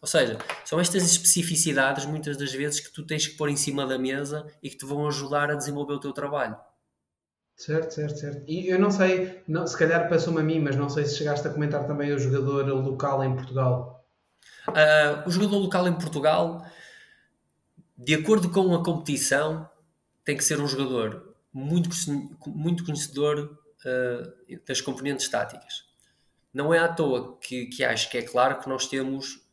[0.01, 3.85] Ou seja, são estas especificidades muitas das vezes que tu tens que pôr em cima
[3.85, 6.57] da mesa e que te vão ajudar a desenvolver o teu trabalho.
[7.57, 8.43] Certo, certo, certo.
[8.47, 11.45] E eu não sei, não, se calhar passou-me a mim, mas não sei se chegaste
[11.45, 14.05] a comentar também o jogador local em Portugal.
[14.69, 16.65] Uh, o jogador local em Portugal,
[17.97, 19.69] de acordo com a competição,
[20.23, 21.89] tem que ser um jogador muito,
[22.47, 25.83] muito conhecedor uh, das componentes táticas.
[26.53, 29.45] Não é à toa que, que acho que é claro que nós temos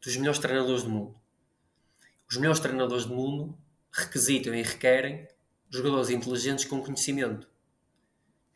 [0.00, 1.20] dos melhores treinadores do mundo.
[2.30, 3.58] Os melhores treinadores do mundo
[3.90, 5.26] requisitam e requerem
[5.70, 7.48] jogadores inteligentes com conhecimento.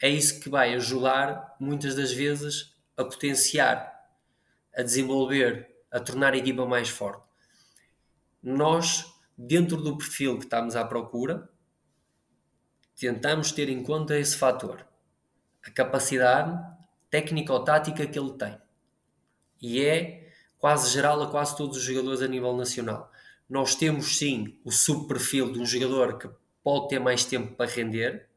[0.00, 3.92] É isso que vai ajudar, muitas das vezes, a potenciar,
[4.76, 7.22] a desenvolver, a tornar a equipa mais forte.
[8.42, 11.48] Nós, dentro do perfil que estamos à procura,
[12.96, 14.86] tentamos ter em conta esse fator,
[15.64, 16.58] a capacidade
[17.10, 18.60] técnico-tática que ele tem.
[19.60, 20.21] E é
[20.62, 23.10] quase geral a quase todos os jogadores a nível nacional.
[23.50, 26.30] Nós temos sim o subperfil de um jogador que
[26.62, 28.28] pode ter mais tempo para render,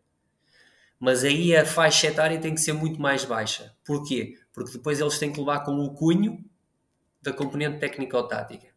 [1.00, 3.76] mas aí a faixa etária tem que ser muito mais baixa.
[3.86, 4.40] Porquê?
[4.52, 6.44] Porque depois eles têm que levar com o cunho
[7.22, 8.74] da componente técnico-tática.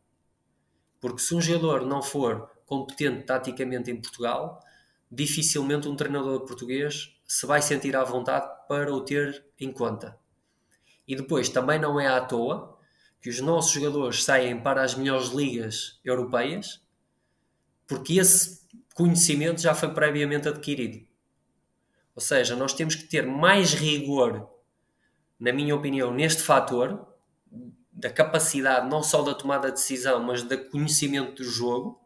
[1.00, 4.62] Porque se um jogador não for competente taticamente em Portugal,
[5.10, 10.18] dificilmente um treinador português se vai sentir à vontade para o ter em conta.
[11.06, 12.76] E depois também não é à toa
[13.20, 16.80] que os nossos jogadores saem para as melhores ligas europeias,
[17.86, 21.06] porque esse conhecimento já foi previamente adquirido.
[22.14, 24.48] Ou seja, nós temos que ter mais rigor,
[25.38, 27.06] na minha opinião, neste fator
[27.92, 32.00] da capacidade não só da tomada de decisão, mas do conhecimento do jogo.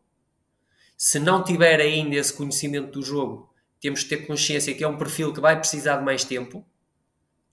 [0.97, 4.97] Se não tiver ainda esse conhecimento do jogo, temos que ter consciência que é um
[4.97, 6.65] perfil que vai precisar de mais tempo.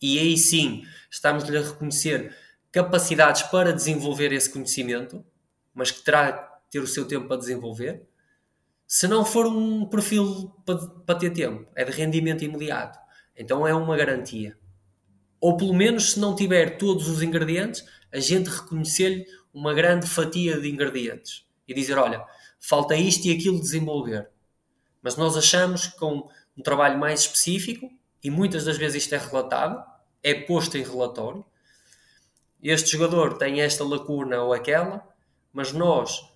[0.02, 2.34] E aí sim, estamos-lhe a reconhecer
[2.72, 5.26] capacidades para desenvolver esse conhecimento,
[5.74, 8.08] mas que terá que ter o seu tempo para desenvolver.
[8.88, 13.00] Se não for um perfil para, para ter tempo, é de rendimento imediato,
[13.36, 14.58] então é uma garantia.
[15.40, 20.60] Ou pelo menos, se não tiver todos os ingredientes, a gente reconhecer-lhe uma grande fatia
[20.60, 22.26] de ingredientes e dizer: olha,
[22.60, 24.30] falta isto e aquilo desenvolver.
[25.02, 27.90] Mas nós achamos que com um trabalho mais específico,
[28.22, 29.82] e muitas das vezes isto é relatado,
[30.22, 31.46] é posto em relatório,
[32.62, 35.08] este jogador tem esta lacuna ou aquela,
[35.54, 36.30] mas nós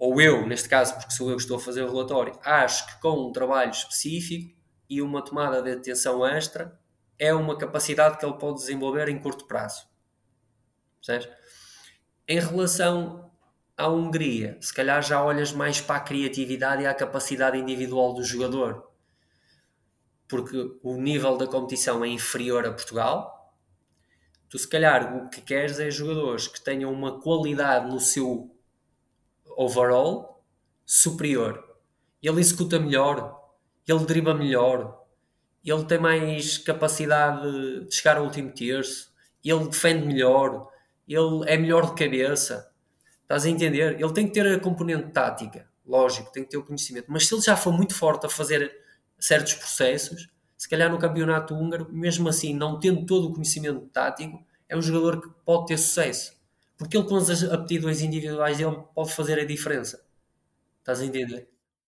[0.00, 3.02] ou eu, neste caso, porque sou eu que estou a fazer o relatório, acho que
[3.02, 6.80] com um trabalho específico e uma tomada de atenção extra,
[7.18, 9.86] é uma capacidade que ele pode desenvolver em curto prazo.
[11.04, 11.28] Percebes?
[12.26, 13.30] Em relação
[13.76, 18.24] à Hungria, se calhar já olhas mais para a criatividade e à capacidade individual do
[18.24, 18.90] jogador.
[20.26, 23.39] Porque o nível da competição é inferior a Portugal.
[24.50, 28.50] Tu, se calhar, o que queres é jogadores que tenham uma qualidade no seu
[29.56, 30.44] overall
[30.84, 31.64] superior.
[32.20, 33.40] Ele executa melhor,
[33.86, 35.06] ele dribla melhor,
[35.64, 39.12] ele tem mais capacidade de chegar ao último terço,
[39.44, 40.68] ele defende melhor,
[41.06, 42.72] ele é melhor de cabeça.
[43.22, 44.00] Estás a entender?
[44.00, 47.06] Ele tem que ter a componente tática, lógico, tem que ter o conhecimento.
[47.08, 48.76] Mas se ele já for muito forte a fazer
[49.16, 50.28] certos processos,
[50.60, 54.82] se calhar no campeonato húngaro, mesmo assim, não tendo todo o conhecimento tático, é um
[54.82, 56.34] jogador que pode ter sucesso.
[56.76, 60.04] Porque ele com as aptidões individuais dele pode fazer a diferença.
[60.80, 61.48] Estás a entender?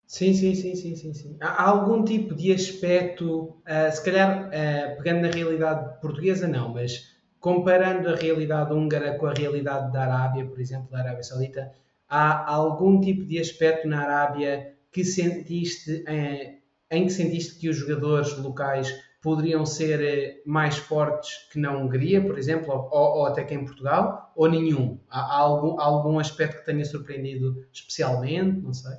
[0.06, 1.38] Sim, sim, sim, sim, sim, sim.
[1.40, 7.16] Há algum tipo de aspecto, uh, se calhar uh, pegando na realidade portuguesa não, mas
[7.40, 11.72] comparando a realidade húngara com a realidade da Arábia, por exemplo, da Arábia Saudita,
[12.10, 16.57] há algum tipo de aspecto na Arábia que sentiste, em,
[16.90, 22.22] em que sentiste que os jogadores locais poderiam ser eh, mais fortes que na Hungria,
[22.22, 25.00] por exemplo, ou, ou até que em Portugal, ou nenhum?
[25.10, 28.62] Há, há algum, algum aspecto que tenha surpreendido especialmente?
[28.62, 28.96] Não sei.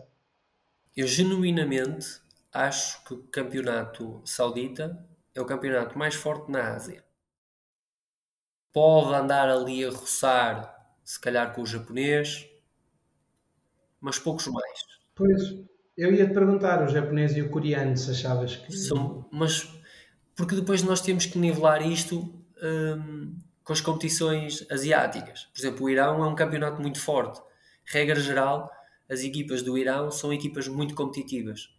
[0.97, 2.21] Eu genuinamente
[2.53, 7.05] acho que o campeonato saudita é o campeonato mais forte na Ásia.
[8.73, 12.49] Pode andar ali a roçar, se calhar com o japonês,
[14.01, 14.79] mas poucos mais.
[15.15, 15.43] Pois,
[15.99, 18.73] eu ia te perguntar, o japonês e o coreano, se achavas que.
[18.73, 19.69] São, mas
[20.37, 25.47] porque depois nós temos que nivelar isto um, com as competições asiáticas.
[25.53, 27.41] Por exemplo, o Irão é um campeonato muito forte.
[27.85, 28.71] Regra geral,
[29.11, 31.75] as equipas do Irão são equipas muito competitivas.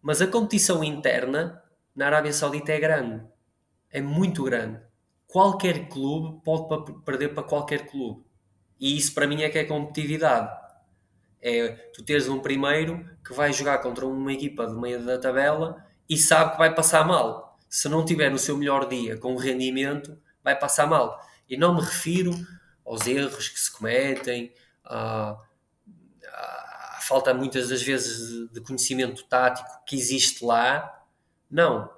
[0.00, 1.62] Mas a competição interna
[1.94, 3.22] na Arábia Saudita é grande.
[3.90, 4.80] é muito grande.
[5.26, 8.24] Qualquer clube pode perder para qualquer clube.
[8.80, 10.50] E isso para mim é que é competitividade.
[11.42, 15.84] É tu teres um primeiro que vai jogar contra uma equipa de meio da tabela
[16.08, 17.58] e sabe que vai passar mal.
[17.68, 21.20] Se não tiver no seu melhor dia com rendimento, vai passar mal.
[21.48, 22.32] E não me refiro
[22.86, 24.52] aos erros que se cometem,
[24.84, 25.36] à,
[26.28, 31.02] à falta muitas das vezes de conhecimento tático que existe lá.
[31.50, 31.90] Não.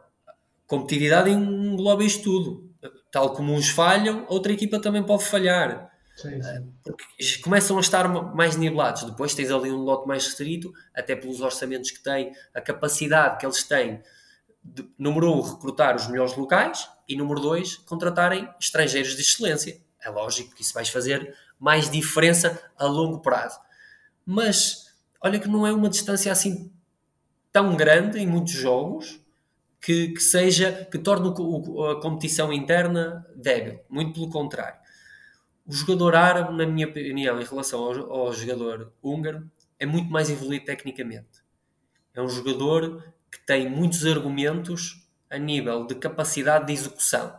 [0.67, 2.71] Competitividade engloba isto tudo.
[3.11, 5.94] Tal como uns falham, outra equipa também pode falhar.
[6.17, 6.73] Sim, sim.
[6.83, 9.05] Porque começam a estar mais nivelados.
[9.05, 13.47] Depois tens ali um lote mais restrito, até pelos orçamentos que têm, a capacidade que
[13.47, 14.01] eles têm
[14.63, 19.81] de, número um, recrutar os melhores locais e número dois, contratarem estrangeiros de excelência.
[20.01, 23.59] É lógico que isso vai fazer mais diferença a longo prazo.
[24.25, 26.73] Mas olha que não é uma distância assim
[27.53, 29.21] tão grande em muitos jogos
[29.81, 33.81] que, que seja que torne a competição interna débil.
[33.89, 34.84] Muito pelo contrário.
[35.67, 40.29] O jogador árabe, na minha opinião, em relação ao, ao jogador húngaro, é muito mais
[40.29, 41.43] evoluído tecnicamente.
[42.13, 47.35] É um jogador que tem muitos argumentos a nível de capacidade de execução.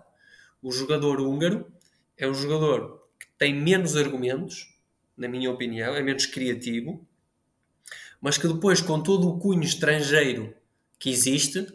[0.62, 1.72] O jogador húngaro
[2.18, 4.76] é um jogador que tem menos argumentos,
[5.16, 7.08] na minha opinião, é menos criativo,
[8.20, 10.54] mas que depois, com todo o cunho estrangeiro
[10.98, 11.68] que existe,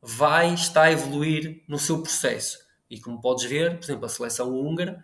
[0.00, 2.58] vai estar a evoluir no seu processo.
[2.90, 5.02] E como podes ver, por exemplo, a seleção húngara,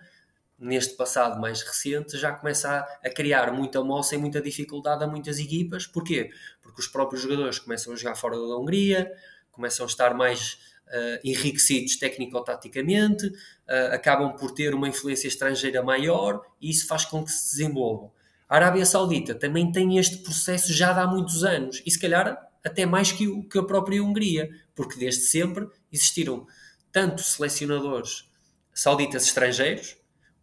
[0.58, 5.06] neste passado mais recente, já começa a, a criar muita moça e muita dificuldade a
[5.06, 5.86] muitas equipas.
[5.86, 6.30] Porquê?
[6.60, 9.12] Porque os próprios jogadores começam a jogar fora da Hungria,
[9.52, 10.58] começam a estar mais
[10.88, 17.24] uh, enriquecidos técnico-taticamente, uh, acabam por ter uma influência estrangeira maior e isso faz com
[17.24, 18.10] que se desenvolvam.
[18.48, 22.86] A Arábia Saudita também tem este processo já há muitos anos e se calhar até
[22.86, 26.46] mais que, o, que a própria Hungria, porque desde sempre existiram
[26.90, 28.28] tanto selecionadores
[28.72, 29.97] sauditas estrangeiros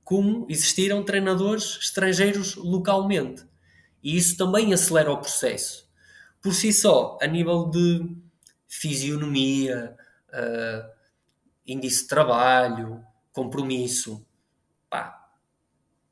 [0.06, 3.44] como existiram treinadores estrangeiros localmente.
[4.04, 5.90] E isso também acelera o processo.
[6.40, 8.16] Por si só, a nível de
[8.68, 9.98] fisionomia,
[10.30, 10.92] uh,
[11.66, 13.04] índice de trabalho,
[13.34, 14.24] compromisso,
[14.88, 15.28] pá,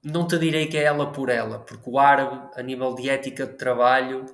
[0.04, 3.46] não te direi que é ela por ela, porque o árabe, a nível de ética
[3.46, 4.26] de trabalho,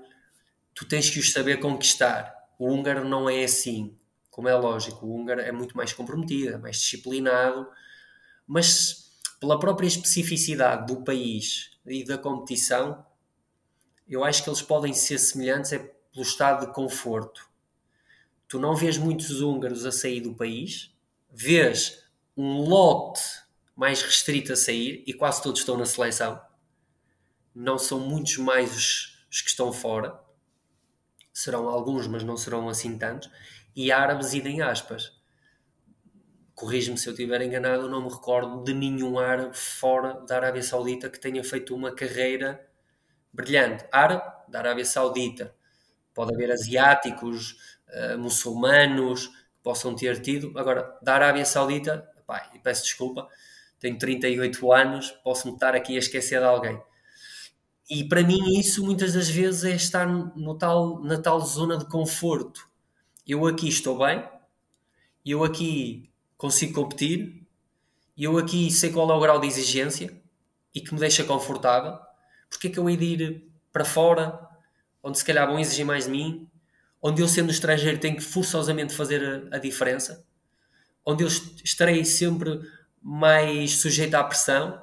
[0.74, 2.34] tu tens que os saber conquistar.
[2.58, 3.94] O húngaro não é assim,
[4.32, 5.06] como é lógico.
[5.06, 7.68] O húngaro é muito mais comprometido, é mais disciplinado,
[8.48, 9.09] mas
[9.40, 13.06] pela própria especificidade do país e da competição,
[14.08, 17.48] eu acho que eles podem ser semelhantes é pelo estado de conforto.
[18.48, 20.94] Tu não vês muitos húngaros a sair do país,
[21.32, 22.04] vês
[22.36, 23.22] um lote
[23.76, 26.42] mais restrito a sair e quase todos estão na seleção.
[27.54, 30.20] Não são muitos mais os, os que estão fora.
[31.32, 33.30] Serão alguns, mas não serão assim tantos.
[33.76, 35.19] E árabes idem aspas
[36.60, 40.62] corrijo-me se eu estiver enganado, eu não me recordo de nenhum árabe fora da Arábia
[40.62, 42.68] Saudita que tenha feito uma carreira
[43.32, 43.86] brilhante.
[43.90, 45.56] Árabe da Arábia Saudita.
[46.14, 47.52] Pode haver asiáticos,
[47.88, 50.52] uh, muçulmanos que possam ter tido.
[50.60, 53.30] Agora, da Arábia Saudita, pá, peço desculpa,
[53.80, 56.82] tenho 38 anos, posso-me estar aqui a esquecer de alguém.
[57.90, 61.86] E para mim isso muitas das vezes é estar no tal, na tal zona de
[61.88, 62.70] conforto.
[63.26, 64.28] Eu aqui estou bem,
[65.26, 66.09] eu aqui
[66.40, 67.46] consigo competir.
[68.18, 70.20] E eu aqui sei qual é o grau de exigência
[70.74, 72.00] e que me deixa confortável,
[72.50, 74.40] porque é que eu hei de ir para fora,
[75.04, 76.50] onde se calhar vão exigir mais de mim,
[77.02, 80.26] onde eu sendo estrangeiro tenho que forçosamente fazer a, a diferença,
[81.06, 82.62] onde eu estarei sempre
[83.02, 84.82] mais sujeito à pressão,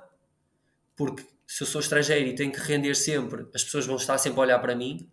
[0.95, 4.39] porque se eu sou estrangeiro e tenho que render sempre, as pessoas vão estar sempre
[4.41, 5.11] a olhar para mim,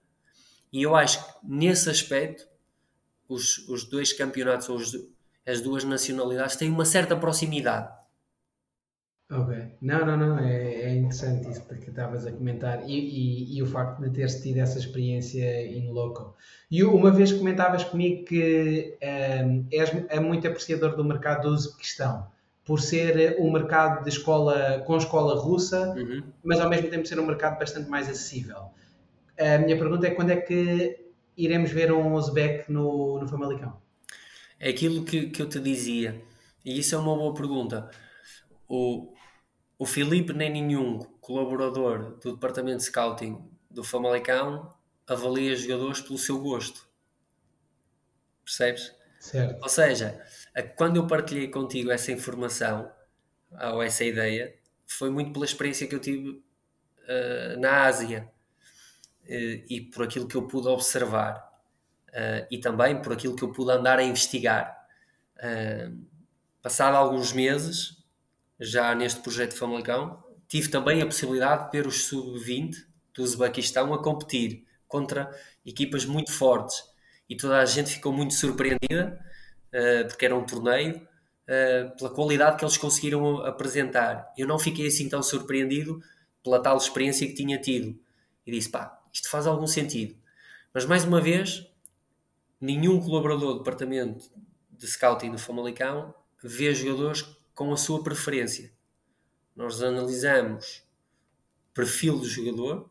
[0.72, 2.48] e eu acho que nesse aspecto
[3.30, 4.94] os, os dois campeonatos, ou os,
[5.46, 7.90] as duas nacionalidades têm uma certa proximidade.
[9.32, 9.56] Ok.
[9.82, 10.40] Não, não, não.
[10.40, 14.42] É, é interessante isso que estavas a comentar e, e, e, o facto de teres
[14.42, 16.36] tido essa experiência in loco.
[16.70, 21.56] E uma vez comentavas comigo que um, ehm, és é muito apreciador do mercado do
[21.56, 22.28] Uzbequistão,
[22.64, 26.24] por ser um mercado de escola com escola russa, uhum.
[26.44, 28.72] mas ao mesmo tempo ser um mercado bastante mais acessível.
[29.40, 31.00] A minha pergunta é quando é que
[31.36, 33.83] iremos ver um Uzbek no, no Famalicão?
[34.64, 36.24] É aquilo que, que eu te dizia,
[36.64, 37.92] e isso é uma boa pergunta.
[38.66, 39.14] O,
[39.78, 44.74] o Filipe nenhum colaborador do departamento de scouting do Famalicão,
[45.06, 46.88] avalia jogadores pelo seu gosto.
[48.46, 48.96] Percebes?
[49.20, 49.62] Certo.
[49.62, 50.26] Ou seja,
[50.78, 52.90] quando eu partilhei contigo essa informação,
[53.74, 54.56] ou essa ideia,
[54.88, 58.32] foi muito pela experiência que eu tive uh, na Ásia
[59.26, 61.53] uh, e por aquilo que eu pude observar
[62.14, 64.76] uh, e também por aquilo que eu pude andar a investigar.
[65.38, 66.06] Uh,
[66.62, 67.98] passado alguns meses,
[68.60, 72.76] já neste projeto Famalicão, tive também a possibilidade de ver os sub-20
[73.14, 75.30] do Uzbequistão a competir contra
[75.66, 76.84] equipas muito fortes
[77.30, 79.20] e toda a gente ficou muito surpreendida
[79.70, 84.32] uh, porque era um torneio uh, pela qualidade que eles conseguiram apresentar.
[84.38, 86.02] Eu não fiquei assim tão surpreendido
[86.44, 88.00] pela tal experiência que tinha tido
[88.46, 90.16] e disse: pá, isto faz algum sentido.
[90.74, 91.68] Mas mais uma vez,
[92.64, 94.32] nenhum colaborador do departamento
[94.72, 97.24] de scouting do Famalicão vê jogadores
[97.54, 98.72] com a sua preferência.
[99.54, 100.82] Nós analisamos
[101.74, 102.90] perfil do jogador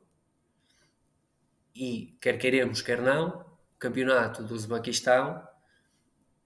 [1.74, 5.42] e, quer queremos, quer não, o campeonato do Uzbequistão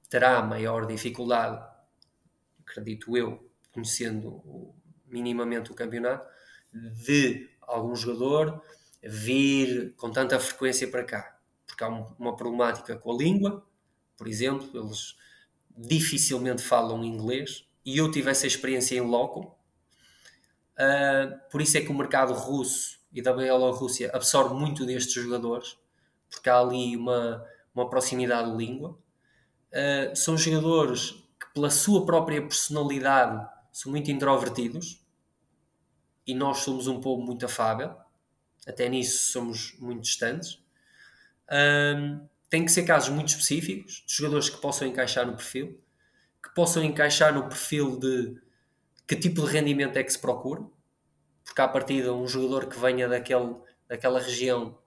[0.09, 1.61] terá maior dificuldade,
[2.61, 4.73] acredito eu, conhecendo
[5.05, 6.25] minimamente o campeonato,
[6.73, 8.63] de algum jogador
[9.03, 11.36] vir com tanta frequência para cá.
[11.77, 11.89] Porque há
[12.19, 13.63] uma problemática com a língua,
[14.17, 15.15] por exemplo, eles
[15.77, 19.55] dificilmente falam inglês e eu tive essa experiência em loco.
[20.73, 25.77] Uh, por isso é que o mercado russo e da Bielorrússia absorve muito destes jogadores,
[26.31, 27.45] porque há ali uma,
[27.75, 28.99] uma proximidade de língua.
[29.71, 35.05] Uh, são jogadores que, pela sua própria personalidade, são muito introvertidos
[36.27, 37.95] e nós somos um povo muito afável,
[38.67, 40.65] até nisso somos muito distantes.
[41.51, 45.81] Um, tem que ser casos muito específicos, de jogadores que possam encaixar no perfil,
[46.43, 48.41] que possam encaixar no perfil de
[49.07, 50.63] que tipo de rendimento é que se procura,
[51.45, 53.57] porque à partida um jogador que venha daquele,
[53.89, 54.79] daquela região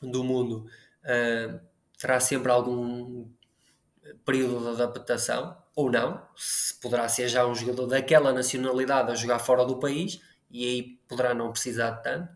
[0.00, 0.66] do mundo
[1.04, 1.60] uh,
[1.98, 3.28] terá sempre algum
[4.24, 9.38] período de adaptação, ou não, se poderá ser já um jogador daquela nacionalidade a jogar
[9.38, 10.20] fora do país,
[10.50, 12.32] e aí poderá não precisar de tanto,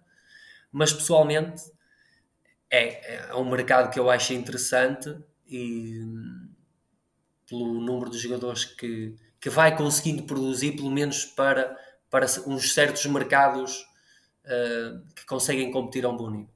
[0.71, 1.63] mas pessoalmente
[2.75, 5.15] é, é um mercado que eu acho interessante
[5.47, 6.01] e
[7.49, 11.77] pelo número de jogadores que, que vai conseguindo produzir, pelo menos para,
[12.11, 13.87] para uns certos mercados
[14.45, 16.49] uh, que conseguem competir a um bom nível.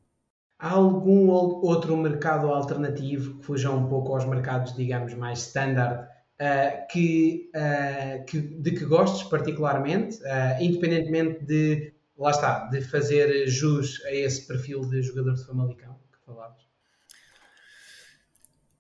[0.59, 6.09] Há algum outro mercado alternativo que fuja um pouco aos mercados, digamos, mais standard,
[6.41, 10.19] uh, que, uh, que, de que gostes particularmente,
[10.59, 15.88] independentemente de, lá está, de fazer jus a esse perfil de jogador de Famalicão?
[16.29, 16.63] Falavas?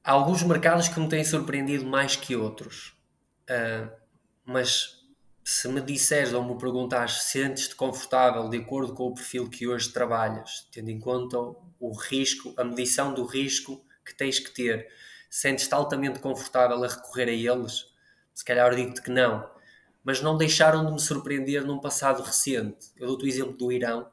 [0.04, 2.96] Há alguns mercados que me têm surpreendido mais que outros,
[3.50, 3.90] uh,
[4.44, 4.98] mas
[5.44, 9.66] se me disseres ou me perguntares se sentes-te confortável de acordo com o perfil que
[9.66, 14.88] hoje trabalhas, tendo em conta o risco, a medição do risco que tens que ter,
[15.30, 17.86] sentes-te altamente confortável a recorrer a eles?
[18.34, 19.50] Se calhar digo-te que não,
[20.04, 22.92] mas não deixaram de me surpreender num passado recente.
[22.96, 24.10] Eu dou-te o exemplo do Irão.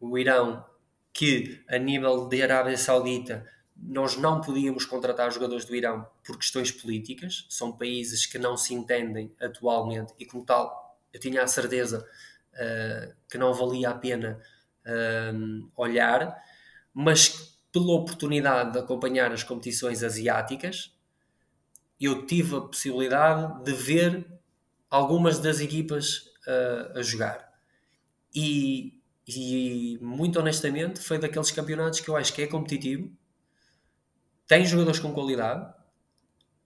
[0.00, 0.64] O Irão
[1.12, 6.70] que a nível de Arábia Saudita nós não podíamos contratar jogadores do Irão por questões
[6.70, 12.06] políticas, são países que não se entendem atualmente e como tal eu tinha a certeza
[12.54, 14.40] uh, que não valia a pena
[14.84, 16.36] uh, olhar,
[16.92, 20.92] mas pela oportunidade de acompanhar as competições asiáticas
[22.00, 24.26] eu tive a possibilidade de ver
[24.88, 27.52] algumas das equipas uh, a jogar.
[28.34, 28.97] E
[29.28, 33.12] e muito honestamente foi daqueles campeonatos que eu acho que é competitivo,
[34.46, 35.70] tem jogadores com qualidade.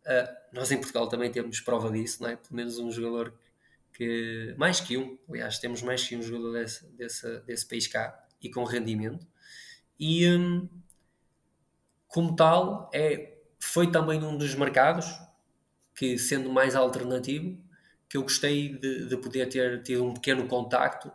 [0.07, 2.37] Uh, nós em Portugal também temos prova disso, não é?
[2.37, 3.35] Pelo menos um jogador
[3.93, 4.55] que.
[4.57, 8.49] Mais que um, aliás, temos mais que um jogador desse, desse, desse país cá e
[8.49, 9.27] com rendimento.
[9.99, 10.69] E um,
[12.07, 15.07] como tal, é, foi também um dos mercados
[15.97, 17.61] que, sendo mais alternativo,
[18.09, 21.11] que eu gostei de, de poder ter tido um pequeno contacto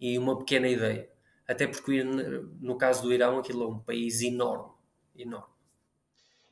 [0.00, 1.08] e uma pequena ideia.
[1.46, 4.70] Até porque, no caso do Irão, aquilo é um país enorme.
[5.16, 5.46] enorme.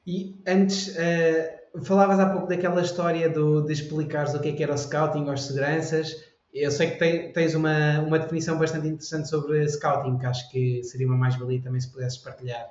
[0.06, 4.62] E antes, uh, falavas há pouco daquela história do, de explicares o que é que
[4.62, 6.24] era o scouting aos seguranças.
[6.54, 11.06] Eu sei que tens uma, uma definição bastante interessante sobre scouting, que acho que seria
[11.06, 12.70] uma mais-valia também se pudesses partilhar.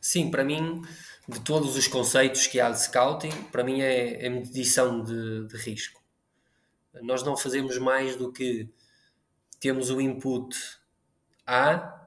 [0.00, 0.82] Sim, para mim,
[1.28, 5.56] de todos os conceitos que há de scouting, para mim é, é medição de, de
[5.56, 6.00] risco.
[7.02, 8.68] Nós não fazemos mais do que
[9.60, 10.56] temos o input
[11.46, 12.06] A,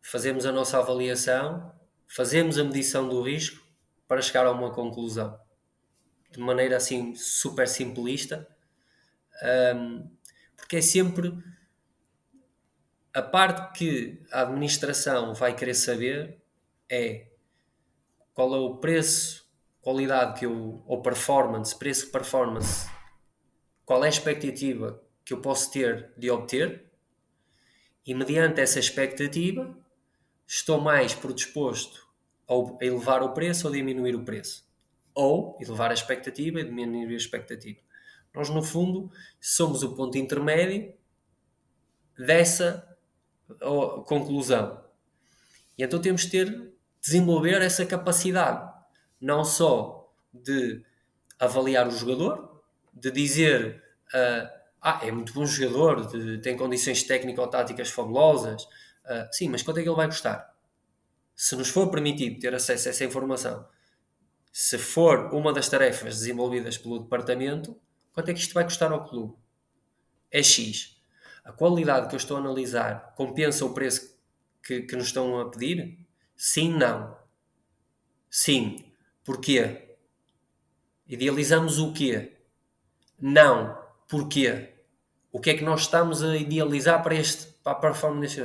[0.00, 1.72] fazemos a nossa avaliação,
[2.06, 3.66] fazemos a medição do risco
[4.06, 5.38] para chegar a uma conclusão.
[6.30, 8.46] De maneira assim super simplista,
[9.74, 10.08] um,
[10.56, 11.36] porque é sempre
[13.12, 16.40] a parte que a administração vai querer saber
[16.88, 17.28] é
[18.34, 19.50] qual é o preço,
[19.80, 22.88] qualidade que eu, ou performance, preço performance,
[23.84, 26.86] qual é a expectativa que eu posso ter de obter
[28.06, 29.76] e, mediante essa expectativa,
[30.46, 32.06] estou mais predisposto
[32.48, 34.64] a elevar o preço ou diminuir o preço.
[35.12, 37.80] ou elevar a expectativa e diminuir a expectativa.
[38.34, 40.94] Nós, no fundo, somos o ponto intermédio
[42.18, 42.86] dessa
[44.04, 44.84] conclusão.
[45.76, 48.70] E então temos de ter, desenvolver essa capacidade,
[49.18, 50.84] não só de
[51.38, 52.62] avaliar o jogador,
[52.92, 53.82] de dizer
[54.14, 54.55] uh,
[54.88, 59.82] ah, é muito bom jogador, de, tem condições técnico-táticas fabulosas, uh, sim, mas quanto é
[59.82, 60.54] que ele vai custar?
[61.34, 63.66] Se nos for permitido ter acesso a essa informação,
[64.52, 67.76] se for uma das tarefas desenvolvidas pelo departamento,
[68.12, 69.34] quanto é que isto vai custar ao clube?
[70.30, 71.02] É X.
[71.44, 74.16] A qualidade que eu estou a analisar compensa o preço
[74.62, 75.98] que, que nos estão a pedir?
[76.36, 77.18] Sim, não.
[78.30, 78.92] Sim.
[79.24, 79.96] Porquê?
[81.08, 82.36] Idealizamos o quê?
[83.20, 83.76] Não.
[84.08, 84.75] Porquê?
[85.36, 88.42] O que é que nós estamos a idealizar para, este, para a performance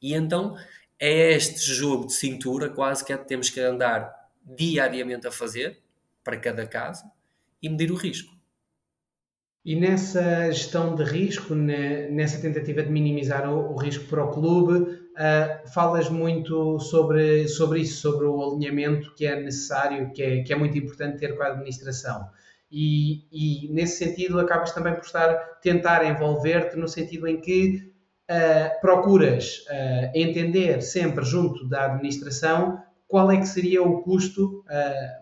[0.00, 0.56] E então
[0.98, 4.10] é este jogo de cintura quase que é temos que andar
[4.42, 5.78] diariamente a fazer
[6.24, 7.04] para cada caso
[7.62, 8.34] e medir o risco.
[9.62, 15.68] E nessa gestão de risco, nessa tentativa de minimizar o, risco para o clube, uh,
[15.74, 20.56] falas muito sobre, sobre isso, sobre o alinhamento que é necessário, que é, que é
[20.56, 22.26] muito importante ter com a administração.
[22.70, 27.92] E, e nesse sentido acabas também por estar tentar envolver-te no sentido em que
[28.30, 34.64] uh, procuras uh, entender sempre junto da administração qual é que seria o custo,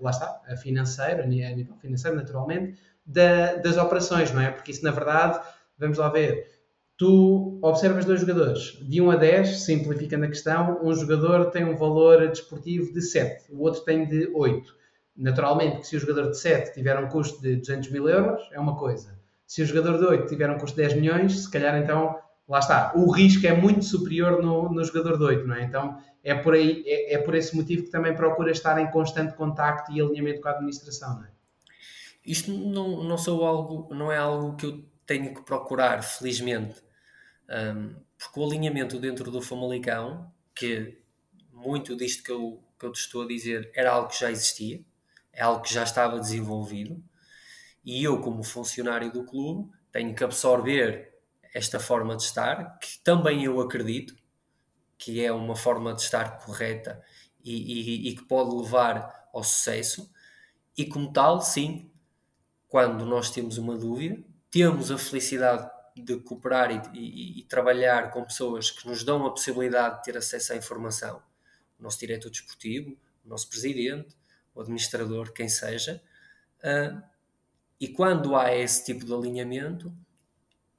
[0.03, 4.51] lá está, financeiro, a nível financeiro naturalmente, da, das operações, não é?
[4.51, 5.41] Porque isso, na verdade,
[5.79, 6.51] vamos lá ver,
[6.99, 11.77] tu observas dois jogadores, de 1 a 10, simplificando a questão, um jogador tem um
[11.77, 14.77] valor desportivo de 7, o outro tem de 8.
[15.19, 18.61] Naturalmente, que se o jogador de 7 tiver um custo de 200 mil euros, é
[18.61, 19.19] uma coisa.
[19.45, 22.16] Se o jogador de 8 tiver um custo de 10 milhões, se calhar então,
[22.49, 25.65] lá está, o risco é muito superior no, no jogador de 8, não é?
[25.65, 29.35] Então, é por, aí, é, é por esse motivo que também procura estar em constante
[29.35, 31.31] contacto e alinhamento com a administração, não é?
[32.24, 36.77] Isto não, não, sou algo, não é algo que eu tenho que procurar, felizmente,
[37.49, 40.99] um, porque o alinhamento dentro do Famalicão, que
[41.53, 44.81] muito disto que eu, que eu te estou a dizer era algo que já existia,
[45.39, 47.01] é algo que já estava desenvolvido,
[47.85, 51.15] e eu, como funcionário do clube, tenho que absorver
[51.55, 54.16] esta forma de estar, que também eu acredito
[54.98, 57.01] que é uma forma de estar correta
[57.43, 60.10] e, e, e que pode levar ao sucesso,
[60.77, 61.89] e como tal, sim,
[62.66, 64.20] quando nós temos uma dúvida,
[64.51, 69.31] temos a felicidade de cooperar e, e, e, trabalhar com pessoas que nos dão a
[69.31, 71.23] possibilidade de ter acesso à informação.
[71.78, 74.18] O nosso diretor desportivo, o nosso presidente,
[74.59, 76.02] o administrador, quem seja.
[76.59, 77.01] Uh,
[77.80, 79.93] e quando há esse tipo de alinhamento,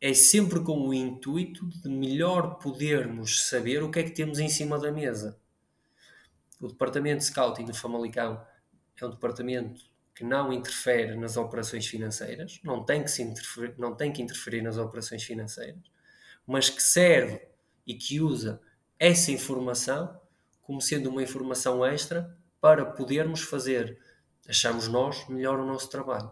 [0.02, 4.50] é sempre com o intuito de melhor podermos saber o que é que temos em
[4.50, 5.40] cima da mesa.
[6.60, 8.46] O departamento de scouting do Famalicão
[9.00, 9.82] é um departamento
[10.14, 14.62] que não interfere nas operações financeiras, não tem que, se interferir, não tem que interferir
[14.62, 15.82] nas operações financeiras,
[16.46, 17.42] mas que serve
[17.88, 18.62] e que usa
[18.98, 20.20] essa informação
[20.62, 23.98] como sendo uma informação extra para podermos fazer,
[24.48, 26.32] achamos nós, melhor o nosso trabalho.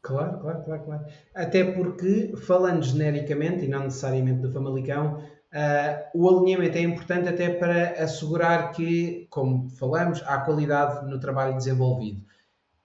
[0.00, 1.04] Claro, claro, claro, claro.
[1.34, 7.50] Até porque, falando genericamente e não necessariamente do Famalicão, uh, o alinhamento é importante até
[7.50, 12.22] para assegurar que, como falamos, há qualidade no trabalho desenvolvido.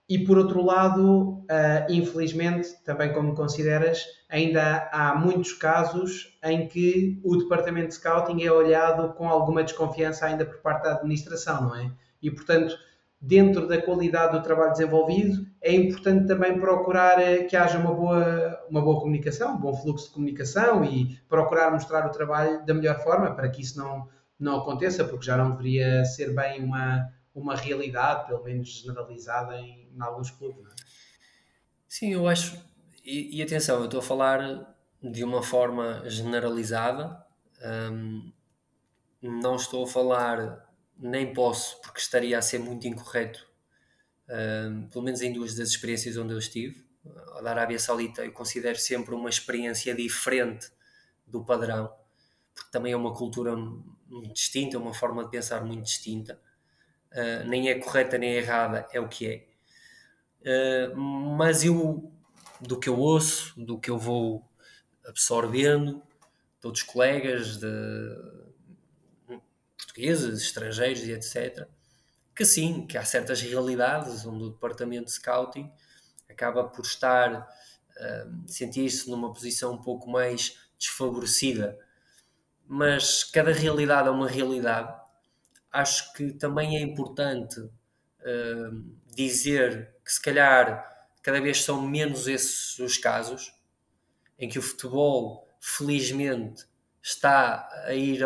[0.10, 1.46] E por outro lado, uh,
[1.90, 8.52] infelizmente, também como consideras, ainda há muitos casos em que o departamento de scouting é
[8.52, 11.92] olhado com alguma desconfiança ainda por parte da administração, não é?
[12.24, 12.76] E portanto,
[13.22, 18.66] dentro da qualidade do trabalho desenvolvido, é importante também procurar eh, que haja uma boa,
[18.70, 23.02] uma boa comunicação, um bom fluxo de comunicação e procurar mostrar o trabalho da melhor
[23.04, 24.10] forma para que isso não,
[24.40, 29.90] não aconteça, porque já não deveria ser bem uma, uma realidade, pelo menos generalizada em,
[29.96, 30.66] em alguns clubes.
[30.66, 30.76] É?
[31.88, 32.58] Sim, eu acho.
[33.06, 37.24] E, e, atenção, eu estou a falar de uma forma generalizada,
[37.92, 38.32] hum,
[39.22, 40.66] não estou a falar,
[41.04, 43.46] nem posso, porque estaria a ser muito incorreto,
[44.92, 46.84] pelo menos em duas das experiências onde eu estive.
[47.36, 50.72] A da Arábia Saudita eu considero sempre uma experiência diferente
[51.28, 51.94] do padrão,
[52.56, 56.40] porque também é uma cultura muito distinta, uma forma de pensar muito distinta
[57.14, 60.92] uh, nem é correta nem é errada, é o que é.
[60.92, 62.12] Uh, mas eu,
[62.60, 64.44] do que eu ouço, do que eu vou
[65.06, 66.02] absorvendo,
[66.60, 67.68] de outros colegas de
[69.94, 71.68] portugueses, estrangeiros e etc.,
[72.36, 75.72] que sim, que há certas realidades onde o departamento de scouting
[76.28, 81.78] acaba por estar, uh, sentir-se numa posição um pouco mais desfavorecida.
[82.66, 85.04] Mas cada realidade é uma realidade
[85.74, 90.88] acho que também é importante uh, dizer que se calhar
[91.24, 93.52] cada vez são menos esses os casos
[94.38, 96.66] em que o futebol, felizmente,
[97.02, 98.24] está a ir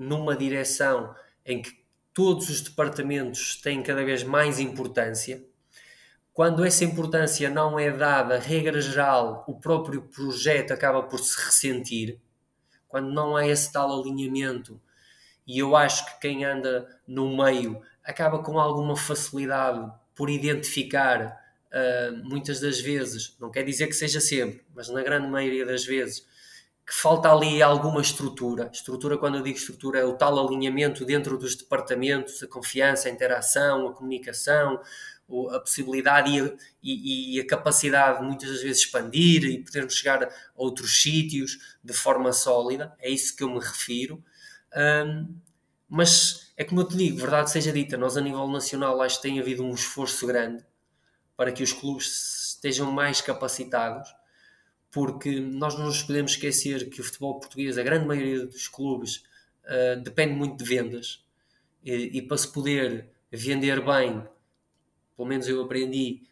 [0.00, 1.14] numa direção
[1.44, 1.78] em que
[2.14, 5.44] todos os departamentos têm cada vez mais importância.
[6.32, 12.18] Quando essa importância não é dada, regra geral, o próprio projeto acaba por se ressentir.
[12.88, 14.80] Quando não há esse tal alinhamento,
[15.46, 21.38] e eu acho que quem anda no meio acaba com alguma facilidade por identificar
[21.70, 25.84] uh, muitas das vezes, não quer dizer que seja sempre, mas na grande maioria das
[25.84, 26.26] vezes,
[26.90, 28.68] que falta ali alguma estrutura.
[28.72, 33.12] Estrutura, quando eu digo estrutura, é o tal alinhamento dentro dos departamentos, a confiança, a
[33.12, 34.80] interação, a comunicação,
[35.52, 36.52] a possibilidade e a,
[36.82, 41.76] e, e a capacidade de muitas das vezes expandir e podermos chegar a outros sítios
[41.80, 42.92] de forma sólida.
[42.98, 44.20] É isso que eu me refiro.
[44.76, 45.32] Um,
[45.88, 49.28] mas é como eu te digo, verdade seja dita, nós a nível nacional acho que
[49.28, 50.64] tem havido um esforço grande
[51.36, 54.12] para que os clubes estejam mais capacitados,
[54.90, 59.22] porque nós não nos podemos esquecer que o futebol português, a grande maioria dos clubes,
[59.64, 61.24] uh, depende muito de vendas.
[61.84, 64.22] E, e, para se poder vender bem,
[65.16, 66.22] pelo menos eu aprendi,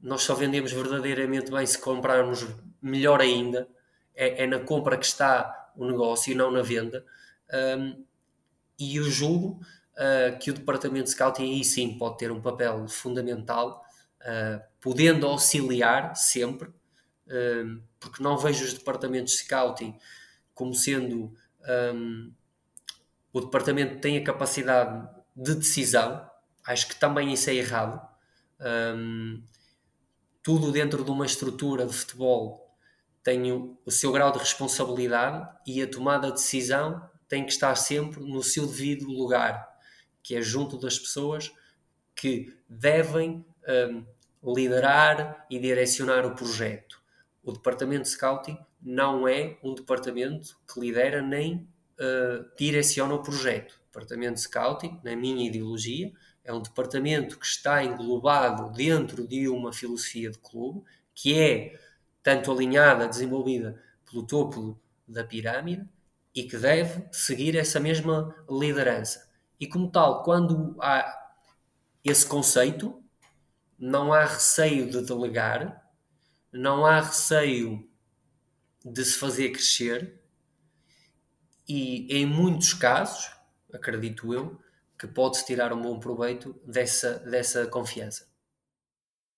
[0.00, 2.46] nós só vendemos verdadeiramente bem se comprarmos
[2.80, 3.68] melhor ainda.
[4.14, 7.04] É, é na compra que está o negócio e não na venda.
[7.78, 8.04] Um,
[8.78, 9.60] e eu julgo
[9.94, 13.84] uh, que o departamento de scouting aí sim pode ter um papel fundamental
[14.20, 16.68] uh, podendo auxiliar sempre,
[17.26, 19.98] uh, porque não vejo os departamentos de scouting
[20.54, 21.34] como sendo
[21.94, 22.32] um,
[23.32, 26.24] o departamento que tem a capacidade de decisão,
[26.64, 28.00] acho que também isso é errado.
[28.60, 29.42] Um,
[30.42, 32.64] tudo dentro de uma estrutura de futebol
[33.22, 37.74] tem o, o seu grau de responsabilidade e a tomada de decisão tem que estar
[37.74, 39.66] sempre no seu devido lugar,
[40.22, 41.50] que é junto das pessoas
[42.14, 43.44] que devem
[43.90, 47.02] um, liderar e direcionar o projeto.
[47.44, 51.68] O departamento de scouting não é um departamento que lidera nem
[52.00, 53.72] uh, direciona o projeto.
[53.72, 56.10] O departamento de scouting, na minha ideologia,
[56.42, 60.82] é um departamento que está englobado dentro de uma filosofia de clube
[61.14, 61.78] que é
[62.22, 63.80] tanto alinhada, desenvolvida
[64.10, 65.86] pelo topo da pirâmide
[66.34, 69.30] e que deve seguir essa mesma liderança.
[69.60, 71.32] E como tal, quando há
[72.02, 73.02] esse conceito,
[73.78, 75.83] não há receio de delegar,
[76.54, 77.84] não há receio
[78.84, 80.20] de se fazer crescer,
[81.68, 83.30] e em muitos casos,
[83.72, 84.58] acredito eu,
[84.98, 88.26] que pode-se tirar um bom proveito dessa, dessa confiança.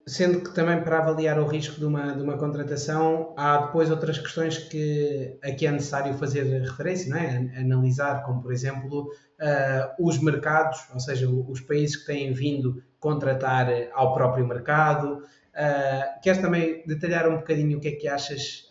[0.07, 4.19] Sendo que também para avaliar o risco de uma, de uma contratação, há depois outras
[4.19, 7.37] questões que aqui é necessário fazer referência, não é?
[7.59, 9.11] analisar, como por exemplo
[9.41, 15.23] uh, os mercados, ou seja, os países que têm vindo contratar ao próprio mercado.
[15.57, 18.69] Uh, queres também detalhar um bocadinho o que é que achas,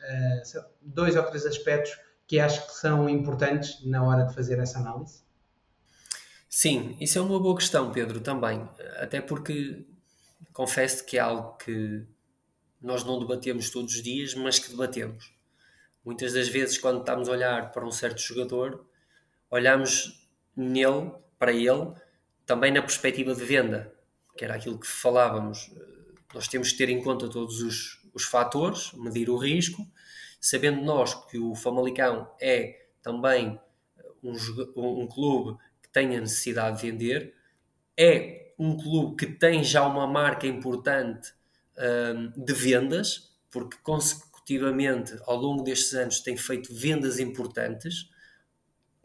[0.56, 1.98] uh, dois ou três aspectos
[2.28, 5.24] que achas que são importantes na hora de fazer essa análise?
[6.48, 8.70] Sim, isso é uma boa questão, Pedro, também.
[8.98, 9.86] Até porque
[10.54, 12.06] confesso que é algo que
[12.82, 15.34] nós não debatemos todos os dias, mas que debatemos.
[16.06, 18.86] Muitas das vezes, quando estamos a olhar para um certo jogador,
[19.50, 21.94] olhamos nele, para ele,
[22.46, 23.92] também na perspectiva de venda,
[24.38, 25.72] que era aquilo que falávamos.
[26.36, 29.88] Nós temos que ter em conta todos os, os fatores, medir o risco,
[30.38, 33.58] sabendo nós que o Famalicão é também
[34.22, 34.34] um,
[34.76, 37.34] um clube que tem a necessidade de vender,
[37.98, 41.34] é um clube que tem já uma marca importante
[41.78, 48.10] um, de vendas, porque consecutivamente ao longo destes anos tem feito vendas importantes.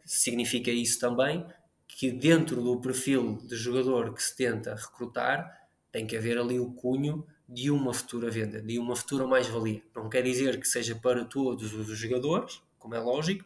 [0.05, 1.47] Significa isso também
[1.87, 5.60] que dentro do perfil de jogador que se tenta recrutar
[5.93, 9.83] tem que haver ali o cunho de uma futura venda, de uma futura mais-valia.
[9.95, 13.45] Não quer dizer que seja para todos os jogadores, como é lógico,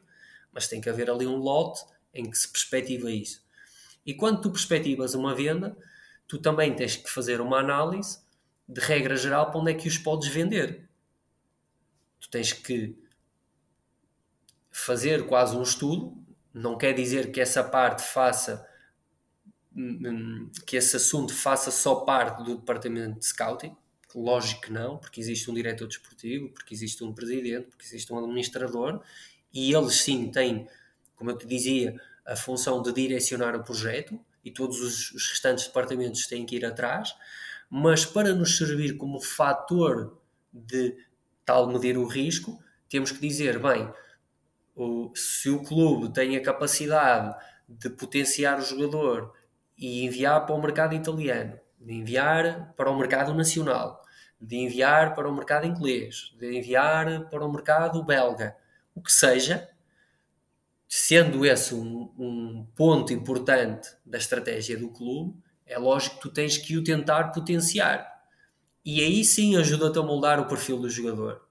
[0.52, 3.42] mas tem que haver ali um lote em que se perspectiva isso.
[4.04, 5.76] E quando tu perspectivas uma venda,
[6.28, 8.18] tu também tens que fazer uma análise
[8.68, 10.88] de regra geral para onde é que os podes vender.
[12.20, 12.96] Tu tens que
[14.70, 16.16] fazer quase um estudo,
[16.52, 18.68] não quer dizer que essa parte faça
[20.66, 23.76] que esse assunto faça só parte do departamento de scouting,
[24.14, 28.18] lógico que não, porque existe um diretor desportivo, porque existe um presidente, porque existe um
[28.18, 29.02] administrador,
[29.52, 30.68] e eles sim têm,
[31.16, 35.66] como eu te dizia, a função de direcionar o projeto, e todos os, os restantes
[35.66, 37.14] departamentos têm que ir atrás,
[37.68, 40.16] mas para nos servir como fator
[40.52, 40.96] de
[41.44, 43.90] tal medir o risco, temos que dizer, bem,
[44.76, 47.34] o, se o clube tem a capacidade
[47.68, 49.32] de potenciar o jogador
[49.76, 54.02] e enviar para o mercado italiano, de enviar para o mercado nacional,
[54.40, 58.56] de enviar para o mercado inglês, de enviar para o mercado belga,
[58.94, 59.68] o que seja,
[60.88, 65.36] sendo esse um, um ponto importante da estratégia do clube,
[65.66, 68.12] é lógico que tu tens que o tentar potenciar.
[68.84, 71.48] E aí sim ajuda-te a moldar o perfil do jogador.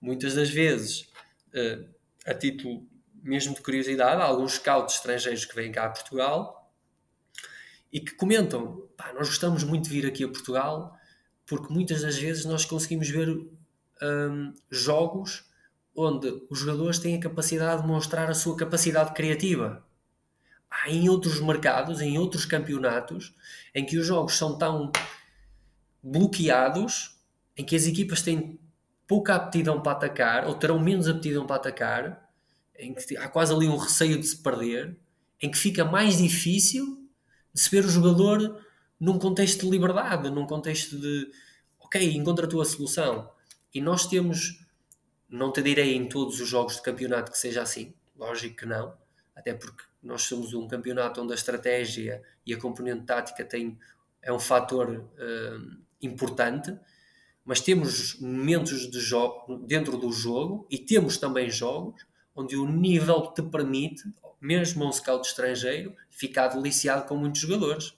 [0.00, 1.08] Muitas das vezes,
[1.52, 1.84] eh,
[2.24, 2.86] a título
[3.22, 6.55] mesmo de curiosidade, alguns scouts estrangeiros que vêm cá a Portugal
[7.92, 8.82] e que comentam:
[9.14, 10.96] nós gostamos muito de vir aqui a Portugal
[11.46, 15.44] porque muitas das vezes nós conseguimos ver um, jogos
[15.94, 19.82] onde os jogadores têm a capacidade de mostrar a sua capacidade criativa.
[20.68, 23.32] Há em outros mercados, em outros campeonatos,
[23.74, 24.90] em que os jogos são tão
[26.02, 27.16] bloqueados,
[27.56, 28.58] em que as equipas têm
[29.06, 32.30] pouca aptidão para atacar, ou terão menos aptidão para atacar,
[32.78, 34.98] em que há quase ali um receio de se perder,
[35.40, 37.05] em que fica mais difícil
[37.56, 38.62] se ver o jogador
[39.00, 41.30] num contexto de liberdade, num contexto de
[41.80, 43.30] ok, encontra a tua solução.
[43.72, 44.64] E nós temos,
[45.28, 48.96] não te direi em todos os jogos de campeonato que seja assim, lógico que não,
[49.34, 53.78] até porque nós somos um campeonato onde a estratégia e a componente tática tem,
[54.22, 56.76] é um fator uh, importante,
[57.44, 62.04] mas temos momentos de jogo dentro do jogo e temos também jogos
[62.36, 64.04] onde o nível te permite,
[64.40, 67.94] mesmo um scout estrangeiro, ficar deliciado com muitos jogadores.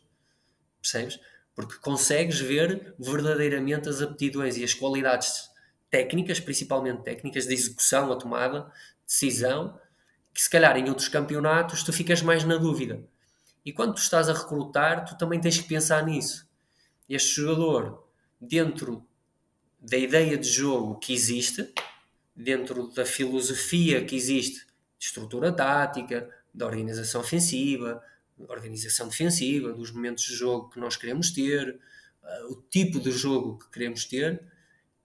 [0.81, 1.19] Percebes?
[1.55, 5.51] Porque consegues ver verdadeiramente as aptidões e as qualidades
[5.91, 8.71] técnicas, principalmente técnicas, de execução, a tomada,
[9.05, 9.79] decisão,
[10.33, 13.03] que se calhar em outros campeonatos tu ficas mais na dúvida.
[13.65, 16.49] E quando tu estás a recrutar, tu também tens que pensar nisso.
[17.09, 18.07] Este jogador,
[18.41, 19.05] dentro
[19.81, 21.73] da ideia de jogo que existe,
[22.39, 24.65] dentro da filosofia que existe
[24.97, 28.01] de estrutura tática, da organização ofensiva,
[28.39, 31.81] organização defensiva, dos momentos de jogo que nós queremos ter,
[32.23, 34.41] uh, o tipo de jogo que queremos ter,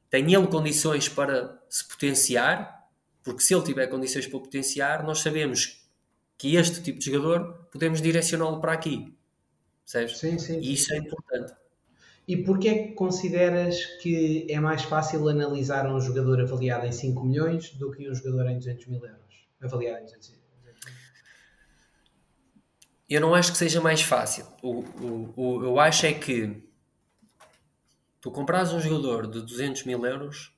[0.09, 2.87] tem ele condições para se potenciar,
[3.23, 5.89] porque se ele tiver condições para potenciar, nós sabemos
[6.37, 9.17] que este tipo de jogador podemos direcioná-lo para aqui.
[9.83, 10.19] Percebes?
[10.19, 10.59] Sim, sim.
[10.59, 11.53] E isso é importante.
[12.27, 17.23] E porquê é que consideras que é mais fácil analisar um jogador avaliado em 5
[17.23, 19.47] milhões do que um jogador em 200 mil euros?
[19.61, 20.39] Avaliado em 200 mil
[23.09, 24.45] Eu não acho que seja mais fácil.
[24.61, 26.63] O, o, o, eu acho é que
[28.21, 30.53] tu compras um jogador de 200 mil euros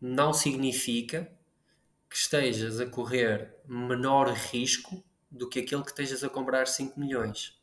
[0.00, 1.30] não significa
[2.08, 7.60] que estejas a correr menor risco do que aquele que estejas a comprar 5 milhões.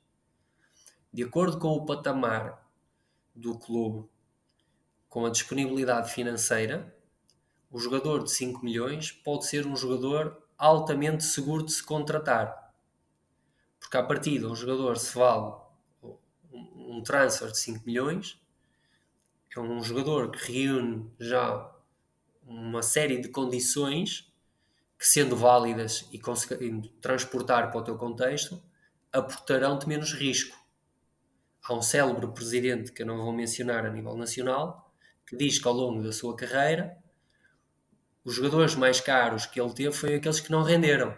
[1.14, 2.69] De acordo com o patamar
[3.36, 4.08] do clube
[5.08, 6.96] com a disponibilidade financeira,
[7.72, 12.74] o jogador de 5 milhões pode ser um jogador altamente seguro de se contratar.
[13.80, 15.54] Porque a partir de um jogador se vale
[16.52, 18.40] um transfer de 5 milhões,
[19.56, 21.76] é um jogador que reúne já
[22.44, 24.32] uma série de condições
[24.98, 28.62] que, sendo válidas e conseguindo transportar para o teu contexto,
[29.12, 30.59] aportarão-te menos risco
[31.64, 34.94] há um célebre presidente que eu não vou mencionar a nível nacional,
[35.26, 36.98] que diz que ao longo da sua carreira
[38.24, 41.16] os jogadores mais caros que ele teve foram aqueles que não renderam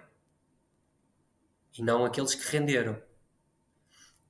[1.77, 3.01] e não aqueles que renderam.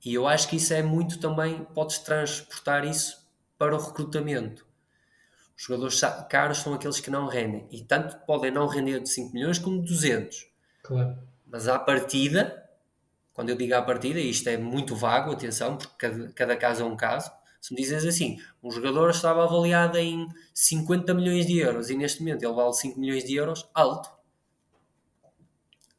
[0.04, 4.66] E eu acho que isso é muito também, podes transportar isso para o recrutamento.
[5.56, 9.32] Os jogadores caros são aqueles que não rendem e tanto podem não render de 5
[9.32, 10.50] milhões como de 200.
[10.82, 11.18] Claro.
[11.46, 12.61] Mas à partida
[13.32, 16.84] quando eu digo à partida, isto é muito vago, atenção, porque cada, cada caso é
[16.84, 17.30] um caso.
[17.60, 22.20] Se me dizes assim, um jogador estava avaliado em 50 milhões de euros e neste
[22.20, 24.10] momento ele vale 5 milhões de euros, alto.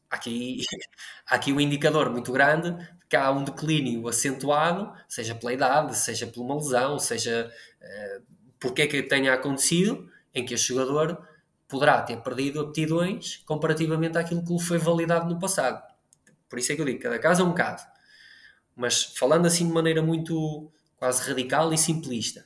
[0.09, 0.61] Aqui,
[1.25, 2.75] aqui um indicador muito grande
[3.09, 7.51] que há um declínio acentuado, seja pela idade, seja por uma lesão, seja
[7.81, 8.23] uh,
[8.59, 11.25] porque é que tenha acontecido, em que este jogador
[11.67, 15.92] poderá ter perdido aptidões comparativamente àquilo que lhe foi validado no passado.
[16.53, 17.83] Por isso é que eu digo, cada caso é um caso.
[18.75, 22.45] Mas falando assim de maneira muito quase radical e simplista,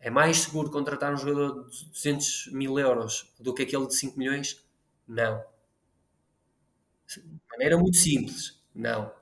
[0.00, 4.18] é mais seguro contratar um jogador de 200 mil euros do que aquele de 5
[4.18, 4.66] milhões?
[5.06, 5.40] Não.
[7.06, 9.12] De maneira muito simples, não.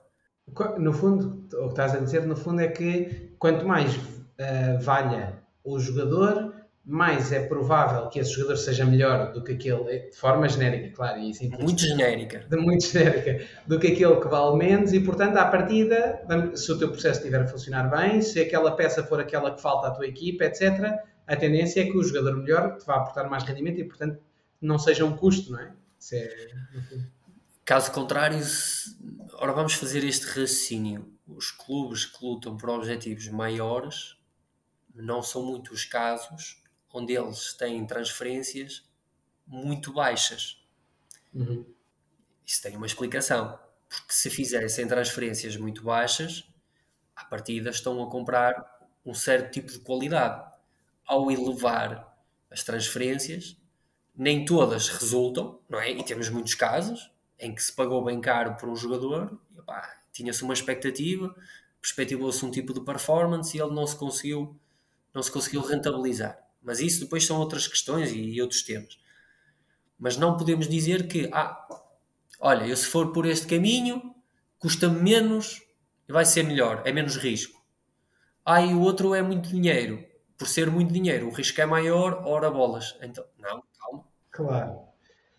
[0.78, 5.42] No fundo, o que estás a dizer, no fundo, é que quanto mais uh, valha
[5.62, 6.45] o jogador,
[6.86, 11.18] mais é provável que esse jogador seja melhor do que aquele, de forma genérica, claro,
[11.18, 15.36] e assim, muito genérica, de muito genérica, do que aquele que vale menos, e portanto,
[15.36, 16.22] à partida,
[16.54, 19.88] se o teu processo estiver a funcionar bem, se aquela peça for aquela que falta
[19.88, 20.94] à tua equipa, etc.,
[21.26, 24.20] a tendência é que o jogador melhor te vá aportar mais rendimento e, portanto,
[24.60, 25.72] não seja um custo, não é?
[26.12, 26.46] é
[27.64, 28.96] Caso contrário, se...
[29.34, 31.12] ora vamos fazer este raciocínio.
[31.26, 34.16] Os clubes que lutam por objetivos maiores
[34.94, 36.64] não são muitos os casos
[36.96, 38.88] onde eles têm transferências
[39.46, 40.62] muito baixas.
[41.34, 41.66] Uhum.
[42.44, 43.58] Isso tem uma explicação.
[43.88, 46.48] Porque se fizessem transferências muito baixas,
[47.14, 50.50] à partida estão a comprar um certo tipo de qualidade.
[51.06, 52.16] Ao elevar
[52.50, 53.56] as transferências,
[54.14, 55.90] nem todas resultam, não é?
[55.90, 59.38] E temos muitos casos em que se pagou bem caro por um jogador,
[60.10, 61.34] tinha-se uma expectativa,
[61.80, 64.58] perspectivou-se um tipo de performance e ele não se conseguiu,
[65.12, 66.45] não se conseguiu rentabilizar.
[66.66, 68.98] Mas isso depois são outras questões e outros temas.
[69.96, 71.64] Mas não podemos dizer que, ah,
[72.40, 74.02] olha, eu se for por este caminho,
[74.58, 75.62] custa-me menos
[76.08, 77.56] e vai ser melhor, é menos risco.
[78.44, 80.04] Ah, e o outro é muito dinheiro.
[80.36, 82.98] Por ser muito dinheiro, o risco é maior, ora bolas.
[83.00, 84.04] Então, não, calma.
[84.32, 84.80] Claro.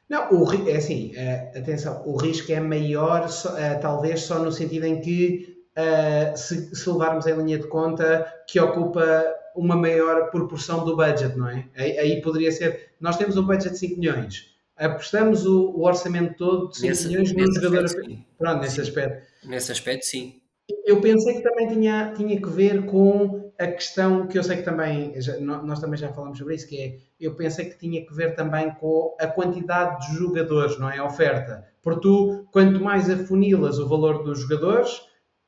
[0.10, 4.86] Não, o, é assim, uh, atenção, o risco é maior, uh, talvez só no sentido
[4.86, 10.86] em que, uh, se, se, levarmos em linha de conta, que ocupa uma maior proporção
[10.86, 11.68] do budget, não é?
[11.76, 16.70] Aí, poderia ser, nós temos um budget de 5 milhões, apostamos o, o orçamento todo
[16.70, 17.86] de 5 nesse, milhões no jogador.
[17.86, 18.82] Aspecto, Pronto, nesse sim.
[18.82, 19.28] aspecto.
[19.46, 20.42] Nesse aspecto, sim.
[20.86, 24.64] Eu pensei que também tinha, tinha que ver com a questão que eu sei que
[24.64, 28.14] também, já, nós também já falamos sobre isso, que é, eu pensei que tinha que
[28.14, 30.98] ver também com a quantidade de jogadores, não é?
[30.98, 31.66] A oferta.
[31.82, 35.02] Porque tu, quanto mais afunilas o valor dos jogadores,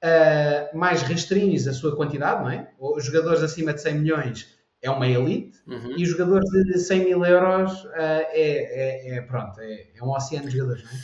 [0.03, 2.71] uh, mais restringes a sua quantidade, não é?
[2.80, 5.97] Os jogadores acima de 100 milhões é uma elite uhum.
[5.97, 10.09] e os jogadores de 100 mil euros uh, é, é, é, pronto, é, é, um
[10.09, 11.03] oceano de jogadores, não é?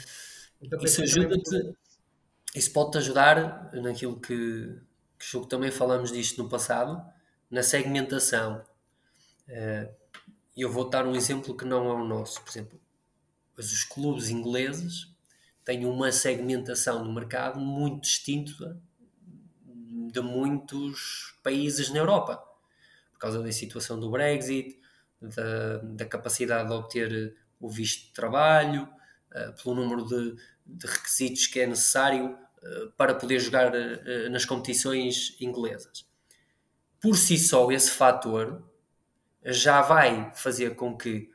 [0.61, 1.75] Então, isso ajuda-te,
[2.55, 4.73] isso pode-te ajudar naquilo que,
[5.19, 7.03] que também falamos disto no passado,
[7.51, 8.63] na segmentação.
[9.47, 9.93] Uh,
[10.55, 12.79] eu vou dar um exemplo que não é o nosso, por exemplo,
[13.55, 15.14] mas os clubes ingleses
[15.65, 18.79] têm uma segmentação no mercado muito distinta
[20.11, 22.41] de muitos países na Europa
[23.11, 24.79] por causa da situação do Brexit,
[25.21, 28.83] da, da capacidade de obter o visto de trabalho,
[29.31, 30.35] uh, pelo número de,
[30.65, 36.05] de, requisitos que é necessário uh, para poder jogar uh, nas competições inglesas.
[37.01, 38.63] Por si só, esse fator
[39.45, 41.31] já vai fazer com que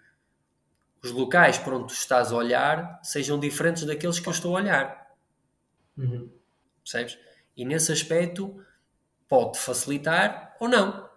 [1.03, 4.61] os locais por onde tu estás a olhar sejam diferentes daqueles que eu estou a
[4.61, 5.17] olhar.
[5.97, 6.31] Uhum.
[6.83, 7.19] Percebes?
[7.57, 8.63] E nesse aspecto
[9.29, 11.09] pode facilitar ou não.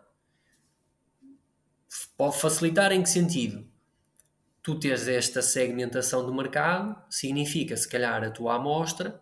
[2.18, 3.68] Pode facilitar em que sentido?
[4.62, 9.22] Tu teres esta segmentação do mercado significa, se calhar, a tua amostra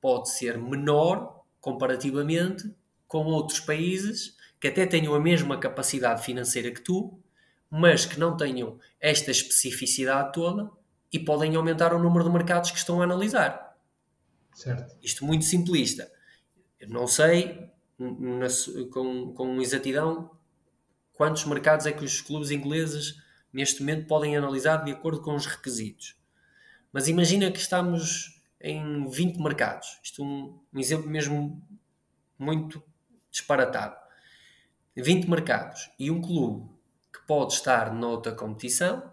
[0.00, 2.74] pode ser menor comparativamente
[3.06, 7.20] com outros países que até tenham a mesma capacidade financeira que tu,
[7.74, 10.70] mas que não tenham esta especificidade toda
[11.10, 13.78] e podem aumentar o número de mercados que estão a analisar.
[14.52, 14.94] Certo.
[15.02, 16.12] Isto muito simplista.
[16.78, 17.70] Eu não sei
[18.90, 20.30] com, com exatidão
[21.14, 23.16] quantos mercados é que os clubes ingleses
[23.50, 26.14] neste momento podem analisar de acordo com os requisitos.
[26.92, 29.98] Mas imagina que estamos em 20 mercados.
[30.02, 31.66] Isto é um, um exemplo mesmo
[32.38, 32.82] muito
[33.30, 33.96] disparatado.
[34.94, 36.70] 20 mercados e um clube
[37.26, 39.10] pode estar noutra competição,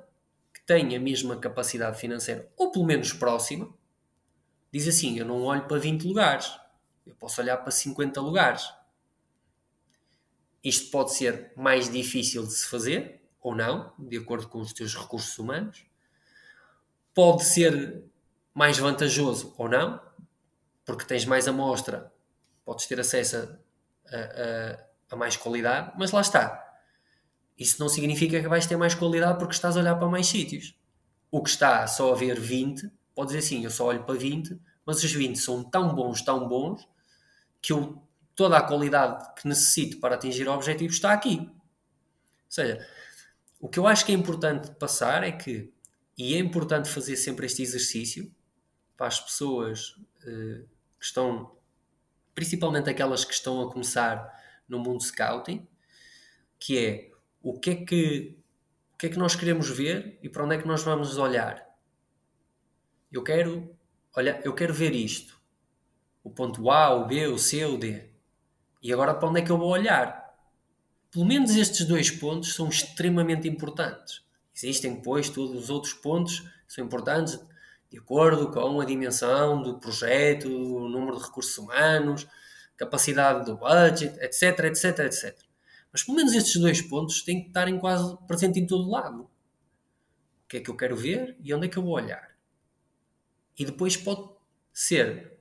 [0.53, 3.73] que tem a mesma capacidade financeira, ou pelo menos próxima,
[4.72, 6.52] diz assim: Eu não olho para 20 lugares,
[7.06, 8.72] eu posso olhar para 50 lugares.
[10.64, 14.94] Isto pode ser mais difícil de se fazer ou não, de acordo com os teus
[14.94, 15.86] recursos humanos.
[17.14, 18.03] Pode ser
[18.53, 20.02] mais vantajoso ou não,
[20.86, 22.11] porque tens mais amostra,
[22.65, 26.69] podes ter acesso a, a, a mais qualidade, mas lá está.
[27.60, 30.76] Isso não significa que vais ter mais qualidade porque estás a olhar para mais sítios.
[31.30, 34.57] O que está só a ver 20, pode dizer assim, eu só olho para 20,
[34.86, 36.88] mas os 20 são tão bons, tão bons,
[37.61, 38.02] que eu
[38.34, 41.40] toda a qualidade que necessito para atingir o objetivo está aqui.
[41.40, 41.52] Ou
[42.48, 42.88] seja,
[43.60, 45.69] o que eu acho que é importante passar é que,
[46.18, 48.34] e é importante fazer sempre este exercício
[48.95, 49.90] para as pessoas
[50.23, 50.65] uh,
[50.98, 51.57] que estão,
[52.34, 54.34] principalmente aquelas que estão a começar
[54.68, 55.68] no mundo scouting,
[56.57, 57.09] que é
[57.41, 58.38] o que é que,
[58.94, 61.66] o que é que nós queremos ver e para onde é que nós vamos olhar.
[63.11, 63.76] Eu quero,
[64.16, 65.40] olha, eu quero ver isto.
[66.24, 68.10] O ponto A, o B, o C, o D.
[68.82, 70.20] E agora para onde é que eu vou olhar?
[71.11, 74.24] Pelo menos estes dois pontos são extremamente importantes.
[74.53, 77.40] Existem depois todos os outros pontos que são importantes
[77.90, 82.28] de acordo com a dimensão do projeto, o número de recursos humanos,
[82.78, 85.49] capacidade do budget, etc, etc, etc.
[85.91, 89.24] Mas pelo menos estes dois pontos têm que estar em quase presente em todo lado.
[89.24, 92.36] O que é que eu quero ver e onde é que eu vou olhar?
[93.57, 94.30] E depois pode
[94.72, 95.40] ser,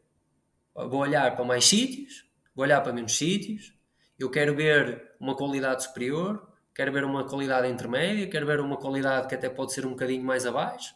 [0.75, 3.75] vou olhar para mais sítios, vou olhar para menos sítios,
[4.19, 9.29] eu quero ver uma qualidade superior, quero ver uma qualidade intermédia, quero ver uma qualidade
[9.29, 10.95] que até pode ser um bocadinho mais abaixo.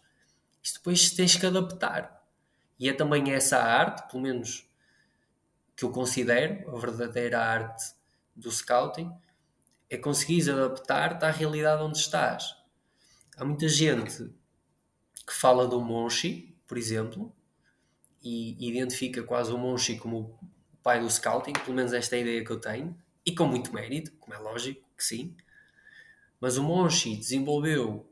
[0.63, 2.23] Isto depois tens que adaptar.
[2.79, 4.69] E é também essa arte, pelo menos
[5.77, 7.95] que eu considero a verdadeira arte
[8.35, 9.13] do scouting,
[9.93, 12.57] é conseguires adaptar-te à realidade onde estás.
[13.37, 14.35] Há muita gente
[15.27, 17.31] que fala do Monchi, por exemplo,
[18.23, 20.19] e identifica quase o Monchi como
[20.73, 22.97] o pai do scouting, pelo menos esta é a ideia que eu tenho,
[23.27, 25.37] e com muito mérito, como é lógico que sim.
[26.41, 28.11] Mas o Monchi desenvolveu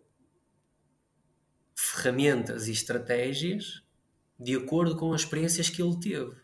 [1.74, 3.82] ferramentas e estratégias
[4.39, 6.36] de acordo com as experiências que ele teve.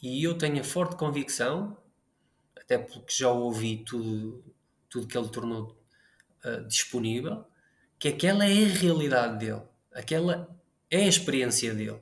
[0.00, 1.76] E eu tenho a forte convicção,
[2.70, 4.44] até porque já ouvi tudo,
[4.88, 5.76] tudo que ele tornou
[6.44, 7.44] uh, disponível,
[7.98, 10.48] que aquela é a realidade dele, aquela
[10.88, 12.00] é a experiência dele,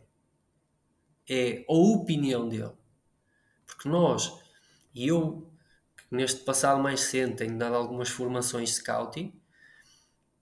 [1.26, 2.72] é a opinião dele.
[3.64, 4.38] Porque nós,
[4.94, 5.50] e eu,
[6.10, 9.32] neste passado mais recente, tenho dado algumas formações de scouting,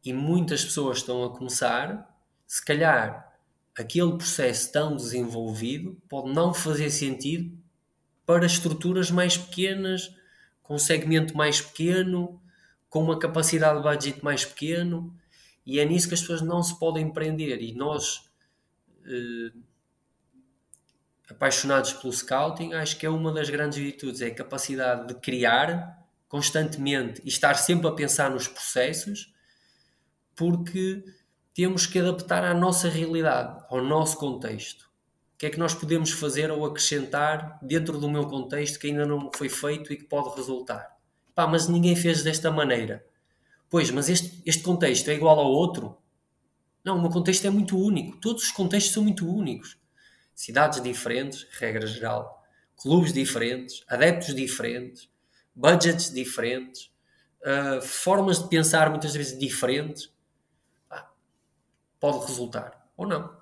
[0.05, 3.33] e muitas pessoas estão a começar, se calhar
[3.79, 7.57] aquele processo tão desenvolvido pode não fazer sentido
[8.25, 10.16] para estruturas mais pequenas,
[10.67, 12.43] com um segmento mais pequeno,
[12.91, 15.17] com uma capacidade de budget mais pequeno.
[15.65, 17.63] E é nisso que as pessoas não se podem prender.
[17.63, 18.29] E nós,
[19.05, 19.53] eh,
[21.31, 26.05] apaixonados pelo scouting, acho que é uma das grandes virtudes, é a capacidade de criar
[26.29, 29.33] constantemente e estar sempre a pensar nos processos,
[30.35, 31.05] porque
[31.55, 34.91] temos que adaptar à nossa realidade, ao nosso contexto.
[35.37, 39.05] O que é que nós podemos fazer ou acrescentar dentro do meu contexto que ainda
[39.05, 40.97] não foi feito e que pode resultar?
[41.35, 43.05] Pá, mas ninguém fez desta maneira.
[43.69, 45.99] Pois, mas este, este contexto é igual ao outro?
[46.83, 48.17] Não, o meu contexto é muito único.
[48.17, 49.79] Todos os contextos são muito únicos.
[50.35, 52.43] Cidades diferentes, regra geral.
[52.75, 55.11] Clubes diferentes, adeptos diferentes,
[55.55, 56.91] budgets diferentes,
[57.43, 60.11] uh, formas de pensar muitas vezes diferentes.
[60.89, 61.11] Ah,
[62.01, 63.37] pode resultar ou não.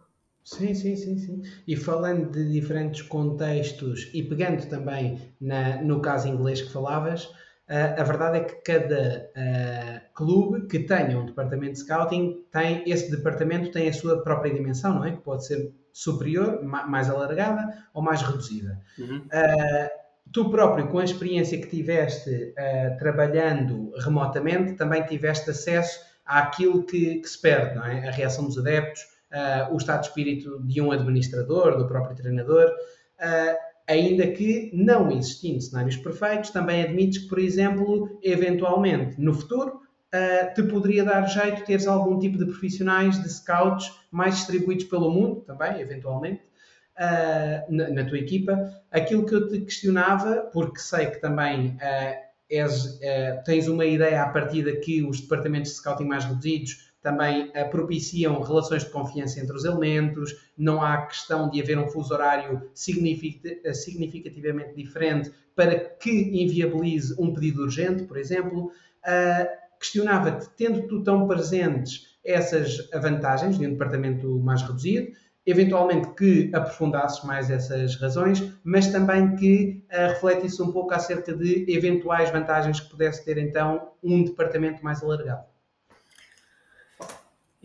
[0.45, 1.43] Sim, sim, sim, sim.
[1.66, 7.29] E falando de diferentes contextos e pegando também na, no caso inglês que falavas,
[7.69, 12.83] Uh, a verdade é que cada uh, clube que tenha um departamento de scouting tem
[12.87, 15.12] esse departamento tem a sua própria dimensão, não é?
[15.12, 18.79] Que pode ser superior, mais alargada ou mais reduzida.
[18.99, 19.16] Uhum.
[19.16, 19.89] Uh,
[20.31, 22.53] tu próprio, com a experiência que tiveste
[22.99, 28.09] trabalhando remotamente, também tiveste acesso àquilo que, que, se perde, não é?
[28.09, 29.01] A reação dos adeptos,
[29.70, 32.72] o estado de espírito de um administrador, do próprio treinador
[33.86, 39.80] ainda que não existindo cenários perfeitos, também admites que, por exemplo, eventualmente no futuro
[40.14, 45.10] uh, te poderia dar jeito teres algum tipo de profissionais de scouts mais distribuídos pelo
[45.10, 46.42] mundo, também, eventualmente,
[47.68, 48.72] na, tua equipa.
[48.90, 51.76] Aquilo que eu te questionava, porque sei que também
[52.48, 53.01] és,
[53.44, 58.40] tens uma ideia à partida que os departamentos de scouting mais reduzidos também uh, propiciam
[58.40, 63.74] relações de confiança entre os elementos, não há questão de haver um fuso horário eh,
[63.74, 68.72] significativamente diferente para que inviabilize um pedido urgente, por exemplo.
[69.05, 75.12] Uh, Questionava-te, tendo tu tão presentes essas vantagens de um departamento mais reduzido,
[75.44, 81.70] eventualmente que aprofundasses mais essas razões, mas também que uh, refletisse um pouco acerca de
[81.70, 85.53] eventuais vantagens que pudesse ter então um departamento mais alargado.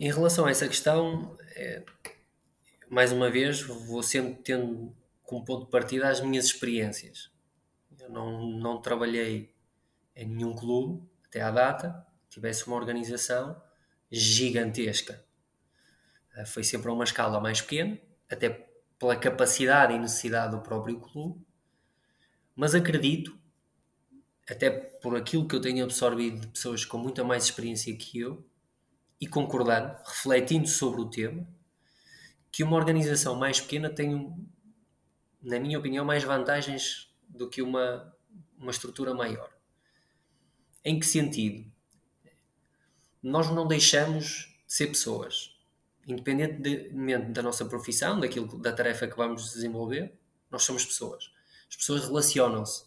[0.02, 1.84] Em relação a essa questão, é,
[2.90, 7.30] mais uma vez, vou sempre tendo como ponto de partida as minhas experiências.
[8.00, 9.54] Eu não, não trabalhei
[10.16, 13.62] em nenhum clube até à data, tivesse uma organização
[14.10, 15.22] gigantesca.
[16.34, 18.00] Eh, foi sempre a uma escala mais pequena,
[18.32, 21.46] até pela capacidade e necessidade do próprio clube,
[22.56, 23.38] mas acredito,
[24.50, 28.50] até por aquilo que eu tenho absorvido de pessoas com muita mais experiência que eu,
[29.20, 31.48] e concordando, refletindo sobre o tema,
[32.52, 34.34] que uma organização mais pequena tem,
[35.42, 38.16] na minha opinião, mais vantagens do que uma,
[38.58, 39.52] uma estrutura maior.
[40.84, 41.70] Em que sentido?
[43.22, 45.56] Nós não deixamos de ser pessoas.
[46.08, 50.18] Independentemente da nossa profissão, daquilo, da tarefa que vamos desenvolver,
[50.50, 51.32] nós somos pessoas.
[51.70, 52.86] As pessoas relacionam-se.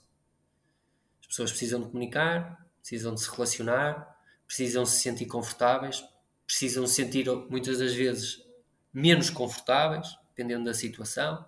[1.20, 6.04] As pessoas precisam de comunicar, precisam de se relacionar, precisam se sentir confortáveis,
[6.46, 8.42] precisam se sentir muitas das vezes
[8.92, 11.44] menos confortáveis, dependendo da situação,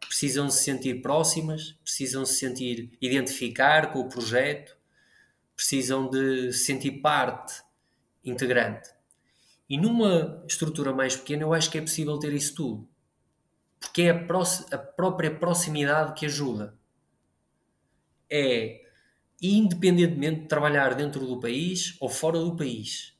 [0.00, 4.76] precisam se sentir próximas, precisam se sentir identificar com o projeto,
[5.56, 7.62] precisam de se sentir parte
[8.24, 8.90] integrante.
[9.68, 12.88] E numa estrutura mais pequena, eu acho que é possível ter isso tudo.
[13.80, 16.78] porque é a, a própria proximidade que ajuda.
[18.30, 18.84] É
[19.40, 23.17] independentemente de trabalhar dentro do país ou fora do país.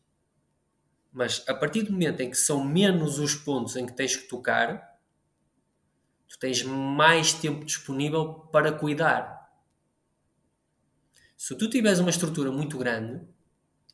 [1.12, 4.28] Mas a partir do momento em que são menos os pontos em que tens que
[4.28, 4.98] tocar,
[6.28, 9.38] tu tens mais tempo disponível para cuidar.
[11.36, 13.26] Se tu tiveres uma estrutura muito grande,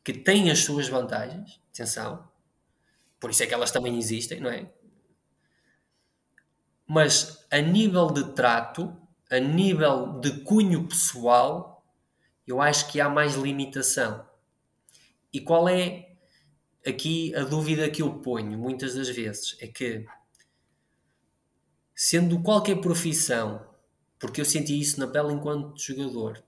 [0.03, 2.29] que tem as suas vantagens, atenção,
[3.21, 4.71] por isso é que elas também existem, não é?
[6.87, 8.95] Mas a nível de trato,
[9.31, 11.87] a nível de cunho pessoal,
[12.47, 14.29] eu acho que há mais limitação.
[15.33, 16.14] E qual é
[16.87, 19.57] aqui a dúvida que eu ponho muitas das vezes?
[19.61, 20.07] É que,
[21.95, 23.67] sendo qualquer profissão,
[24.19, 26.43] porque eu senti isso na pele enquanto jogador,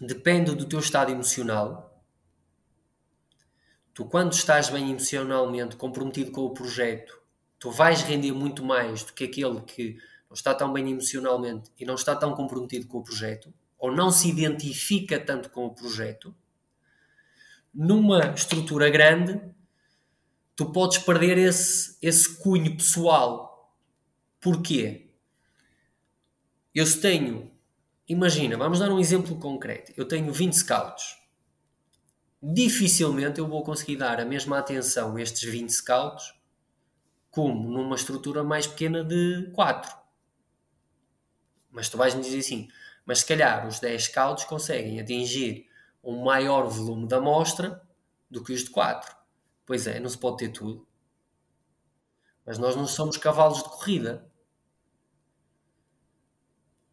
[0.00, 2.02] depende do teu estado emocional.
[3.94, 7.20] Tu, quando estás bem emocionalmente comprometido com o projeto,
[7.58, 9.96] tu vais render muito mais do que aquele que
[10.28, 14.10] não está tão bem emocionalmente e não está tão comprometido com o projeto ou não
[14.10, 16.34] se identifica tanto com o projeto,
[17.74, 19.40] numa estrutura grande,
[20.56, 23.72] tu podes perder esse, esse cunho pessoal.
[24.40, 25.10] Porquê?
[26.74, 27.50] Eu se tenho,
[28.08, 29.92] imagina, vamos dar um exemplo concreto.
[29.96, 31.16] Eu tenho 20 scouts.
[32.42, 36.34] Dificilmente eu vou conseguir dar a mesma atenção a estes 20 scouts
[37.30, 39.96] como numa estrutura mais pequena de 4.
[41.70, 42.68] Mas tu vais-me dizer assim,
[43.04, 45.67] mas se calhar os 10 scouts conseguem atingir
[46.12, 47.86] um maior volume da amostra
[48.30, 49.14] do que os de 4.
[49.66, 50.86] Pois é, não se pode ter tudo.
[52.46, 54.30] Mas nós não somos cavalos de corrida.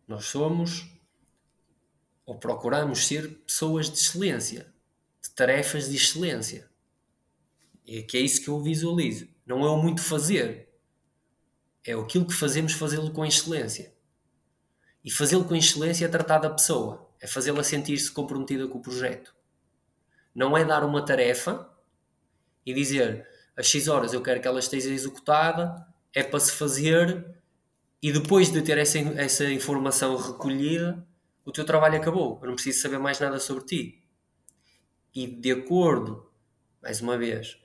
[0.08, 0.92] Nós somos
[2.26, 4.74] ou procuramos ser pessoas de excelência,
[5.22, 6.70] de tarefas de excelência.
[7.86, 9.28] E é que é isso que eu visualizo.
[9.46, 10.66] Não é o muito fazer,
[11.86, 13.94] é aquilo que fazemos fazê-lo com excelência.
[15.04, 19.36] E fazê-lo com excelência é tratar da pessoa, é fazê-la sentir-se comprometida com o projeto.
[20.34, 21.68] Não é dar uma tarefa
[22.64, 23.28] e dizer
[23.58, 25.76] a X horas eu quero que ela esteja executada,
[26.14, 27.26] é para se fazer
[28.00, 31.04] e depois de ter essa, essa informação recolhida,
[31.44, 32.38] o teu trabalho acabou.
[32.44, 34.04] Eu não preciso saber mais nada sobre ti.
[35.12, 36.30] E de acordo,
[36.84, 37.58] mais uma vez,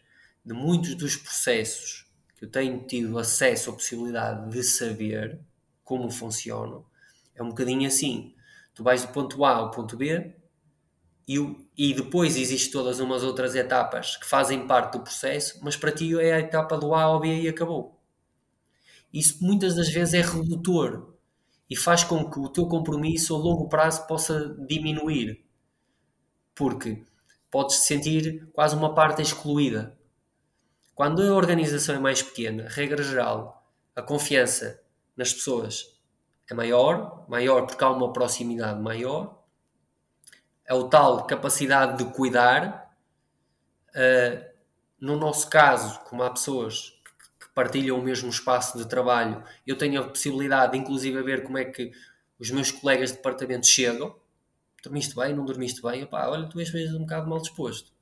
[0.43, 2.07] de muitos dos processos
[2.39, 5.39] que eu tenho tido acesso à possibilidade de saber
[5.85, 6.87] como funcionam,
[7.35, 8.35] é um bocadinho assim.
[8.75, 10.35] Tu vais do ponto A ao ponto B
[11.29, 11.39] e,
[11.77, 16.19] e depois existem todas umas outras etapas que fazem parte do processo, mas para ti
[16.19, 18.01] é a etapa do A ao B e acabou.
[19.13, 21.15] Isso muitas das vezes é redutor
[21.69, 25.45] e faz com que o teu compromisso a longo prazo possa diminuir.
[26.55, 27.05] Porque
[27.51, 29.97] podes sentir quase uma parte excluída.
[30.95, 34.81] Quando a organização é mais pequena, regra geral, a confiança
[35.17, 36.00] nas pessoas
[36.51, 39.41] é maior, maior porque há uma proximidade maior,
[40.67, 42.95] é o tal capacidade de cuidar.
[43.91, 44.51] Uh,
[45.01, 47.01] no nosso caso, como há pessoas
[47.39, 51.43] que partilham o mesmo espaço de trabalho, eu tenho a possibilidade de, inclusive, a ver
[51.43, 51.93] como é que
[52.39, 54.15] os meus colegas de departamento chegam.
[54.83, 55.35] Dormiste bem?
[55.35, 56.03] Não dormiste bem?
[56.03, 57.93] Epá, olha, tu és um bocado mal disposto.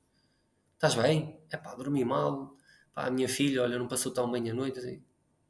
[0.73, 1.39] Estás bem?
[1.51, 2.55] É pá, dormi mal.
[2.93, 4.79] Pá, a minha filha, olha, não passou tão bem a noite.
[4.79, 5.03] Assim.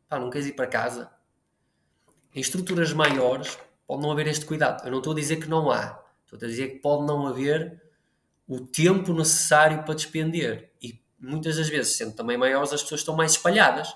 [0.08, 1.19] Pá, não queres ir para casa?
[2.34, 3.58] Em estruturas maiores
[3.88, 4.86] pode não haver este cuidado.
[4.86, 6.04] Eu não estou a dizer que não há.
[6.24, 7.82] Estou a dizer que pode não haver
[8.48, 10.72] o tempo necessário para despender.
[10.82, 13.94] E muitas das vezes, sendo também maiores, as pessoas estão mais espalhadas.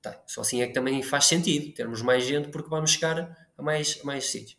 [0.00, 3.62] Tá, só assim é que também faz sentido termos mais gente porque vamos chegar a
[3.62, 4.56] mais, a mais sítios.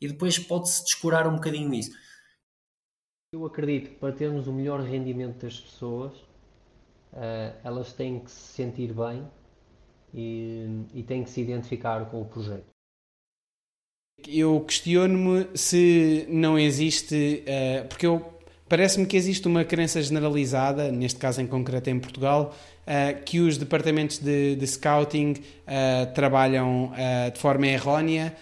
[0.00, 1.92] E depois pode-se descurar um bocadinho isso.
[3.32, 6.12] Eu acredito que para termos o melhor rendimento das pessoas,
[7.12, 9.30] uh, elas têm que se sentir bem
[10.14, 12.70] e, e tem que se identificar com o projeto.
[14.28, 18.24] Eu questiono-me se não existe, uh, porque eu
[18.68, 23.56] parece-me que existe uma crença generalizada, neste caso em concreto em Portugal, uh, que os
[23.56, 26.92] departamentos de, de scouting uh, trabalham
[27.32, 28.36] de forma errónea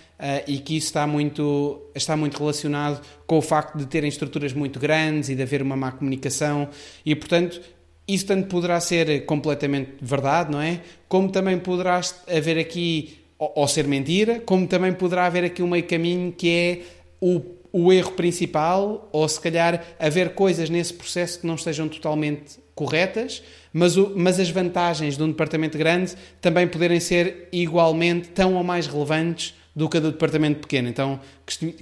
[0.48, 4.80] e que isso está muito, está muito relacionado com o facto de terem estruturas muito
[4.80, 6.68] grandes e de haver uma má comunicação
[7.06, 7.60] e, portanto,
[8.08, 10.80] isso tanto poderá ser completamente verdade, não é?
[11.06, 15.84] Como também poderá haver aqui, ou, ser mentira, como também poderá haver aqui um meio
[15.84, 16.80] caminho que é
[17.20, 22.58] o, o erro principal, ou se calhar haver coisas nesse processo que não estejam totalmente
[22.74, 28.54] corretas, mas, o, mas as vantagens de um departamento grande também poderem ser igualmente tão
[28.54, 30.88] ou mais relevantes do que a do departamento pequeno.
[30.88, 31.20] Então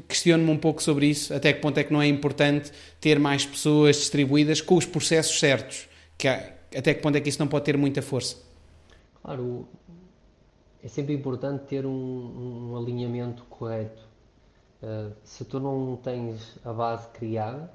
[0.09, 3.47] questiono-me um pouco sobre isso, até que ponto é que não é importante ter mais
[3.47, 5.85] pessoas distribuídas com os processos certos
[6.18, 8.36] que há, até que ponto é que isso não pode ter muita força?
[9.22, 9.68] Claro,
[10.82, 14.02] é sempre importante ter um, um alinhamento correto.
[14.82, 17.72] Uh, se tu não tens a base criada,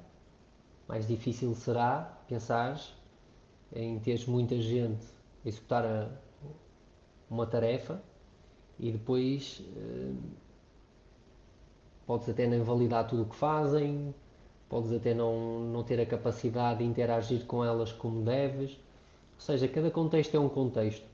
[0.88, 2.80] mais difícil será pensar
[3.74, 5.04] em teres muita gente
[5.44, 6.08] a executar a,
[7.28, 8.02] uma tarefa
[8.78, 10.16] e depois uh,
[12.06, 14.14] podes até nem validar tudo o que fazem,
[14.72, 18.70] podes até não, não ter a capacidade de interagir com elas como deves.
[19.34, 21.04] Ou seja, cada contexto é um contexto.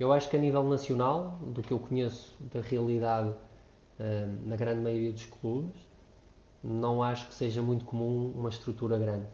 [0.00, 4.80] Eu acho que a nível nacional, do que eu conheço da realidade uh, na grande
[4.80, 5.80] maioria dos clubes,
[6.60, 9.26] não acho que seja muito comum uma estrutura grande.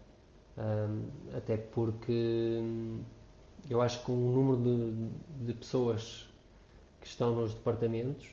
[0.59, 2.61] Uh, até porque
[3.71, 6.29] eu acho que o número de, de, pessoas
[7.01, 8.29] que estão nos departamentos,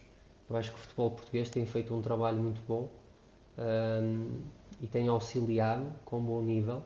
[0.50, 2.90] eu acho que o futebol português tem feito um trabalho muito bom
[3.58, 6.84] uh, e tem auxiliado com bom nível.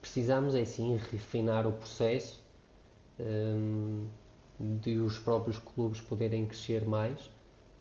[0.00, 2.42] precisamos, é sim, refinar o processo
[3.20, 4.06] um,
[4.58, 7.26] de os próprios clubes poderem crescer mais,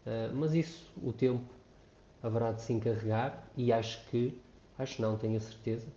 [0.06, 1.54] uh, mas isso o tempo
[2.22, 4.40] haverá de se encarregar e acho que,
[4.78, 5.88] acho não, tenho a certeza,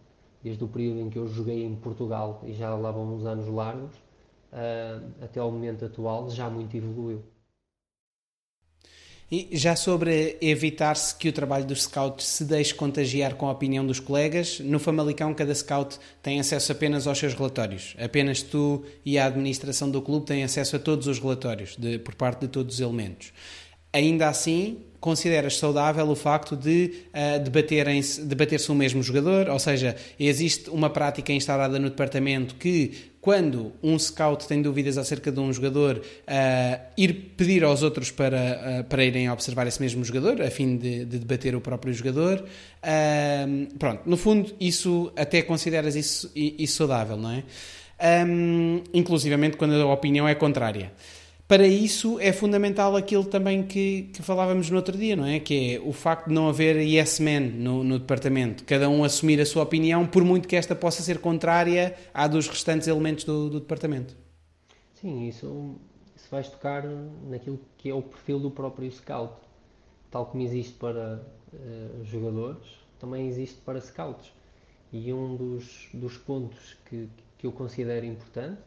[0.43, 3.47] desde o período em que eu joguei em Portugal e já lá vão uns anos
[3.49, 7.23] largos, uh, até ao momento atual já muito evoluiu.
[9.35, 13.87] E já sobre evitar-se que o trabalho dos scouts se deixe contagiar com a opinião
[13.87, 17.97] dos colegas, no Famalicão cada scout tem acesso apenas aos seus relatórios.
[17.99, 22.15] Apenas tu e a administração do clube têm acesso a todos os relatórios, de, por
[22.15, 23.33] parte de todos os elementos.
[23.91, 29.51] Ainda assim, consideras saudável o facto de uh, debaterem-se, debater-se o mesmo jogador?
[29.51, 35.33] Ou seja, existe uma prática instaurada no departamento que quando um scout tem dúvidas acerca
[35.33, 40.05] de um jogador, uh, ir pedir aos outros para, uh, para irem observar esse mesmo
[40.05, 42.45] jogador, a fim de, de debater o próprio jogador.
[42.83, 47.43] Uh, pronto, no fundo, isso até consideras isso, isso saudável, não é?
[48.25, 50.93] Um, inclusivamente quando a opinião é contrária
[51.53, 55.39] para isso é fundamental aquilo também que, que, falávamos no outro dia, não é?
[55.39, 59.39] Que é o facto de não haver yes man no, no, departamento, cada um assumir
[59.39, 63.51] a sua opinião, por muito que esta possa ser contrária à dos restantes elementos do,
[63.51, 64.17] do departamento.
[64.95, 65.77] Sim, isso,
[66.17, 66.85] isso vais tocar
[67.29, 69.35] naquilo que é o perfil do próprio scout.
[70.11, 71.21] Tal como existe para
[71.53, 72.67] uh, jogadores,
[72.99, 74.33] também existe para scouts.
[74.91, 78.59] E um dos, dos pontos que, que eu considero importante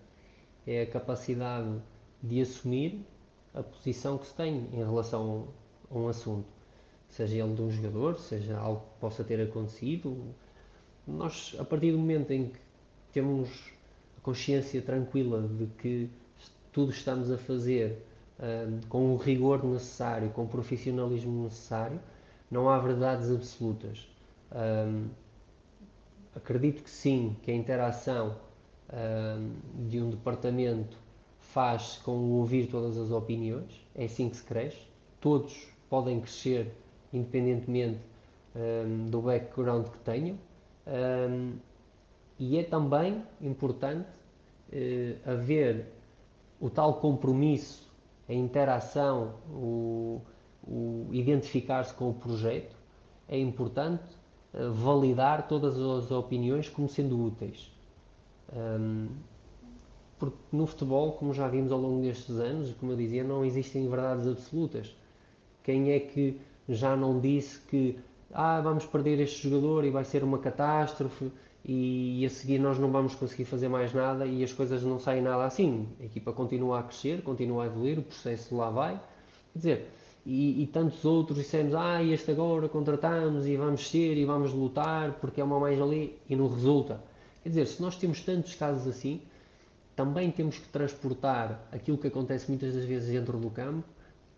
[0.68, 1.82] é a capacidade
[2.28, 3.06] de assumir
[3.54, 5.48] a posição que se tem em relação
[5.90, 6.48] a um assunto,
[7.08, 10.18] seja ele de um jogador, seja algo que possa ter acontecido.
[11.08, 12.60] Nós, a partir do momento em que
[13.14, 13.50] temos
[14.18, 16.10] a consciência tranquila de que
[16.72, 18.04] tudo estamos a fazer
[18.40, 22.00] um, com o rigor necessário, com o profissionalismo necessário,
[22.52, 24.08] não há verdades absolutas.
[24.52, 25.08] Um,
[26.36, 28.36] acredito que sim, que a interação
[28.92, 31.05] um, de um departamento
[31.56, 34.78] faz com ouvir todas as opiniões, é assim que se cresce.
[35.22, 36.70] Todos podem crescer
[37.14, 38.02] independentemente
[38.54, 40.38] um, do background que tenham.
[40.86, 41.54] Um,
[42.38, 44.10] e é também importante
[44.74, 45.86] uh, haver
[46.60, 47.90] o tal compromisso,
[48.28, 50.22] a interação, o,
[50.68, 52.76] o identificar-se com o projeto.
[53.30, 54.04] É importante
[54.54, 57.72] uh, validar todas as opiniões como sendo úteis.
[58.54, 59.08] Um,
[60.20, 63.88] porque no futebol, como já vimos ao longo destes anos, como eu dizia, não existem
[63.88, 64.96] verdades absolutas.
[65.64, 66.40] Quem é que
[66.70, 67.98] já não disse que
[68.34, 71.32] ah, vamos perder este jogador e vai ser uma catástrofe
[71.64, 75.22] e, a seguir nós não vamos conseguir fazer mais nada e as coisas não saem
[75.22, 75.88] nada assim.
[76.00, 79.00] A equipa continua a crescer, continua a evoluir, o processo lá vai.
[79.54, 79.88] Quer dizer,
[80.26, 85.14] e, e, tantos outros dissemos, ah, este agora contratamos e vamos ser e vamos lutar
[85.22, 87.00] porque é uma mais ali e não resulta.
[87.44, 89.22] Quer dizer, se nós temos tantos casos assim,
[89.96, 93.88] também temos que transportar aquilo que acontece muitas das vezes dentro do campo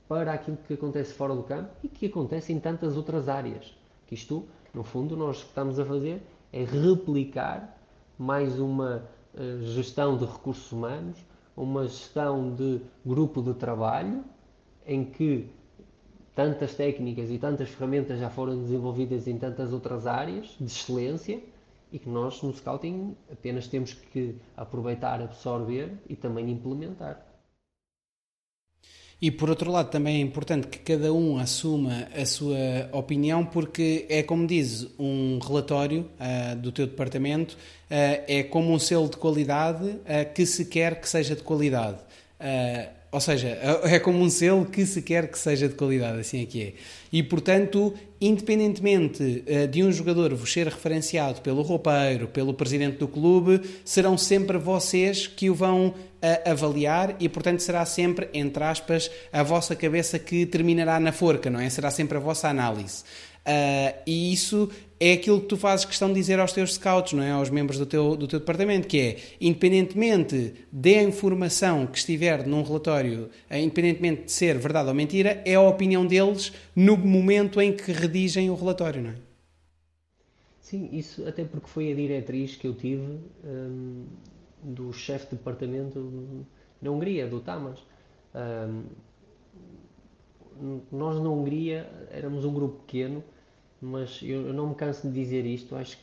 [0.08, 3.76] para aquilo que acontece fora do campo e que acontece em tantas outras áreas.
[4.06, 6.22] Que isto, no fundo, nós que estamos a fazer
[6.54, 7.78] é replicar
[8.18, 9.04] mais uma
[9.34, 11.18] uh, gestão de recursos humanos,
[11.56, 14.24] uma gestão de grupo de trabalho
[14.86, 15.50] em que
[16.34, 21.42] tantas técnicas e tantas ferramentas já foram desenvolvidas em tantas outras áreas de excelência
[21.92, 27.26] e que nós no scouting apenas temos que aproveitar, absorver e também implementar.
[29.20, 32.56] E por outro lado, também é importante que cada um assuma a sua
[32.92, 38.78] opinião, porque é como diz um relatório uh, do teu departamento, uh, é como um
[38.78, 41.98] selo de qualidade uh, que se quer que seja de qualidade.
[43.12, 46.42] Ou seja, é, é como um selo que se quer que seja de qualidade, assim
[46.42, 46.74] é que é.
[47.12, 53.08] E, portanto, independentemente uh, de um jogador vos ser referenciado pelo roupeiro, pelo presidente do
[53.08, 55.96] clube, serão sempre vocês que o vão uh,
[56.50, 61.62] avaliar e, portanto, será sempre, entre aspas, a vossa cabeça que terminará na forca, não
[61.62, 61.70] é?
[61.70, 63.04] Será sempre a vossa análise.
[63.48, 64.70] Uh, e isso
[65.00, 67.32] é aquilo que tu fazes questão de dizer aos teus scouts, não é?
[67.32, 72.62] aos membros do teu, do teu departamento, que é, independentemente da informação que estiver num
[72.62, 77.72] relatório, eh, independentemente de ser verdade ou mentira, é a opinião deles no momento em
[77.72, 79.16] que redigem o relatório, não é?
[80.60, 84.04] Sim, isso até porque foi a diretriz que eu tive hum,
[84.62, 86.46] do chefe de departamento
[86.82, 87.80] na Hungria, do Tamas.
[88.36, 88.84] Hum,
[90.92, 93.24] nós na Hungria éramos um grupo pequeno,
[93.82, 95.98] mas eu, não me canso de dizer isto, acho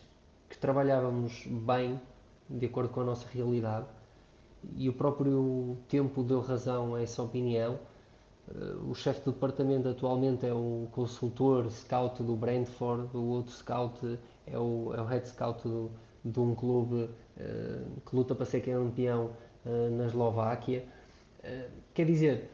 [0.48, 2.00] que trabalhávamos bem,
[2.48, 3.86] de acordo com a nossa realidade,
[4.76, 7.78] e o próprio tempo deu razão a essa opinião.
[8.48, 14.18] Eh, o chefe do departamento atualmente é o consultor scout do Brentford, o outro scout
[14.46, 15.90] é o, é o head scout do,
[16.24, 19.30] de um clube uh, que luta para ser campeão
[19.66, 20.84] uh, na Eslováquia.
[21.40, 22.50] Uh, quer dizer,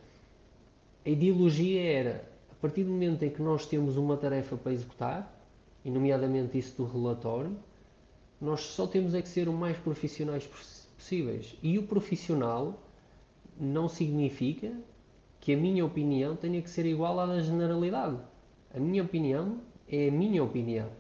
[1.05, 2.30] a ideologia era
[2.61, 5.35] a partir do momento em que nós temos uma tarefa para executar,
[5.83, 7.57] e nomeadamente isso do relatório,
[8.39, 11.57] nós só temos é que ser o mais profissionais possíveis.
[11.63, 12.79] E o profissional
[13.59, 14.75] não significa
[15.41, 18.19] que a minha opinião tenha que ser igual à da generalidade.
[18.75, 20.91] A minha opinião é a minha opinião,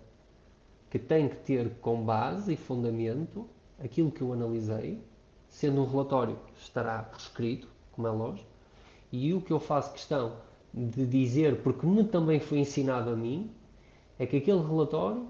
[0.88, 3.46] que tem que ter com base e fundamento
[3.78, 4.98] aquilo que eu analisei,
[5.46, 8.48] sendo um relatório estará por escrito, como é lógico,
[9.12, 13.50] e o que eu faço questão de dizer, porque me também foi ensinado a mim,
[14.18, 15.26] é que aquele relatório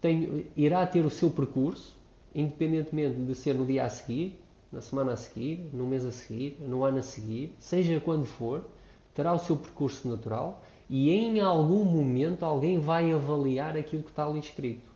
[0.00, 1.94] tem, irá ter o seu percurso,
[2.34, 4.38] independentemente de ser no dia a seguir,
[4.72, 8.64] na semana a seguir, no mês a seguir, no ano a seguir, seja quando for,
[9.14, 14.26] terá o seu percurso natural e em algum momento alguém vai avaliar aquilo que está
[14.26, 14.94] ali escrito.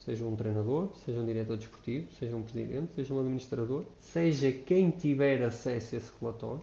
[0.00, 4.90] Seja um treinador, seja um diretor desportivo, seja um presidente, seja um administrador, seja quem
[4.90, 6.62] tiver acesso a esse relatório,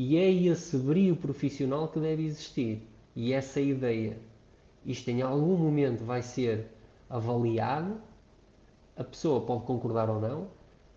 [0.00, 2.80] e é esse brilho profissional que deve existir.
[3.16, 4.16] E essa ideia,
[4.86, 6.66] isto em algum momento vai ser
[7.10, 8.00] avaliado,
[8.96, 10.46] a pessoa pode concordar ou não,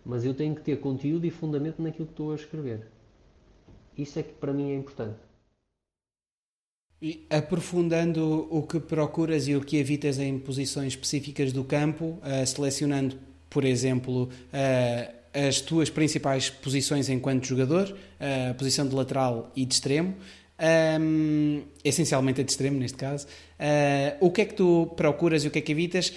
[0.06, 2.86] mas eu tenho que ter conteúdo e fundamento naquilo que estou a escrever.
[3.98, 5.18] Isso é que para mim é importante.
[7.02, 12.46] E aprofundando o que procuras e o que evitas em posições específicas do campo, uh,
[12.46, 13.18] selecionando,
[13.50, 19.74] por exemplo, uh, as tuas principais posições enquanto jogador, a posição de lateral e de
[19.74, 20.14] extremo,
[21.00, 23.26] um, essencialmente a de extremo neste caso.
[23.58, 26.12] Uh, o que é que tu procuras e o que é que evitas?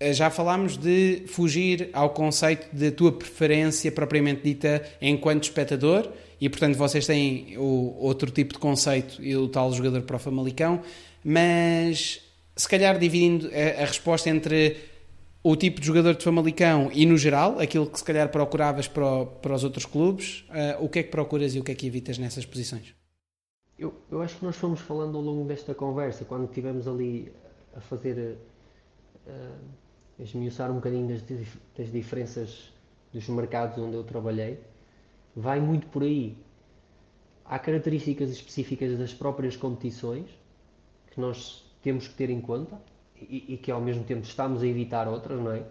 [0.00, 6.10] Uh, já falámos de fugir ao conceito de tua preferência propriamente dita enquanto espectador
[6.40, 10.18] e portanto vocês têm o outro tipo de conceito e o tal jogador para o
[10.18, 10.80] Famalicão,
[11.22, 12.20] mas
[12.56, 14.76] se calhar dividindo a, a resposta entre
[15.44, 19.04] o tipo de jogador de Famalicão e, no geral, aquilo que se calhar procuravas para,
[19.04, 21.74] o, para os outros clubes, uh, o que é que procuras e o que é
[21.74, 22.94] que evitas nessas posições?
[23.76, 27.32] Eu, eu acho que nós fomos falando ao longo desta conversa, quando estivemos ali
[27.74, 28.38] a fazer,
[29.26, 29.30] uh,
[30.20, 31.22] a esmiuçar um bocadinho das,
[31.76, 32.72] das diferenças
[33.12, 34.60] dos mercados onde eu trabalhei,
[35.34, 36.36] vai muito por aí.
[37.44, 40.26] Há características específicas das próprias competições
[41.10, 42.80] que nós temos que ter em conta
[43.28, 45.62] e, e, que ao mesmo tempo estamos a evitar outras, não é?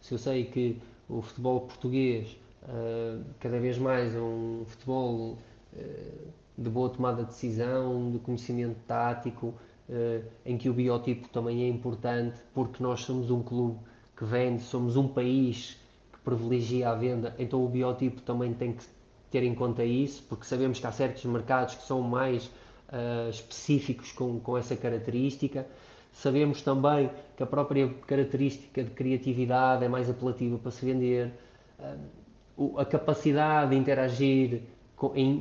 [0.00, 5.38] Se eu sei que o futebol português uh, cada vez mais é um futebol
[5.72, 9.48] uh, de boa tomada de decisão, de conhecimento tático,
[9.88, 13.78] uh, em que o biotipo também é importante, porque nós somos um clube
[14.16, 15.78] que vende, somos um país
[16.12, 18.84] que privilegia a venda, então o biotipo também tem que
[19.30, 22.50] ter em conta isso, porque sabemos que há certos mercados que são mais
[23.30, 25.64] específicos com, com essa característica.
[26.12, 31.32] Sabemos também que a própria característica de criatividade é mais apelativa para se vender,
[32.76, 34.62] a capacidade de interagir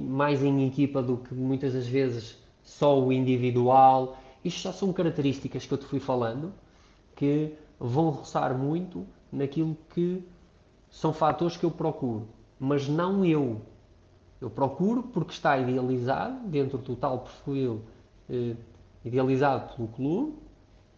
[0.08, 4.18] mais em equipa do que muitas das vezes só o individual.
[4.44, 6.54] Isto já são características que eu te fui falando
[7.16, 10.24] que vão roçar muito naquilo que
[10.90, 12.28] são fatores que eu procuro,
[12.58, 13.62] mas não eu.
[14.40, 17.82] Eu procuro porque está idealizado dentro do tal perfil
[18.30, 18.56] eh,
[19.04, 20.49] idealizado pelo clube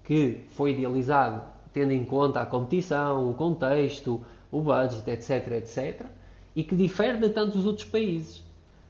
[0.04, 1.42] que foi idealizado
[1.74, 4.22] tendo em conta a competição, o contexto,
[4.52, 6.06] o budget, etc, etc,
[6.56, 8.44] e que difere de tantos outros países.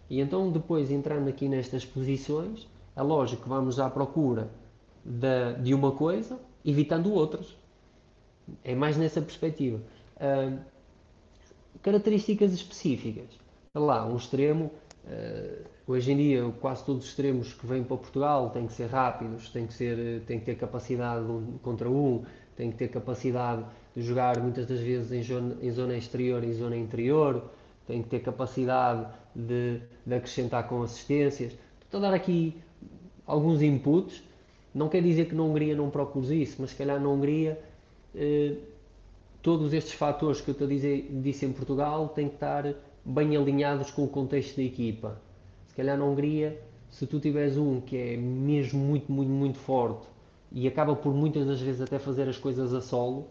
[0.10, 4.50] E então, depois, entrando aqui nestas posições, é lógico que vamos à procura
[5.06, 7.56] de, de uma coisa, evitando outras.
[8.64, 9.80] É mais nessa perspectiva.
[10.18, 10.60] Uh,
[11.82, 13.30] características específicas.
[13.74, 14.72] lá, um extremo,
[15.06, 18.88] uh, hoje em dia quase todos os extremos que vêm para Portugal têm que ser
[18.88, 22.24] rápidos, têm que, ser, têm que ter capacidade um contra um,
[22.56, 23.64] têm que ter capacidade
[23.96, 27.44] de jogar muitas das vezes em zona, em zona exterior e zona interior,
[27.88, 31.54] têm que ter capacidade de, de acrescentar com assistências.
[31.84, 32.56] Estou a dar aqui
[33.26, 34.24] alguns inputs,
[34.74, 37.60] não quer dizer que na Hungria não procures isso, mas se calhar na Hungria
[38.16, 38.56] eh,
[39.42, 43.92] todos estes fatores que eu te dizer, disse em Portugal têm que estar bem alinhados
[43.92, 45.20] com o contexto da equipa.
[45.72, 50.06] Se calhar na Hungria, se tu tiveres um que é mesmo muito, muito, muito forte
[50.52, 53.30] e acaba por muitas das vezes até fazer as coisas a solo,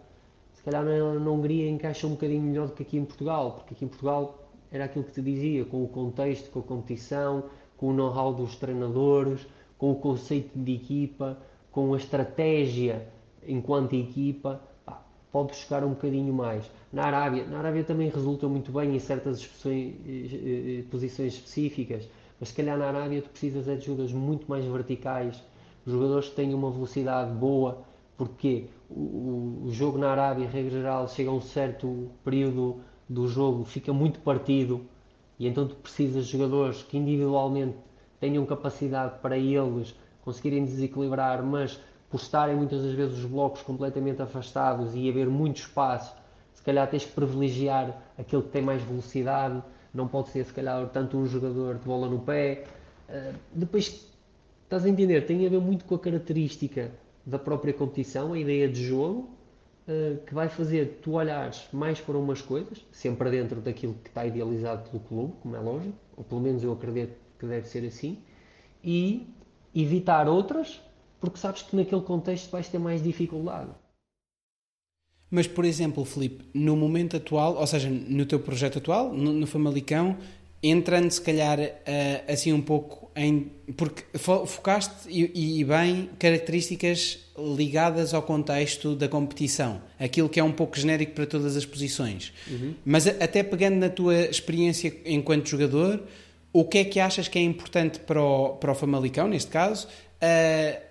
[0.55, 3.75] se calhar na, na Hungria encaixa um bocadinho melhor do que aqui em Portugal, porque
[3.75, 7.45] aqui em Portugal era aquilo que te dizia, com o contexto, com a competição,
[7.77, 9.47] com o know-how dos treinadores,
[9.77, 11.37] com o conceito de equipa,
[11.71, 13.07] com a estratégia
[13.47, 14.63] enquanto equipa
[15.31, 16.71] pode buscar um bocadinho mais.
[16.91, 22.09] Na Arábia, na Arábia também resulta muito bem em certas eh, eh, posições específicas,
[22.41, 25.45] mas se calhar na Arábia tu precisas é de jogadores muito mais verticais,
[25.87, 27.85] jogadores que tenham uma velocidade boa,
[28.17, 33.29] porque o, o jogo na Arábia, em regra geral, chega a um certo período do
[33.29, 34.87] jogo, fica muito partido,
[35.39, 37.77] e então tu precisas de jogadores que individualmente
[38.19, 41.81] tenham capacidade para eles conseguirem desequilibrar, mas
[42.11, 46.15] por estarem muitas das vezes os blocos completamente afastados e haver muito espaço,
[46.53, 49.63] se calhar tens que privilegiar aquele que tem mais velocidade,
[49.93, 52.65] não pode ser se calhar tanto um jogador de bola no pé.
[53.09, 54.07] Uh, depois,
[54.65, 56.91] estás a entender, tem a ver muito com a característica
[57.25, 59.31] da própria competição, a ideia de jogo,
[59.89, 64.25] uh, que vai fazer tu olhares mais para umas coisas, sempre dentro daquilo que está
[64.25, 68.19] idealizado pelo clube, como é lógico, ou pelo menos eu acredito que deve ser assim,
[68.83, 69.27] e
[69.75, 70.81] evitar outras
[71.21, 73.71] porque sabes que naquele contexto vais ter mais dificuldade.
[75.31, 79.47] Mas, por exemplo, Felipe, no momento atual, ou seja, no teu projeto atual, no, no
[79.47, 80.17] Famalicão,
[80.63, 83.51] entrando se calhar uh, assim um pouco em.
[83.77, 87.21] Porque focaste e, e, bem características
[87.57, 92.33] ligadas ao contexto da competição, aquilo que é um pouco genérico para todas as posições.
[92.49, 92.75] Uhum.
[92.85, 96.03] Mas até pegando na tua experiência enquanto jogador,
[96.53, 99.87] o que é que achas que é importante para o, para o Famalicão, neste caso?
[100.21, 100.90] Uh,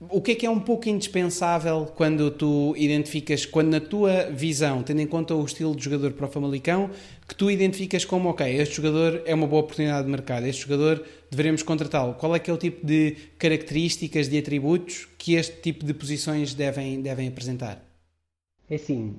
[0.00, 4.80] o que é que é um pouco indispensável quando tu identificas, quando na tua visão,
[4.80, 6.90] tendo em conta o estilo de jogador para o Famalicão,
[7.26, 11.04] que tu identificas como, ok, este jogador é uma boa oportunidade de mercado, este jogador
[11.28, 12.14] devemos contratá-lo.
[12.14, 16.54] Qual é que é o tipo de características, de atributos que este tipo de posições
[16.54, 17.84] devem, devem apresentar?
[18.70, 19.16] É assim,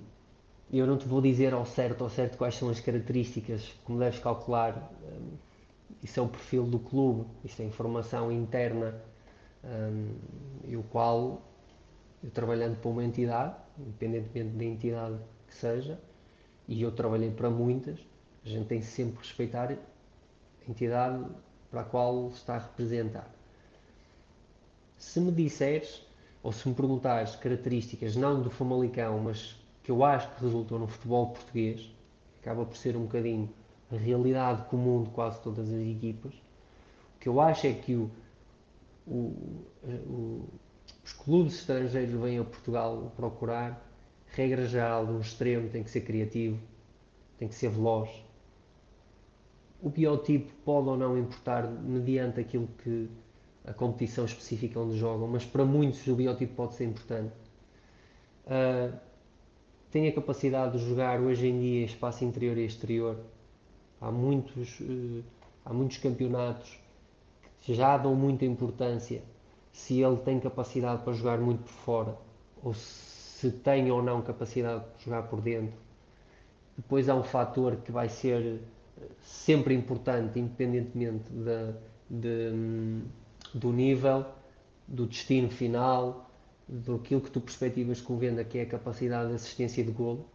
[0.71, 4.19] eu não te vou dizer ao certo, ao certo quais são as características, como deves
[4.19, 5.31] calcular, hum,
[6.01, 9.08] isso é o perfil do clube, isso é informação interna
[9.63, 10.15] um,
[10.67, 11.41] e o qual,
[12.23, 15.17] eu trabalhando para uma entidade, independentemente da entidade
[15.47, 15.99] que seja,
[16.67, 17.99] e eu trabalhei para muitas,
[18.45, 21.25] a gente tem sempre que respeitar a entidade
[21.69, 23.27] para a qual está a representar.
[24.97, 26.05] Se me disseres,
[26.43, 30.87] ou se me perguntares características, não do Famalicão, mas que eu acho que resultam no
[30.87, 31.89] futebol português,
[32.41, 33.49] acaba por ser um bocadinho
[33.91, 38.11] a realidade comum de quase todas as equipas, o que eu acho é que o,
[39.09, 40.49] o, o,
[41.03, 43.83] os clubes estrangeiros vêm a Portugal procurar,
[44.27, 46.59] regra geral, um extremo tem que ser criativo,
[47.37, 48.09] tem que ser veloz.
[49.81, 53.09] O biotipo pode ou não importar mediante aquilo que
[53.65, 57.33] a competição específica onde jogam, mas para muitos o biotipo pode ser importante.
[58.45, 58.95] Uh,
[59.89, 63.17] tem a capacidade de jogar hoje em dia espaço interior e exterior.
[64.01, 65.23] Há muitos, uh,
[65.65, 66.78] há muitos campeonatos
[67.61, 69.21] já dão muita importância
[69.71, 72.17] se ele tem capacidade para jogar muito por fora
[72.63, 75.77] ou se tem ou não capacidade de jogar por dentro.
[76.75, 78.61] Depois há um fator que vai ser
[78.97, 81.73] eh, sempre importante, independentemente de,
[82.09, 83.01] de,
[83.53, 84.25] do nível,
[84.87, 86.29] do destino final,
[86.67, 90.25] daquilo que tu perspectivas com venda, que é a capacidade de assistência de golo.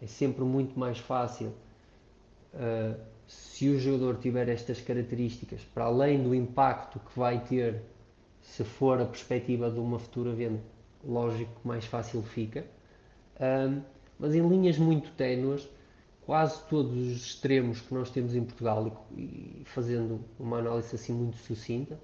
[0.00, 1.52] É sempre muito mais fácil
[2.54, 7.82] uh, se o jogador tiver estas características, para além do impacto que vai ter
[8.40, 10.60] se for a perspectiva de uma futura venda,
[11.02, 12.64] lógico que mais fácil fica.
[13.40, 13.80] Um,
[14.18, 15.68] mas em linhas muito ténues,
[16.24, 21.36] quase todos os extremos que nós temos em Portugal, e fazendo uma análise assim muito
[21.38, 21.98] sucinta,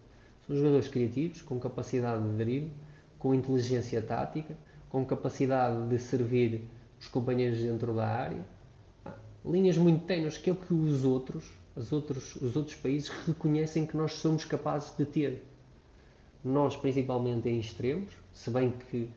[0.47, 2.73] são jogadores criativos, com capacidade de drible,
[3.19, 4.57] com inteligência tática,
[4.89, 6.69] com capacidade de servir
[6.99, 8.45] os companheiros dentro da área,
[9.45, 11.45] linhas muito ténues, que é o que os outros,
[11.75, 15.45] os outros, os outros países reconhecem que nós somos capazes de ter.
[16.45, 19.11] Nós, principalmente em extremos, se bem que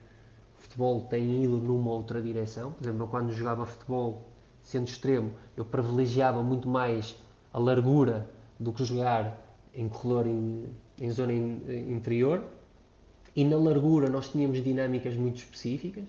[0.58, 4.24] o futebol tem ido numa outra direção, por exemplo, quando jogava futebol
[4.64, 7.16] sendo extremo, eu privilegiava muito mais
[7.52, 8.30] a largura
[8.60, 9.40] do que jogar
[9.74, 10.66] em corredor em,
[11.00, 12.44] em zona in, interior.
[13.36, 16.06] E na largura nós tínhamos dinâmicas muito específicas,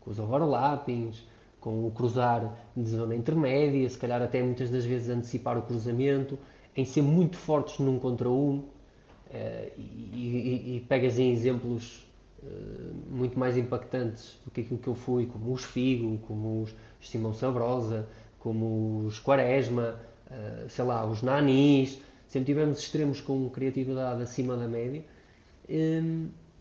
[0.00, 1.22] com os overlappings,
[1.64, 6.38] com o cruzar de zona intermédia, se calhar até muitas das vezes antecipar o cruzamento,
[6.76, 8.58] em ser muito fortes num contra um.
[8.58, 9.80] Uh, e,
[10.12, 12.06] e, e, pegas em exemplos
[12.42, 16.74] uh, muito mais impactantes do que aquilo que eu fui, como os Figo, como os
[17.00, 18.06] Simão Sabrosa,
[18.38, 21.98] como os Quaresma, uh, sei lá, os Nanis.
[22.28, 25.02] Sempre tivemos extremos com criatividade acima da média.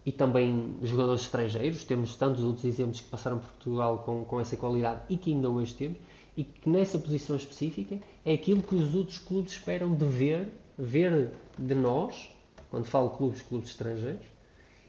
[0.06, 1.84] E também jogadores estrangeiros.
[1.84, 5.50] Temos tantos outros exemplos que passaram por Portugal com, com essa qualidade e que ainda
[5.50, 5.98] hoje temos.
[6.36, 11.32] E que nessa posição específica é aquilo que os outros clubes esperam de ver, ver
[11.58, 12.30] de nós,
[12.70, 14.26] quando falo clubes, clubes estrangeiros,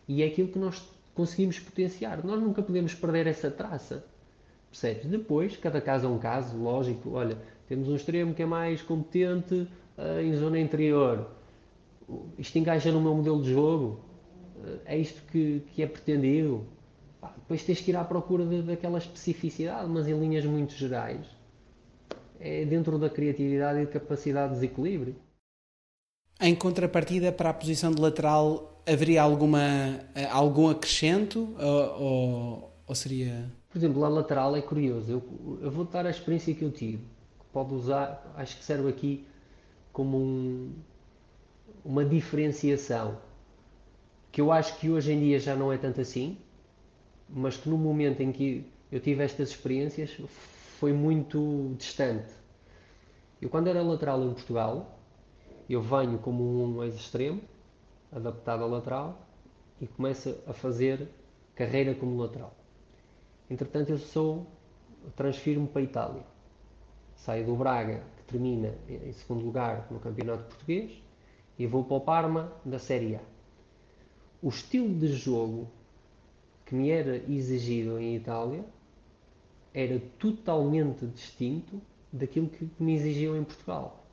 [0.08, 0.82] e é aquilo que nós
[1.14, 2.24] conseguimos potenciar.
[2.24, 4.04] Nós nunca podemos perder essa traça.
[4.70, 5.06] Percebes?
[5.06, 7.12] Depois, cada caso é um caso, lógico.
[7.12, 7.38] Olha,
[7.68, 11.28] temos um extremo que é mais competente uh, em zona interior.
[12.38, 14.00] Isto encaixa no meu modelo de jogo
[14.84, 16.66] é isto que, que é pretendido.
[17.20, 21.26] Pá, depois tens que ir à procura de, daquela especificidade, mas em linhas muito gerais.
[22.40, 25.16] É dentro da criatividade e capacidade de desequilíbrio.
[26.40, 30.00] Em contrapartida, para a posição de lateral, haveria alguma,
[30.30, 33.50] algum acrescento ou, ou, ou seria.
[33.70, 35.10] Por exemplo, a lateral é curioso.
[35.10, 38.88] Eu, eu vou dar a experiência que eu tive, que pode usar, acho que serve
[38.88, 39.24] aqui
[39.92, 40.72] como um,
[41.84, 43.16] uma diferenciação
[44.34, 46.36] que eu acho que hoje em dia já não é tanto assim,
[47.28, 50.10] mas que no momento em que eu tive estas experiências
[50.80, 52.34] foi muito distante.
[53.40, 54.98] Eu quando era lateral em Portugal,
[55.70, 57.40] eu venho como um ex-extremo,
[58.10, 59.24] adaptado a lateral,
[59.80, 61.08] e começo a fazer
[61.54, 62.56] carreira como lateral.
[63.48, 64.48] Entretanto, eu sou,
[65.14, 66.22] transfiro-me para a Itália.
[67.14, 70.90] Saio do Braga, que termina em segundo lugar no Campeonato Português,
[71.56, 73.33] e vou para o Parma da Série A
[74.44, 75.66] o estilo de jogo
[76.66, 78.62] que me era exigido em Itália
[79.72, 81.80] era totalmente distinto
[82.12, 84.04] daquilo que me exigiam em Portugal.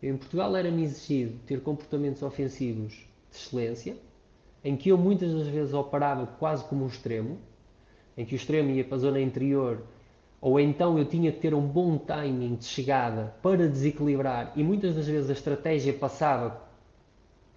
[0.00, 3.96] Em Portugal era-me exigido ter comportamentos ofensivos de excelência,
[4.62, 7.36] em que eu muitas das vezes operava quase como um extremo,
[8.16, 9.82] em que o extremo ia para a zona interior,
[10.40, 14.94] ou então eu tinha que ter um bom timing de chegada para desequilibrar, e muitas
[14.94, 16.69] das vezes a estratégia passava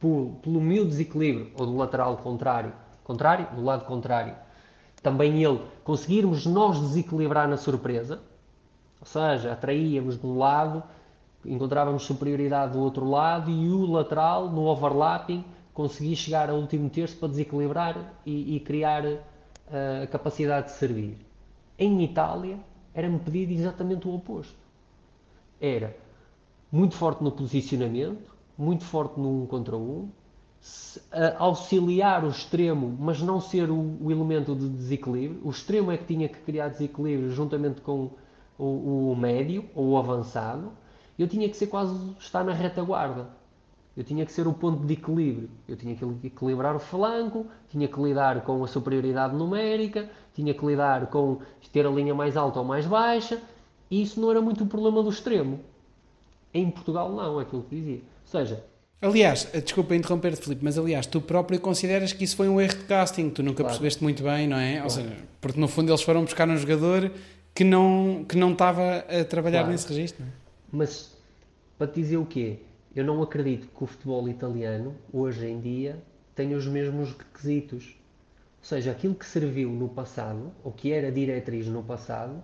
[0.04, 2.74] por, pelo meu desequilíbrio, ou do lateral contrário,
[3.06, 4.36] contrário, do lado contrário,
[5.02, 8.22] também ele, conseguirmos nós desequilibrar na surpresa,
[9.00, 10.84] ou seja, atraíamos de um lado,
[11.46, 17.16] encontrávamos superioridade do outro lado e o lateral, no overlapping, conseguia chegar ao último terço
[17.16, 19.20] para desequilibrar e, e criar uh,
[20.04, 21.18] a capacidade de servir.
[21.80, 22.60] Em Itália,
[22.94, 24.56] era-me pedido exatamente o oposto.
[25.62, 25.96] Era
[26.70, 30.10] muito forte no posicionamento, muito forte no um contra um,
[31.38, 35.42] auxiliar o extremo, mas não ser o, o, elemento de desequilíbrio.
[35.44, 38.12] O extremo é que tinha que criar desequilíbrio juntamente com
[38.58, 40.72] o, o médio ou o avançado.
[41.20, 43.28] Eu tinha que ser quase estar na retaguarda.
[43.96, 45.50] Eu tinha que ser o ponto de equilíbrio.
[45.68, 50.66] Eu tinha que equilibrar o flanco, tinha que lidar com a superioridade numérica, tinha que
[50.66, 51.40] lidar com
[51.72, 53.42] ter a linha mais alta ou mais baixa.
[53.92, 55.60] E isso não era muito o problema do extremo.
[56.54, 58.64] Em Portugal, não, é aquilo que dizia seja.
[59.04, 62.86] Aliás, desculpa interromper-te, Filipe, mas aliás, tu próprio consideras que isso foi um erro de
[62.86, 63.70] casting, tu nunca claro.
[63.70, 64.76] percebeste muito bem, não é?
[64.76, 64.84] Claro.
[64.86, 67.12] Ou seja, porque no fundo eles foram buscar um jogador
[67.54, 69.74] que não, que não estava a trabalhar claro.
[69.74, 70.24] nesse registro.
[70.24, 70.28] É?
[70.72, 71.12] Mas,
[71.78, 72.60] para te dizer o quê?
[72.96, 76.02] Eu não acredito que o futebol italiano, hoje em dia,
[76.34, 77.96] tenha os mesmos requisitos.
[78.60, 82.42] Ou seja, aquilo que serviu no passado, ou que era diretriz no passado,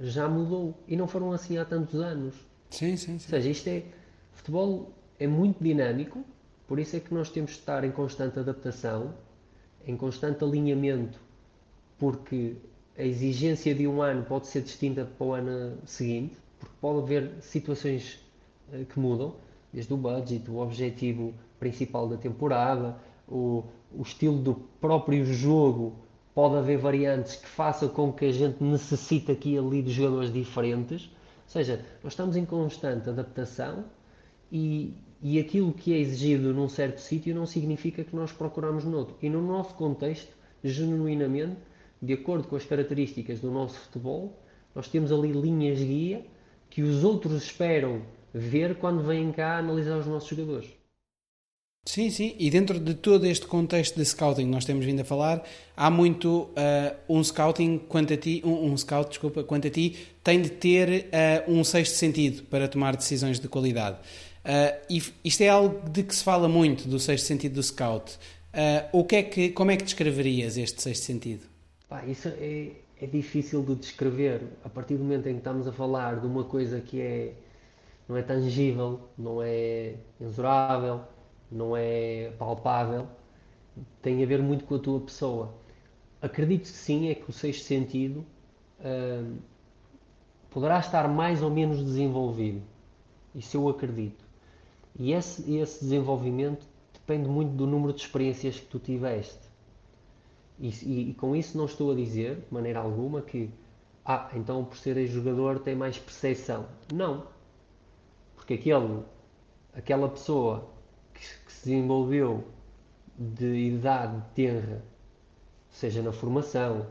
[0.00, 0.74] já mudou.
[0.88, 2.34] E não foram assim há tantos anos.
[2.70, 3.26] Sim, sim, sim.
[3.26, 3.82] Ou seja, isto é.
[4.32, 6.24] Futebol é muito dinâmico,
[6.66, 9.12] por isso é que nós temos de estar em constante adaptação,
[9.86, 11.20] em constante alinhamento,
[11.98, 12.56] porque
[12.96, 17.30] a exigência de um ano pode ser distinta para o ano seguinte, porque pode haver
[17.42, 18.18] situações
[18.72, 19.36] uh, que mudam,
[19.70, 22.96] desde o budget, o objetivo principal da temporada,
[23.28, 25.96] o, o estilo do próprio jogo,
[26.34, 30.32] pode haver variantes que façam com que a gente necessite aqui e ali de jogadores
[30.32, 31.04] diferentes.
[31.04, 33.84] Ou seja, nós estamos em constante adaptação
[34.50, 39.16] e, e aquilo que é exigido num certo sítio não significa que nós procuramos noutro.
[39.20, 40.32] E no nosso contexto,
[40.64, 41.56] genuinamente,
[42.00, 44.38] de acordo com as características do nosso futebol,
[44.74, 46.24] nós temos ali linhas guia
[46.70, 50.80] que os outros esperam ver quando vêm cá analisar os nossos jogadores.
[51.86, 55.04] Sim, sim, e dentro de todo este contexto de scouting que nós temos vindo a
[55.04, 55.42] falar,
[55.74, 59.96] há muito uh, um scouting quanto a ti, um, um, scout, desculpa, quanto a ti,
[60.22, 61.08] tem de ter
[61.48, 63.98] uh, um sexto sentido para tomar decisões de qualidade.
[64.44, 68.18] Uh, isto é algo de que se fala muito do sexto sentido do scout.
[68.92, 71.46] o que é que, como é que descreverias este sexto sentido?
[71.88, 75.72] Pá, isso é, é difícil de descrever a partir do momento em que estamos a
[75.72, 77.32] falar de uma coisa que é
[78.08, 81.04] não é tangível, não é mensurável
[81.50, 83.08] não é palpável,
[84.00, 85.54] tem a ver muito com a tua pessoa.
[86.22, 88.24] Acredito que sim, é que o sexto sentido
[88.80, 89.36] uh,
[90.50, 92.62] poderá estar mais ou menos desenvolvido.
[93.34, 94.24] Isso eu acredito.
[95.00, 99.48] E esse, esse desenvolvimento depende muito do número de experiências que tu tiveste.
[100.58, 103.48] E, e, e, com isso não estou a dizer, de maneira alguma, que
[104.04, 106.66] ah, então por ser jogador tem mais percepção.
[106.92, 107.26] Não.
[108.36, 109.02] Porque aquele,
[109.72, 110.68] aquela pessoa
[111.14, 112.44] que se desenvolveu
[113.16, 114.84] de idade tenra,
[115.70, 116.86] seja na formação,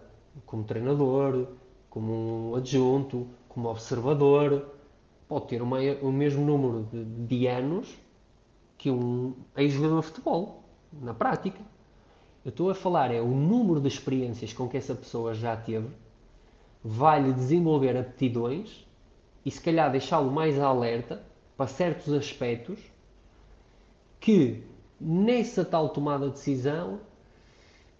[0.47, 1.47] como treinador,
[1.91, 4.78] como um adjunto, como observador,
[5.29, 7.95] pode ter uma, o mesmo número de, de anos
[8.79, 11.59] que um ex-jogador de futebol, na prática.
[12.43, 15.87] Eu estou a falar é o número de experiências com que essa pessoa já teve,
[16.83, 18.87] vai-lhe desenvolver aptidões
[19.45, 21.21] e se calhar deixá-lo mais alerta
[21.55, 22.79] para certos aspectos
[24.19, 24.63] que
[24.99, 27.01] nessa tal tomada de decisão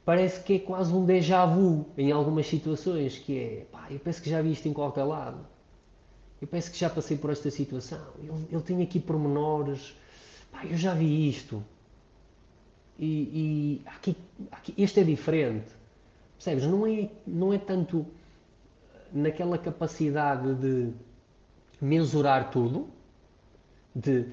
[0.04, 4.22] parece que é quase um déjà vu em algumas situações, que é, pá, eu penso
[4.22, 5.46] que já vi isto em qualquer lado.
[6.42, 8.02] Eu penso que já passei por esta situação.
[8.24, 9.96] Eu, eu tenho aqui pormenores.
[10.52, 11.64] Pá, eu já vi isto.
[12.98, 14.16] E, e aqui,
[14.52, 15.68] aqui, este é diferente.
[16.36, 16.66] Percebes?
[16.66, 18.06] Não é, não é tanto
[19.12, 20.94] naquela capacidade de
[21.82, 22.88] mensurar tudo,
[23.96, 24.26] de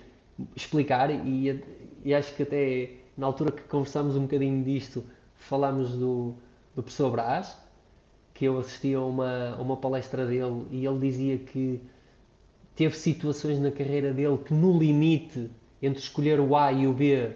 [0.54, 1.62] explicar e,
[2.04, 5.04] e acho que até na altura que conversámos um bocadinho disto
[5.36, 6.34] falámos do,
[6.74, 7.56] do professor Brás
[8.36, 11.80] que eu assisti a uma, a uma palestra dele e ele dizia que
[12.76, 15.50] teve situações na carreira dele que no limite
[15.82, 17.32] entre escolher o A e o B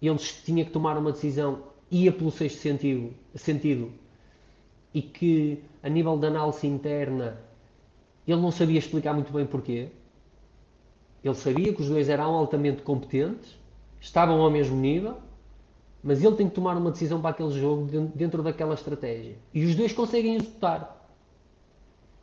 [0.00, 3.92] ele tinha que tomar uma decisão ia pelo sexto sentido, sentido
[4.94, 7.38] e que a nível de análise interna
[8.26, 9.90] ele não sabia explicar muito bem porquê
[11.22, 13.54] ele sabia que os dois eram altamente competentes,
[14.00, 15.18] estavam ao mesmo nível,
[16.02, 19.36] mas ele tem que tomar uma decisão para aquele jogo dentro daquela estratégia.
[19.52, 20.96] E os dois conseguem executar.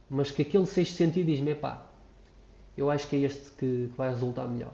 [0.10, 1.86] Mas que aquele sexto sentido diz-me, pá,
[2.78, 4.74] eu acho que é este que, vai resultar melhor.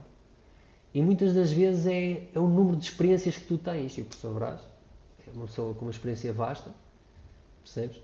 [0.92, 3.96] E muitas das vezes é, é o número de experiências que tu tens.
[3.98, 4.60] E o professor Brás
[5.26, 6.70] é uma pessoa com uma experiência vasta,
[7.62, 7.96] percebes?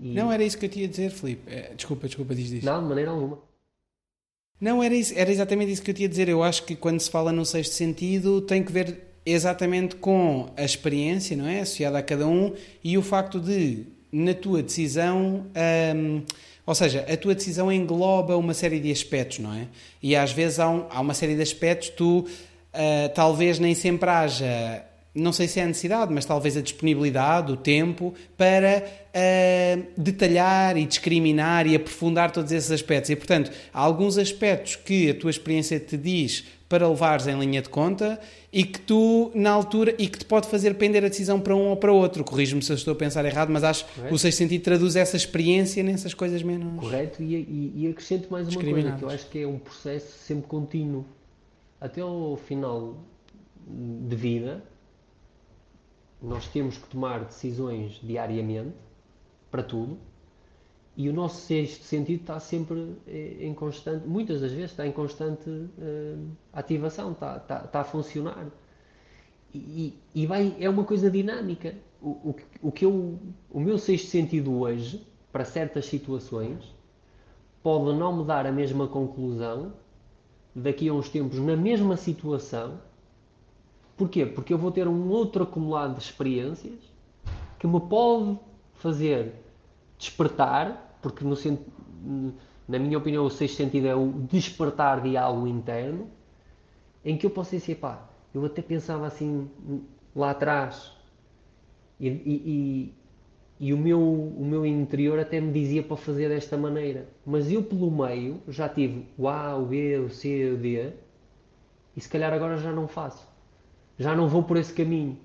[0.00, 0.14] E...
[0.14, 1.42] Não era isso que eu tinha a dizer, Filipe.
[1.48, 2.66] É, desculpa, desculpa, diz isso.
[2.66, 3.38] Não, de maneira alguma.
[4.60, 6.28] Não, era, isso, era exatamente isso que eu tinha a dizer.
[6.28, 10.64] Eu acho que quando se fala no sexto sentido tem que ver exatamente com a
[10.64, 11.60] experiência, não é?
[11.60, 15.44] Associada a cada um e o facto de, na tua decisão,
[15.96, 16.22] hum,
[16.64, 19.66] ou seja, a tua decisão engloba uma série de aspectos, não é?
[20.00, 24.08] E às vezes há, um, há uma série de aspectos, tu uh, talvez nem sempre
[24.08, 24.84] haja
[25.14, 30.76] não sei se é a necessidade, mas talvez a disponibilidade, o tempo, para uh, detalhar
[30.76, 33.10] e discriminar e aprofundar todos esses aspectos.
[33.10, 37.62] E, portanto, há alguns aspectos que a tua experiência te diz para levares em linha
[37.62, 38.18] de conta
[38.52, 41.68] e que tu, na altura, e que te pode fazer pender a decisão para um
[41.68, 42.24] ou para outro.
[42.24, 45.16] Corrijo-me se eu estou a pensar errado, mas acho que o sexto sentido traduz essa
[45.16, 46.80] experiência nessas coisas menos.
[46.80, 50.08] Correto, e, e, e acrescento mais uma coisa, que eu acho que é um processo
[50.26, 51.04] sempre contínuo.
[51.80, 52.96] Até ao final
[53.66, 54.62] de vida,
[56.24, 58.74] nós temos que tomar decisões diariamente
[59.50, 59.98] para tudo
[60.96, 64.92] e o nosso sexto sentido está sempre eh, em constante, muitas das vezes está em
[64.92, 68.46] constante uh, ativação, está, está, está, a funcionar.
[69.52, 71.74] E, e, vai, é uma coisa dinâmica.
[72.00, 73.18] O, o, o, que eu,
[73.50, 76.72] o meu sexto sentido hoje, para certas situações,
[77.60, 79.72] pode não me dar a mesma conclusão
[80.54, 82.78] daqui a uns tempos, na mesma situação,
[83.96, 84.26] Porquê?
[84.26, 86.78] Porque eu vou ter um outro acumulado de experiências
[87.58, 88.38] que me pode
[88.74, 89.32] fazer
[89.96, 91.36] despertar, porque no,
[92.68, 96.08] na minha opinião o sexto sentido é o despertar de algo interno,
[97.04, 99.48] em que eu posso dizer, pá, eu até pensava assim
[100.14, 100.92] lá atrás
[102.00, 102.92] e, e,
[103.60, 107.50] e, e, o, meu, o meu interior até me dizia para fazer desta maneira, mas
[107.50, 110.92] eu pelo meio já tive o A, o B, o C, o D
[111.96, 113.33] e se calhar agora já não faço
[113.98, 115.18] já não vou por esse caminho.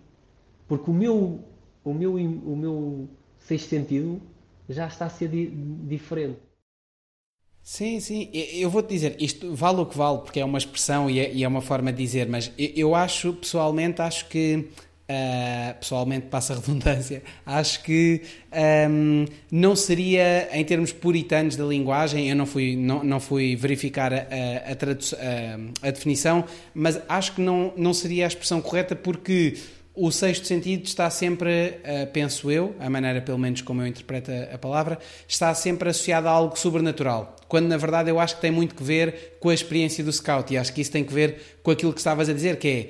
[0.67, 1.43] Porque o meu,
[1.83, 4.21] o meu, o meu sexto sentido
[4.67, 5.47] já está a ser di
[5.87, 6.39] diferente.
[7.61, 8.29] Sim, sim.
[8.33, 11.43] Eu vou-te dizer, isto vale o que vale, porque é uma expressão e é, e
[11.43, 14.67] é uma forma de dizer, mas eu acho, pessoalmente, acho que
[15.09, 18.21] Uh, pessoalmente, passa a redundância, acho que
[18.87, 24.13] um, não seria, em termos puritanos da linguagem, eu não fui, não, não fui verificar
[24.13, 29.57] a, a, a, a, definição, mas acho que não, não seria a expressão correta porque
[29.95, 34.31] o sexto sentido está sempre, uh, penso eu, a maneira pelo menos como eu interpreto
[34.53, 37.35] a palavra, está sempre associado a algo sobrenatural.
[37.47, 40.53] Quando na verdade eu acho que tem muito que ver com a experiência do scout
[40.53, 42.89] e acho que isso tem que ver com aquilo que estavas a dizer, que é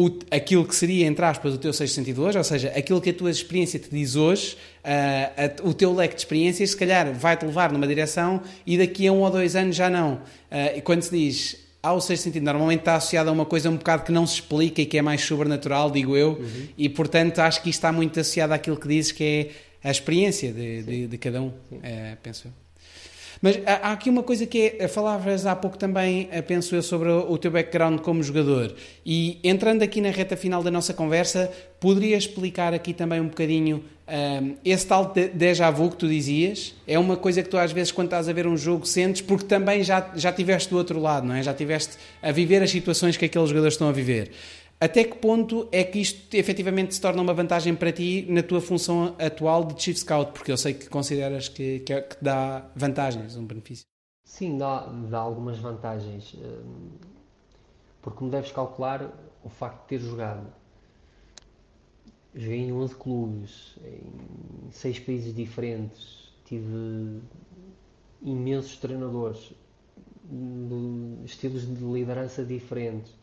[0.00, 3.10] o, aquilo que seria, entre aspas, o teu sexto sentido hoje, ou seja, aquilo que
[3.10, 7.12] a tua experiência te diz hoje, uh, a, o teu leque de experiências, se calhar
[7.12, 10.14] vai-te levar numa direção e daqui a um ou dois anos já não.
[10.14, 13.76] Uh, e quando se diz ao sexto sentido, normalmente está associado a uma coisa um
[13.76, 16.68] bocado que não se explica e que é mais sobrenatural, digo eu, uhum.
[16.78, 20.50] e portanto acho que isto está muito associado àquilo que dizes que é a experiência
[20.50, 22.69] de, de, de cada um, uh, penso eu.
[23.42, 27.08] Mas há aqui uma coisa que é, falavas há pouco também, eh, penso eu, sobre
[27.08, 28.74] o teu background como jogador.
[29.04, 33.78] E entrando aqui na reta final da nossa conversa, poderias explicar aqui também um bocadinho
[33.78, 36.74] um, ehm, esse tal déjà vu que tu dizias?
[36.86, 39.46] É uma coisa que tu às vezes quando estás a ver um jogo sentes porque
[39.46, 41.42] também já, já tiveste do outro lado, não é?
[41.42, 44.32] Já tiveste a viver as situações que aqueles jogadores estão a viver.
[44.82, 48.62] Até que ponto é que isto efetivamente se torna uma vantagem para ti na tua
[48.62, 50.32] função atual de Chief Scout?
[50.32, 53.84] Porque eu sei que consideras que, que, é, que dá vantagens, um benefício.
[54.24, 56.34] Sim, dá, dá algumas vantagens.
[56.34, 56.92] Hum,
[58.00, 59.12] porque, como deves calcular,
[59.44, 60.50] o facto de ter jogado.
[62.34, 67.20] Joguei em 11 clubes, em 6 países diferentes, tive
[68.22, 69.52] imensos treinadores,
[71.26, 73.19] estilos de liderança diferentes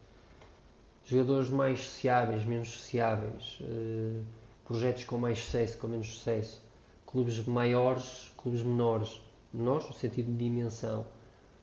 [1.08, 4.24] jogadores mais sociáveis, menos sociáveis, uh,
[4.66, 6.62] projetos com mais sucesso, com menos sucesso,
[7.06, 9.22] clubes maiores, clubes menores,
[9.54, 11.06] menores no sentido de dimensão.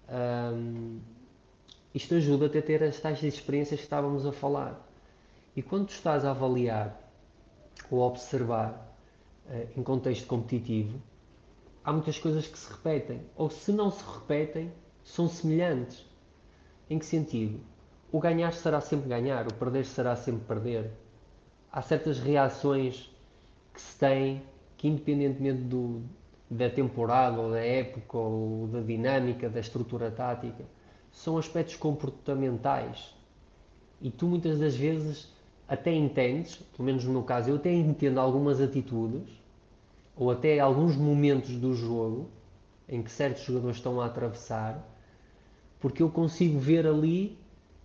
[0.09, 0.99] Um,
[1.95, 4.89] isto ajuda-te a ter as tais experiências que estávamos a falar.
[5.55, 6.99] E quando tu estás a avaliar
[7.91, 8.97] ou a observar
[9.47, 10.99] uh, em contexto competitivo,
[11.85, 13.21] há muitas coisas que se repetem.
[13.37, 14.73] Ou se não se repetem,
[15.05, 16.03] são semelhantes.
[16.89, 17.61] Em que sentido?
[18.15, 20.93] O ganhar será sempre ganhar, o perder será sempre perder.
[21.73, 23.11] Há certas reações
[23.73, 24.41] que se têm
[24.77, 26.01] que, independentemente do,
[26.49, 30.65] da temporada ou da época ou da dinâmica, da estrutura tática,
[31.11, 33.13] são aspectos comportamentais.
[34.01, 35.29] E tu muitas das vezes
[35.67, 39.29] até entendes, pelo menos no meu caso, eu até entendo algumas atitudes
[40.15, 42.31] ou até alguns momentos do jogo
[42.89, 44.89] em que certos jogadores estão a atravessar,
[45.81, 47.43] porque eu consigo ver ali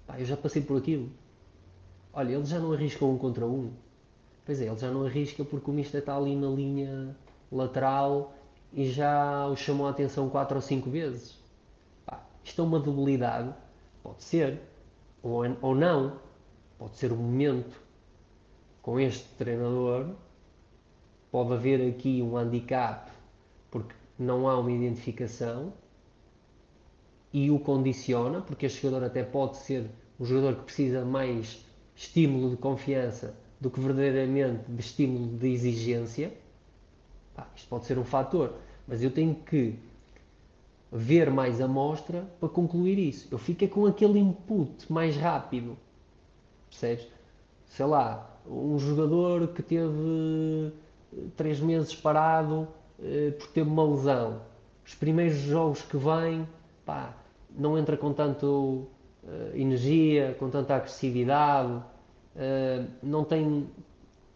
[0.10, 1.08] Pá, eu já passei por aquilo.
[2.12, 3.72] Olha, ele já não arrisca um contra um.
[4.44, 7.16] Pois é, ele já não arrisca porque o Mista está ali na linha
[7.52, 8.34] lateral
[8.74, 11.38] e já o chamou a atenção quatro ou cinco vezes.
[12.08, 13.54] Pá, isto é uma debilidade?
[14.02, 14.60] Pode ser.
[15.22, 16.20] Ou, ou não.
[16.80, 17.80] Pode ser o um momento.
[18.82, 20.16] Com este treinador,
[21.30, 23.12] pode haver aqui um handicap
[23.70, 25.72] porque não há uma identificação
[27.32, 29.86] e o condiciona, porque este jogador até pode ser
[30.20, 31.64] um jogador que precisa mais
[31.96, 36.34] estímulo de confiança do que verdadeiramente de estímulo de exigência.
[37.36, 38.56] Pá, isto pode ser um fator,
[38.88, 39.76] mas eu tenho que
[40.92, 43.28] ver mais amostra para concluir isso.
[43.32, 45.78] Eu fico com aquele input mais rápido,
[46.70, 47.08] percebes?
[47.68, 50.74] Sei lá, um jogador que teve
[51.36, 52.68] três meses parado
[53.02, 54.42] eh, por ter uma lesão.
[54.86, 56.48] Os primeiros jogos que vêm,
[56.86, 57.14] pá,
[57.58, 58.88] não entra com tanto
[59.24, 63.70] uh, energia, com tanta agressividade, uh, não tem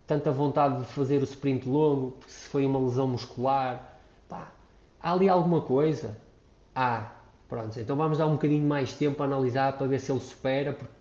[0.05, 3.99] tanta vontade de fazer o sprint longo, porque se foi uma lesão muscular.
[4.27, 4.51] Pá,
[5.01, 6.17] há ali alguma coisa?
[6.75, 7.11] Há.
[7.47, 10.73] Pronto, então vamos dar um bocadinho mais tempo a analisar para ver se ele supera,
[10.73, 10.93] porque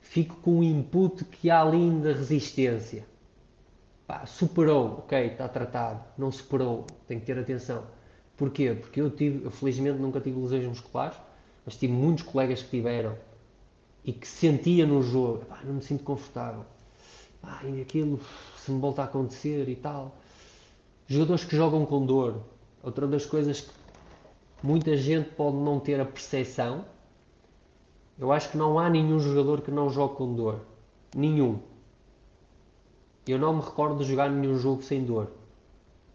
[0.00, 3.04] fico com o input que há ali ainda resistência.
[4.06, 6.02] Pá, superou, ok, está tratado.
[6.18, 7.84] Não superou, tem que ter atenção.
[8.36, 8.74] Porquê?
[8.74, 11.16] Porque eu tive, eu felizmente nunca tive lesões musculares,
[11.64, 13.16] mas tive muitos colegas que tiveram
[14.04, 16.64] e que sentia no jogo, não me sinto confortável,
[17.40, 18.20] pá, e aquilo
[18.56, 20.16] se me volta a acontecer e tal.
[21.06, 22.40] Jogadores que jogam com dor,
[22.82, 23.72] outra das coisas que
[24.62, 26.84] muita gente pode não ter a percepção,
[28.18, 30.60] eu acho que não há nenhum jogador que não jogue com dor.
[31.16, 31.58] Nenhum.
[33.26, 35.30] Eu não me recordo de jogar nenhum jogo sem dor.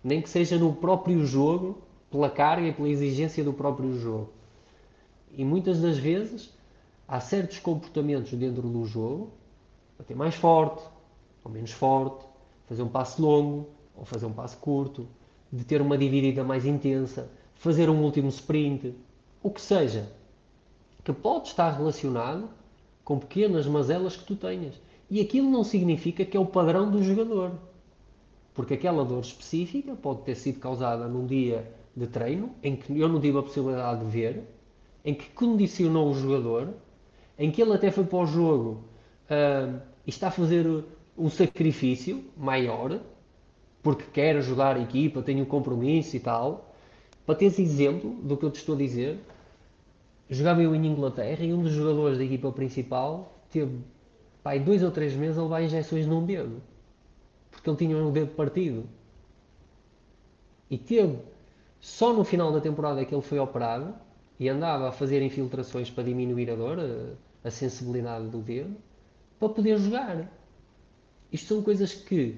[0.04, 4.30] Nem que seja no próprio jogo, pela carga e pela exigência do próprio jogo.
[5.38, 6.54] E muitas das vezes
[7.08, 9.32] há certos comportamentos dentro do jogo,
[9.98, 10.84] bater mais forte
[11.44, 12.26] ou menos forte,
[12.66, 15.08] fazer um passo longo ou fazer um passo curto,
[15.54, 18.94] de ter uma dividida mais intensa, fazer um último sprint
[19.44, 20.12] o que seja,
[21.04, 22.50] que pode estar relacionado
[23.04, 24.74] com pequenas mazelas que tu tenhas.
[25.08, 27.52] E aquilo não significa que é o padrão do jogador.
[28.56, 33.08] Porque aquela dor específica pode ter sido causada num dia de treino em que eu
[33.08, 34.44] não tive a possibilidade de ver,
[35.06, 36.74] em que condicionou o jogador,
[37.38, 38.84] em que ele até foi para o jogo
[39.30, 40.84] uh, e está a fazer
[41.16, 43.00] um sacrifício maior,
[43.84, 46.74] porque quer ajudar a equipa, tem um compromisso e tal.
[47.24, 49.20] Para teres exemplo do que eu te estou a dizer,
[50.28, 53.78] jogava eu em Inglaterra e um dos jogadores da equipa principal teve
[54.42, 56.62] pai, dois ou três meses a levar injeções num dedo.
[57.52, 58.86] Porque ele tinha um dedo partido.
[60.70, 61.20] E teve,
[61.80, 63.94] só no final da temporada que ele foi operado
[64.40, 68.76] e andava a fazer infiltrações para diminuir a dor, a, a sensibilidade do dedo,
[69.40, 70.30] para poder jogar.
[71.32, 72.38] Isto são coisas que,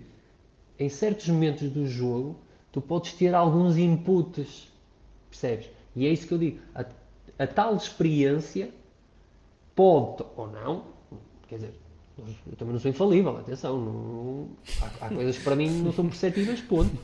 [0.79, 2.35] em certos momentos do jogo,
[2.71, 4.71] tu podes ter alguns inputs,
[5.29, 5.69] percebes?
[5.95, 6.59] E é isso que eu digo.
[6.75, 6.85] A,
[7.39, 8.69] a tal experiência
[9.75, 10.85] pode ou não,
[11.47, 11.73] quer dizer,
[12.17, 14.49] eu também não sou infalível, atenção, não,
[14.81, 16.97] há, há, coisas que para mim não são perceptíveis, ponto.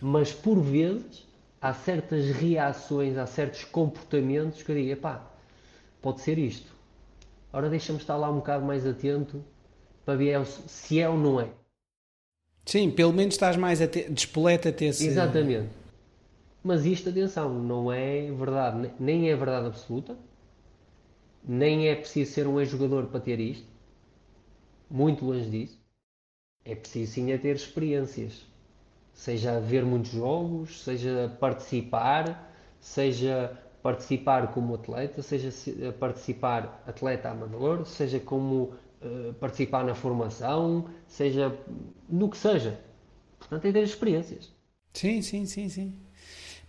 [0.00, 1.27] Mas por vezes
[1.60, 5.30] há certas reações, há certos comportamentos que eu digo, epá,
[6.00, 6.72] pode ser isto.
[7.52, 9.44] Ora deixa-me estar lá um bocado mais atento
[10.04, 11.48] para ver se é ou não é.
[12.64, 15.06] Sim, pelo menos estás mais despoleta a ter esse...
[15.06, 15.70] Exatamente.
[16.62, 20.16] Mas isto, atenção, não é verdade, nem é verdade absoluta,
[21.42, 23.66] nem é preciso ser um ex-jogador para ter isto,
[24.90, 25.78] muito longe disso.
[26.64, 28.44] É preciso sim é ter experiências,
[29.18, 32.48] seja ver muitos jogos, seja participar,
[32.78, 35.50] seja participar como atleta, seja
[35.98, 41.52] participar atleta amador, seja como uh, participar na formação, seja
[42.08, 42.78] no que seja.
[43.40, 44.52] Portanto, é ter experiências.
[44.94, 45.92] Sim, sim, sim, sim.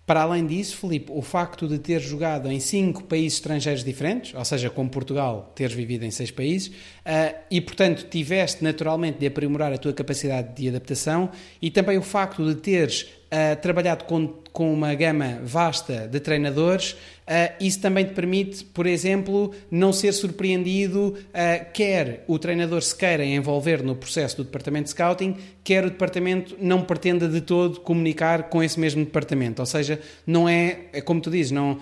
[0.09, 4.43] Para além disso, Filipe, o facto de ter jogado em cinco países estrangeiros diferentes, ou
[4.43, 9.71] seja, como Portugal, teres vivido em seis países, uh, e portanto tiveste naturalmente de aprimorar
[9.71, 11.29] a tua capacidade de adaptação,
[11.61, 16.91] e também o facto de teres uh, trabalhado com, com uma gama vasta de treinadores,
[16.91, 22.95] uh, isso também te permite, por exemplo, não ser surpreendido, uh, quer o treinador se
[22.95, 27.80] queira envolver no processo do departamento de scouting, quer o departamento não pretenda de todo
[27.80, 29.61] comunicar com esse mesmo departamento.
[29.61, 31.80] Ou seja, não é, é como tu dizes, não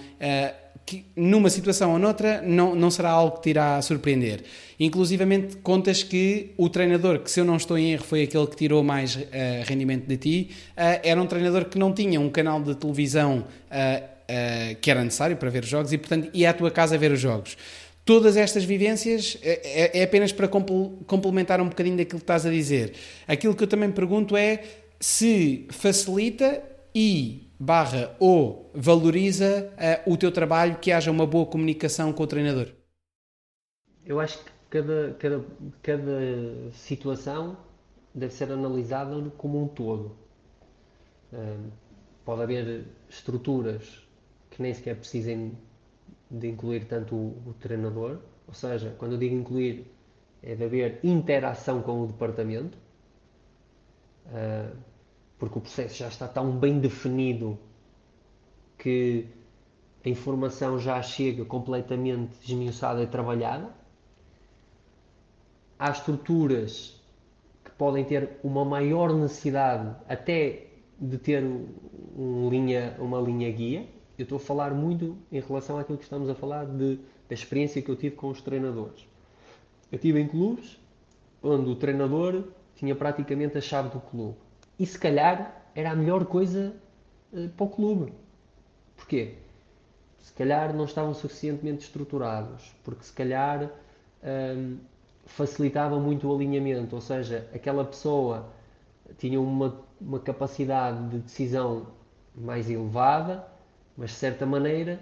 [0.88, 4.42] que numa situação ou noutra não, não será algo que te irá surpreender.
[4.80, 8.56] Inclusivamente contas que o treinador, que se eu não estou em erro foi aquele que
[8.56, 9.20] tirou mais uh,
[9.66, 14.18] rendimento de ti, uh, era um treinador que não tinha um canal de televisão uh,
[14.82, 17.20] que era necessário para ver os jogos e, portanto, ia à tua casa ver os
[17.20, 17.58] jogos.
[18.04, 22.94] Todas estas vivências é, é apenas para complementar um bocadinho daquilo que estás a dizer.
[23.26, 24.64] Aquilo que eu também pergunto é
[25.00, 26.62] se facilita
[26.94, 29.72] e barra ou valoriza
[30.06, 32.72] uh, o teu trabalho, que haja uma boa comunicação com o treinador?
[34.06, 35.46] Eu acho que cada, cada,
[35.82, 37.58] cada situação
[38.14, 40.16] deve ser analisada como um todo.
[41.34, 41.72] Uh,
[42.24, 44.08] pode haver estruturas
[44.50, 45.58] que nem sequer precisem
[46.30, 49.92] de incluir tanto o, o, treinador, ou seja, quando eu digo incluir,
[50.44, 52.78] é de haver interação com o departamento.
[54.28, 54.76] Uh,
[55.38, 57.58] porque o processo já está tão bem definido
[58.78, 59.26] que
[60.06, 63.70] a informação já chega completamente esmiuçada e trabalhada.
[65.78, 67.00] Há estruturas
[67.64, 70.68] que podem ter uma maior necessidade até
[71.00, 73.88] de ter um linha, uma linha guia.
[74.18, 76.96] Eu estou a falar muito em relação àquilo que estamos a falar de,
[77.28, 79.08] da experiência que eu tive com os treinadores.
[79.92, 80.80] Eu tive em clubes
[81.44, 82.44] onde o treinador
[82.76, 84.47] tinha praticamente a chave do clube
[84.80, 86.74] e se calhar era a melhor coisa
[87.34, 88.14] uh, para o clube.
[88.96, 89.36] Porquê?
[90.20, 93.70] Se calhar não estavam suficientemente estruturados, porque se calhar um,
[94.24, 94.78] ehm,
[95.26, 98.50] facilitava muito o alinhamento, ou seja, aquela pessoa
[99.18, 101.88] tinha uma, uma capacidade de decisão
[102.36, 103.48] mais elevada,
[103.96, 105.00] mas de certa maneira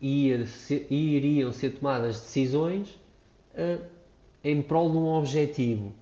[0.00, 2.88] ir, se, iriam ser tomadas decisões
[3.54, 3.82] uh,
[4.42, 5.92] em prol de um objetivo.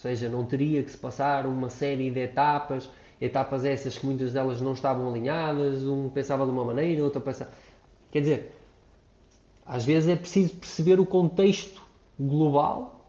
[0.00, 2.88] Seja, não teria que se passar uma série de etapas,
[3.20, 7.50] etapas essas que muitas delas não estavam alinhadas, um pensava de uma maneira, outro pensava.
[8.10, 8.52] Quer dizer,
[9.66, 11.82] às vezes é preciso perceber o contexto
[12.18, 13.04] global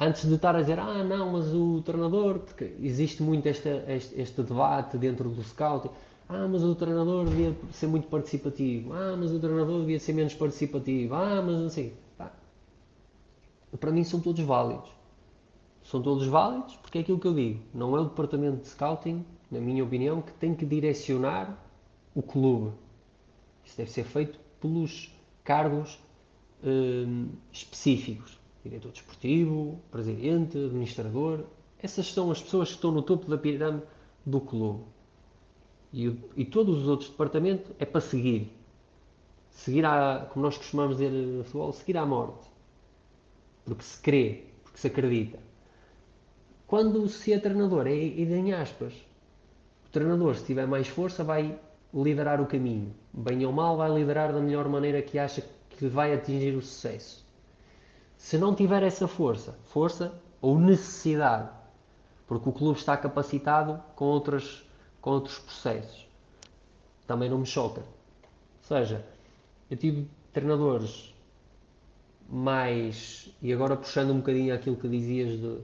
[0.00, 3.68] antes de estar a dizer, ah, não, mas o treinador, porque existe muito este,
[4.16, 5.90] este, debate dentro do scout,
[6.30, 10.32] ah, mas o treinador devia ser muito participativo, ah, mas o treinador devia ser menos
[10.32, 11.92] participativo, ah, mas assim.
[12.16, 12.32] Pá.
[13.78, 15.01] Para mim são todos válidos
[15.84, 19.24] são todos válidos, porque é aquilo que eu digo, não é o departamento de scouting,
[19.50, 21.58] na minha opinião, que tem que direcionar
[22.14, 22.72] o clube.
[23.64, 25.12] Isso deve ser feito pelos
[25.44, 25.98] cargos
[26.64, 28.40] hum, específicos.
[28.64, 31.44] Diretor desportivo, presidente, administrador.
[31.78, 33.84] Essas são as pessoas que estão no topo da pirâmide
[34.24, 34.84] do clube.
[35.92, 38.50] E, e todos os outros departamentos é para seguir.
[39.50, 42.48] Seguir, à, como nós costumamos dizer no futebol, seguir à morte.
[43.64, 45.38] Porque se crê, porque se acredita.
[46.72, 48.94] Quando se é treinador, é, é em aspas.
[49.84, 51.60] O treinador, se tiver mais força, vai
[51.92, 52.94] liderar o caminho.
[53.12, 57.26] Bem ou mal, vai liderar da melhor maneira que acha que vai atingir o sucesso.
[58.16, 61.50] Se não tiver essa força, força ou necessidade,
[62.26, 64.66] porque o clube está capacitado com, outras,
[65.02, 66.08] com outros processos,
[67.06, 67.82] também não me choca.
[67.82, 69.04] Ou seja,
[69.70, 71.14] eu tive treinadores
[72.30, 73.30] mais.
[73.42, 75.60] E agora puxando um bocadinho aquilo que dizias de,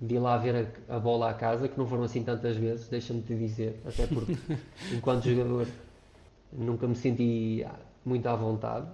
[0.00, 2.88] de ir lá ver a, a bola à casa, que não foram assim tantas vezes,
[2.88, 4.36] deixa-me te dizer, até porque
[4.92, 5.66] enquanto jogador
[6.52, 7.64] nunca me senti
[8.04, 8.86] muito à vontade.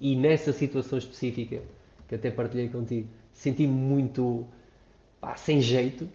[0.00, 1.62] E nessa situação específica,
[2.06, 4.46] que até partilhei contigo, senti-me muito
[5.20, 6.08] pá, sem jeito,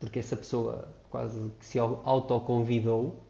[0.00, 3.20] porque essa pessoa quase que se autoconvidou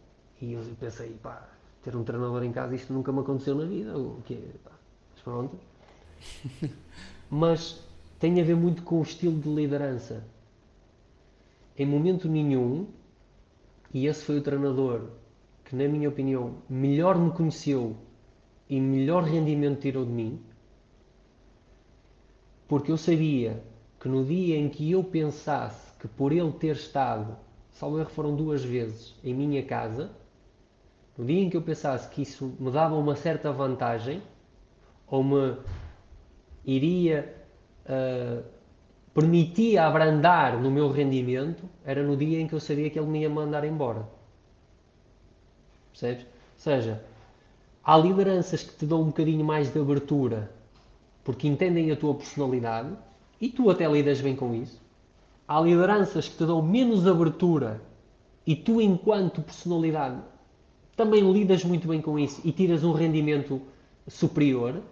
[0.41, 1.49] e eu pensei, pá,
[1.83, 4.39] ter um treinador em casa, isto nunca me aconteceu na vida, o quê?
[4.65, 4.71] Pá,
[5.13, 5.59] mas pronto.
[7.31, 7.81] mas
[8.23, 10.25] tem a ver muito com o estilo de liderança.
[11.77, 12.87] Em momento nenhum,
[13.93, 15.09] e esse foi o treinador
[15.65, 17.97] que, na minha opinião, melhor me conheceu
[18.71, 20.41] e melhor rendimento tirou de mim,
[22.69, 23.61] porque eu sabia
[23.99, 27.37] que no dia em que eu pensasse que por ele ter estado,
[27.73, 30.13] salvo erro foram duas vezes, em minha casa,
[31.19, 34.23] no dia em que eu pensasse que isso me dava uma certa vantagem,
[35.09, 35.57] ou me
[36.65, 37.42] iria
[37.87, 38.43] uh,
[39.15, 43.21] permitia abrandar no meu rendimento era no dia em que eu sabia que ele me
[43.21, 44.09] ia mandar embora.
[45.91, 46.25] Percebes?
[46.25, 47.05] Ou seja,
[47.85, 50.51] há lideranças que te dão um bocadinho mais de abertura
[51.25, 52.97] porque entendem a tua personalidade
[53.41, 54.81] e tu até lidas bem com isso.
[55.47, 57.81] Há lideranças que te dão menos abertura
[58.47, 60.21] e tu, enquanto personalidade,
[60.97, 63.61] também lidas muito bem com isso e tiras um rendimento
[64.09, 64.83] superior.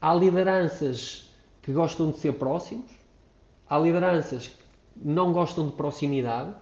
[0.00, 1.30] Há lideranças
[1.62, 2.90] que gostam de ser próximos,
[3.68, 4.62] há lideranças que
[4.96, 6.52] não gostam de proximidade,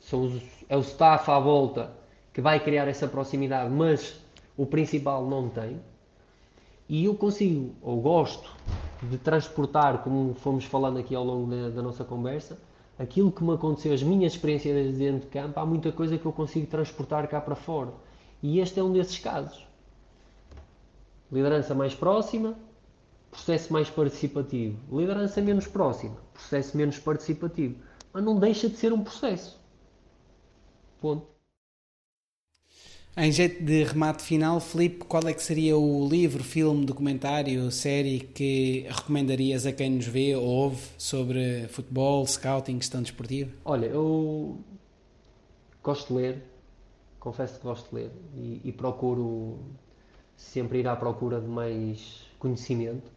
[0.00, 1.92] são os, é o staff à volta
[2.32, 4.20] que vai criar essa proximidade, mas
[4.56, 5.80] o principal não tem.
[6.88, 8.50] E eu consigo, ou gosto,
[9.02, 12.58] de transportar, como fomos falando aqui ao longo da, da nossa conversa,
[12.98, 16.32] aquilo que me aconteceu, as minhas experiências dentro de campo, há muita coisa que eu
[16.32, 17.92] consigo transportar cá para fora.
[18.42, 19.66] E este é um desses casos.
[21.30, 22.56] Liderança mais próxima,
[23.36, 24.78] processo mais participativo.
[24.90, 27.76] Liderança menos próxima, processo menos participativo.
[28.12, 29.60] Mas não deixa de ser um processo.
[31.00, 31.26] Ponto.
[33.18, 38.20] Em jeito de remate final, Filipe, qual é que seria o livro, filme, documentário, série
[38.20, 43.50] que recomendarias a quem nos vê ou ouve sobre futebol, scouting, questão desportiva?
[43.64, 44.58] Olha, eu
[45.82, 46.42] gosto de ler,
[47.18, 49.60] confesso que gosto de ler e, e procuro
[50.36, 53.15] sempre ir à procura de mais conhecimento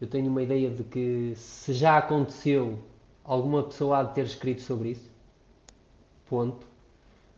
[0.00, 2.78] eu tenho uma ideia de que se já aconteceu,
[3.24, 5.10] alguma pessoa há de ter escrito sobre isso.
[6.28, 6.66] Ponto.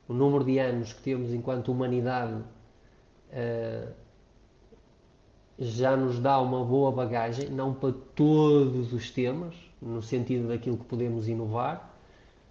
[0.08, 3.92] O número de anos que temos enquanto humanidade uh,
[5.58, 10.84] já nos dá uma boa bagagem, não para todos os temas, no sentido daquilo que
[10.84, 11.94] podemos inovar,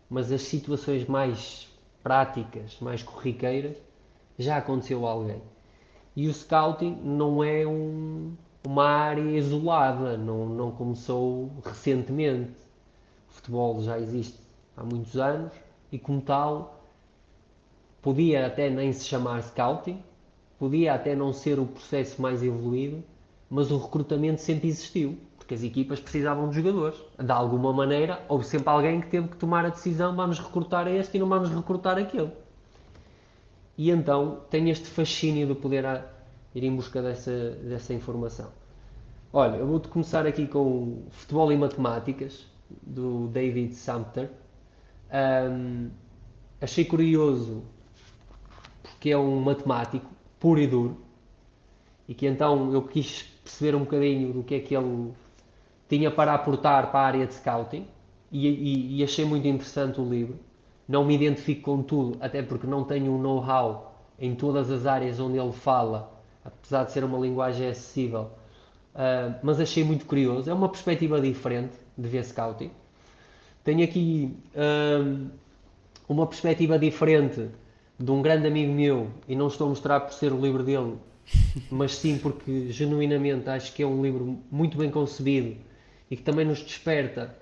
[0.09, 1.67] mas as situações mais
[2.01, 3.75] práticas, mais corriqueiras,
[4.37, 5.41] já aconteceu a alguém.
[6.15, 12.51] E o scouting não é um, uma área isolada, não, não começou recentemente.
[13.29, 14.37] O futebol já existe
[14.75, 15.51] há muitos anos
[15.91, 16.83] e, como tal,
[18.01, 20.01] podia até nem se chamar scouting,
[20.57, 23.03] podia até não ser o processo mais evoluído,
[23.49, 26.99] mas o recrutamento sempre existiu, porque as equipas precisavam de jogadores.
[27.17, 31.17] De alguma maneira, houve sempre alguém que teve que tomar a decisão: vamos recrutar este
[31.17, 32.31] e não vamos recrutar aquele.
[33.77, 35.85] E então tem este fascínio de poder
[36.55, 38.49] ir em busca dessa, dessa informação.
[39.31, 42.47] Olha, eu vou-te começar aqui com Futebol e Matemáticas,
[42.81, 44.29] do David Sumter.
[45.11, 45.89] Um,
[46.61, 47.63] achei curioso
[48.81, 50.97] porque é um matemático puro e duro
[52.07, 55.11] e que então eu quis perceber um bocadinho do que é que ele
[55.87, 57.87] tinha para aportar para a área de scouting
[58.31, 60.37] e, e, e achei muito interessante o livro.
[60.87, 65.19] Não me identifico com tudo, até porque não tenho um know-how em todas as áreas
[65.19, 66.18] onde ele fala
[66.57, 68.31] apesar de ser uma linguagem acessível,
[68.95, 70.49] uh, mas achei muito curioso.
[70.49, 72.71] É uma perspectiva diferente de ver scouting.
[73.63, 75.29] Tenho aqui uh,
[76.07, 77.49] uma perspectiva diferente
[77.99, 80.95] de um grande amigo meu, e não estou a mostrar por ser o livro dele,
[81.69, 85.57] mas sim porque genuinamente acho que é um livro muito bem concebido
[86.09, 87.35] e que também nos desperta,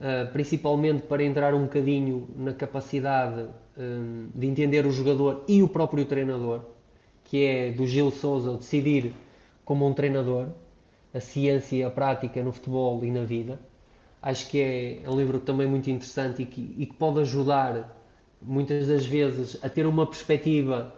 [0.00, 3.48] uh, principalmente para entrar um bocadinho na capacidade
[4.34, 6.60] de entender o jogador e o próprio treinador,
[7.32, 9.14] que é do Gil Souza, decidir
[9.64, 10.48] como um treinador,
[11.14, 13.58] a ciência e a prática no futebol e na vida.
[14.20, 17.96] Acho que é, um livro também muito interessante e que, e que pode ajudar
[18.42, 20.94] muitas das vezes a ter uma perspectiva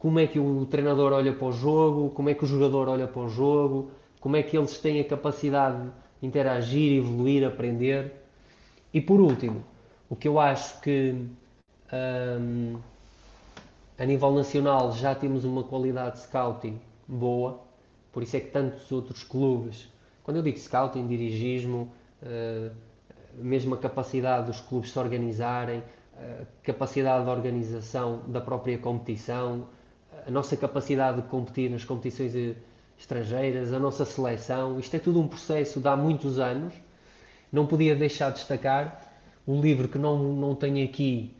[0.00, 3.06] como é que o treinador olha para o jogo, como é que o jogador olha
[3.06, 8.14] para o jogo, como é que eles têm a capacidade de interagir, evoluir, aprender.
[8.92, 9.62] E por último,
[10.10, 11.14] o que eu acho que
[11.92, 12.80] um,
[13.98, 17.60] a nível nacional já temos uma qualidade de scouting boa,
[18.12, 19.88] por isso é que tantos outros clubes,
[20.22, 22.74] quando eu digo scouting, dirigismo, uh,
[23.34, 25.82] mesmo a capacidade dos clubes se organizarem,
[26.62, 29.66] capacidade de organização da própria competição,
[30.26, 32.56] a nossa capacidade de competir nas competições
[32.98, 36.74] estrangeiras, a nossa seleção, isto é tudo um processo de há muitos anos.
[37.52, 39.00] Não podia deixar de destacar
[39.46, 41.34] um livro que não, não tenho aqui,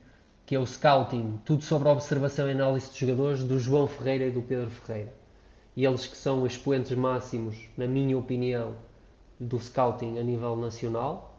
[0.48, 4.30] que é o Scouting, tudo sobre observação e análise de jogadores, do João Ferreira e
[4.30, 5.12] do Pedro Ferreira.
[5.76, 8.74] E eles que são expoentes máximos, na minha opinião,
[9.38, 11.38] do Scouting a nível nacional.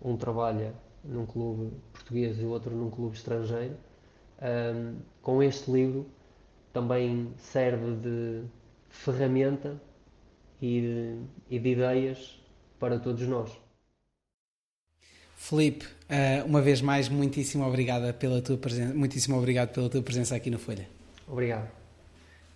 [0.00, 0.72] Um trabalha
[1.04, 3.76] num clube português e o outro num clube estrangeiro.
[4.40, 6.06] Um, com este livro
[6.72, 8.42] também serve de
[8.88, 9.78] ferramenta
[10.62, 12.42] e de, e de ideias
[12.78, 13.65] para todos nós.
[15.48, 20.34] Felipe, eh, uma vez mais, muitíssimo obrigada pela tua presença, muitíssimo obrigado pela tua presença
[20.34, 20.88] aqui no Folha.
[21.28, 21.68] Obrigado.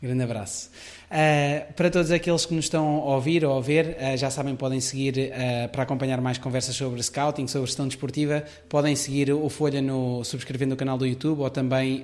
[0.02, 0.70] Grande abraço.
[1.08, 4.56] Uh, para todos aqueles que nos estão a ouvir ou a ver, uh, já sabem,
[4.56, 8.42] podem seguir uh, para acompanhar mais conversas sobre scouting, sobre gestão desportiva.
[8.68, 12.02] Podem seguir o Folha no subscrevendo o canal do YouTube ou também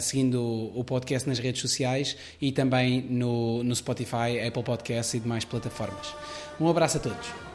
[0.00, 5.20] seguindo o, o, podcast nas redes sociais e também no, no Spotify, Apple Podcasts e
[5.20, 6.14] demais plataformas.
[6.60, 7.45] Um abraço a todos.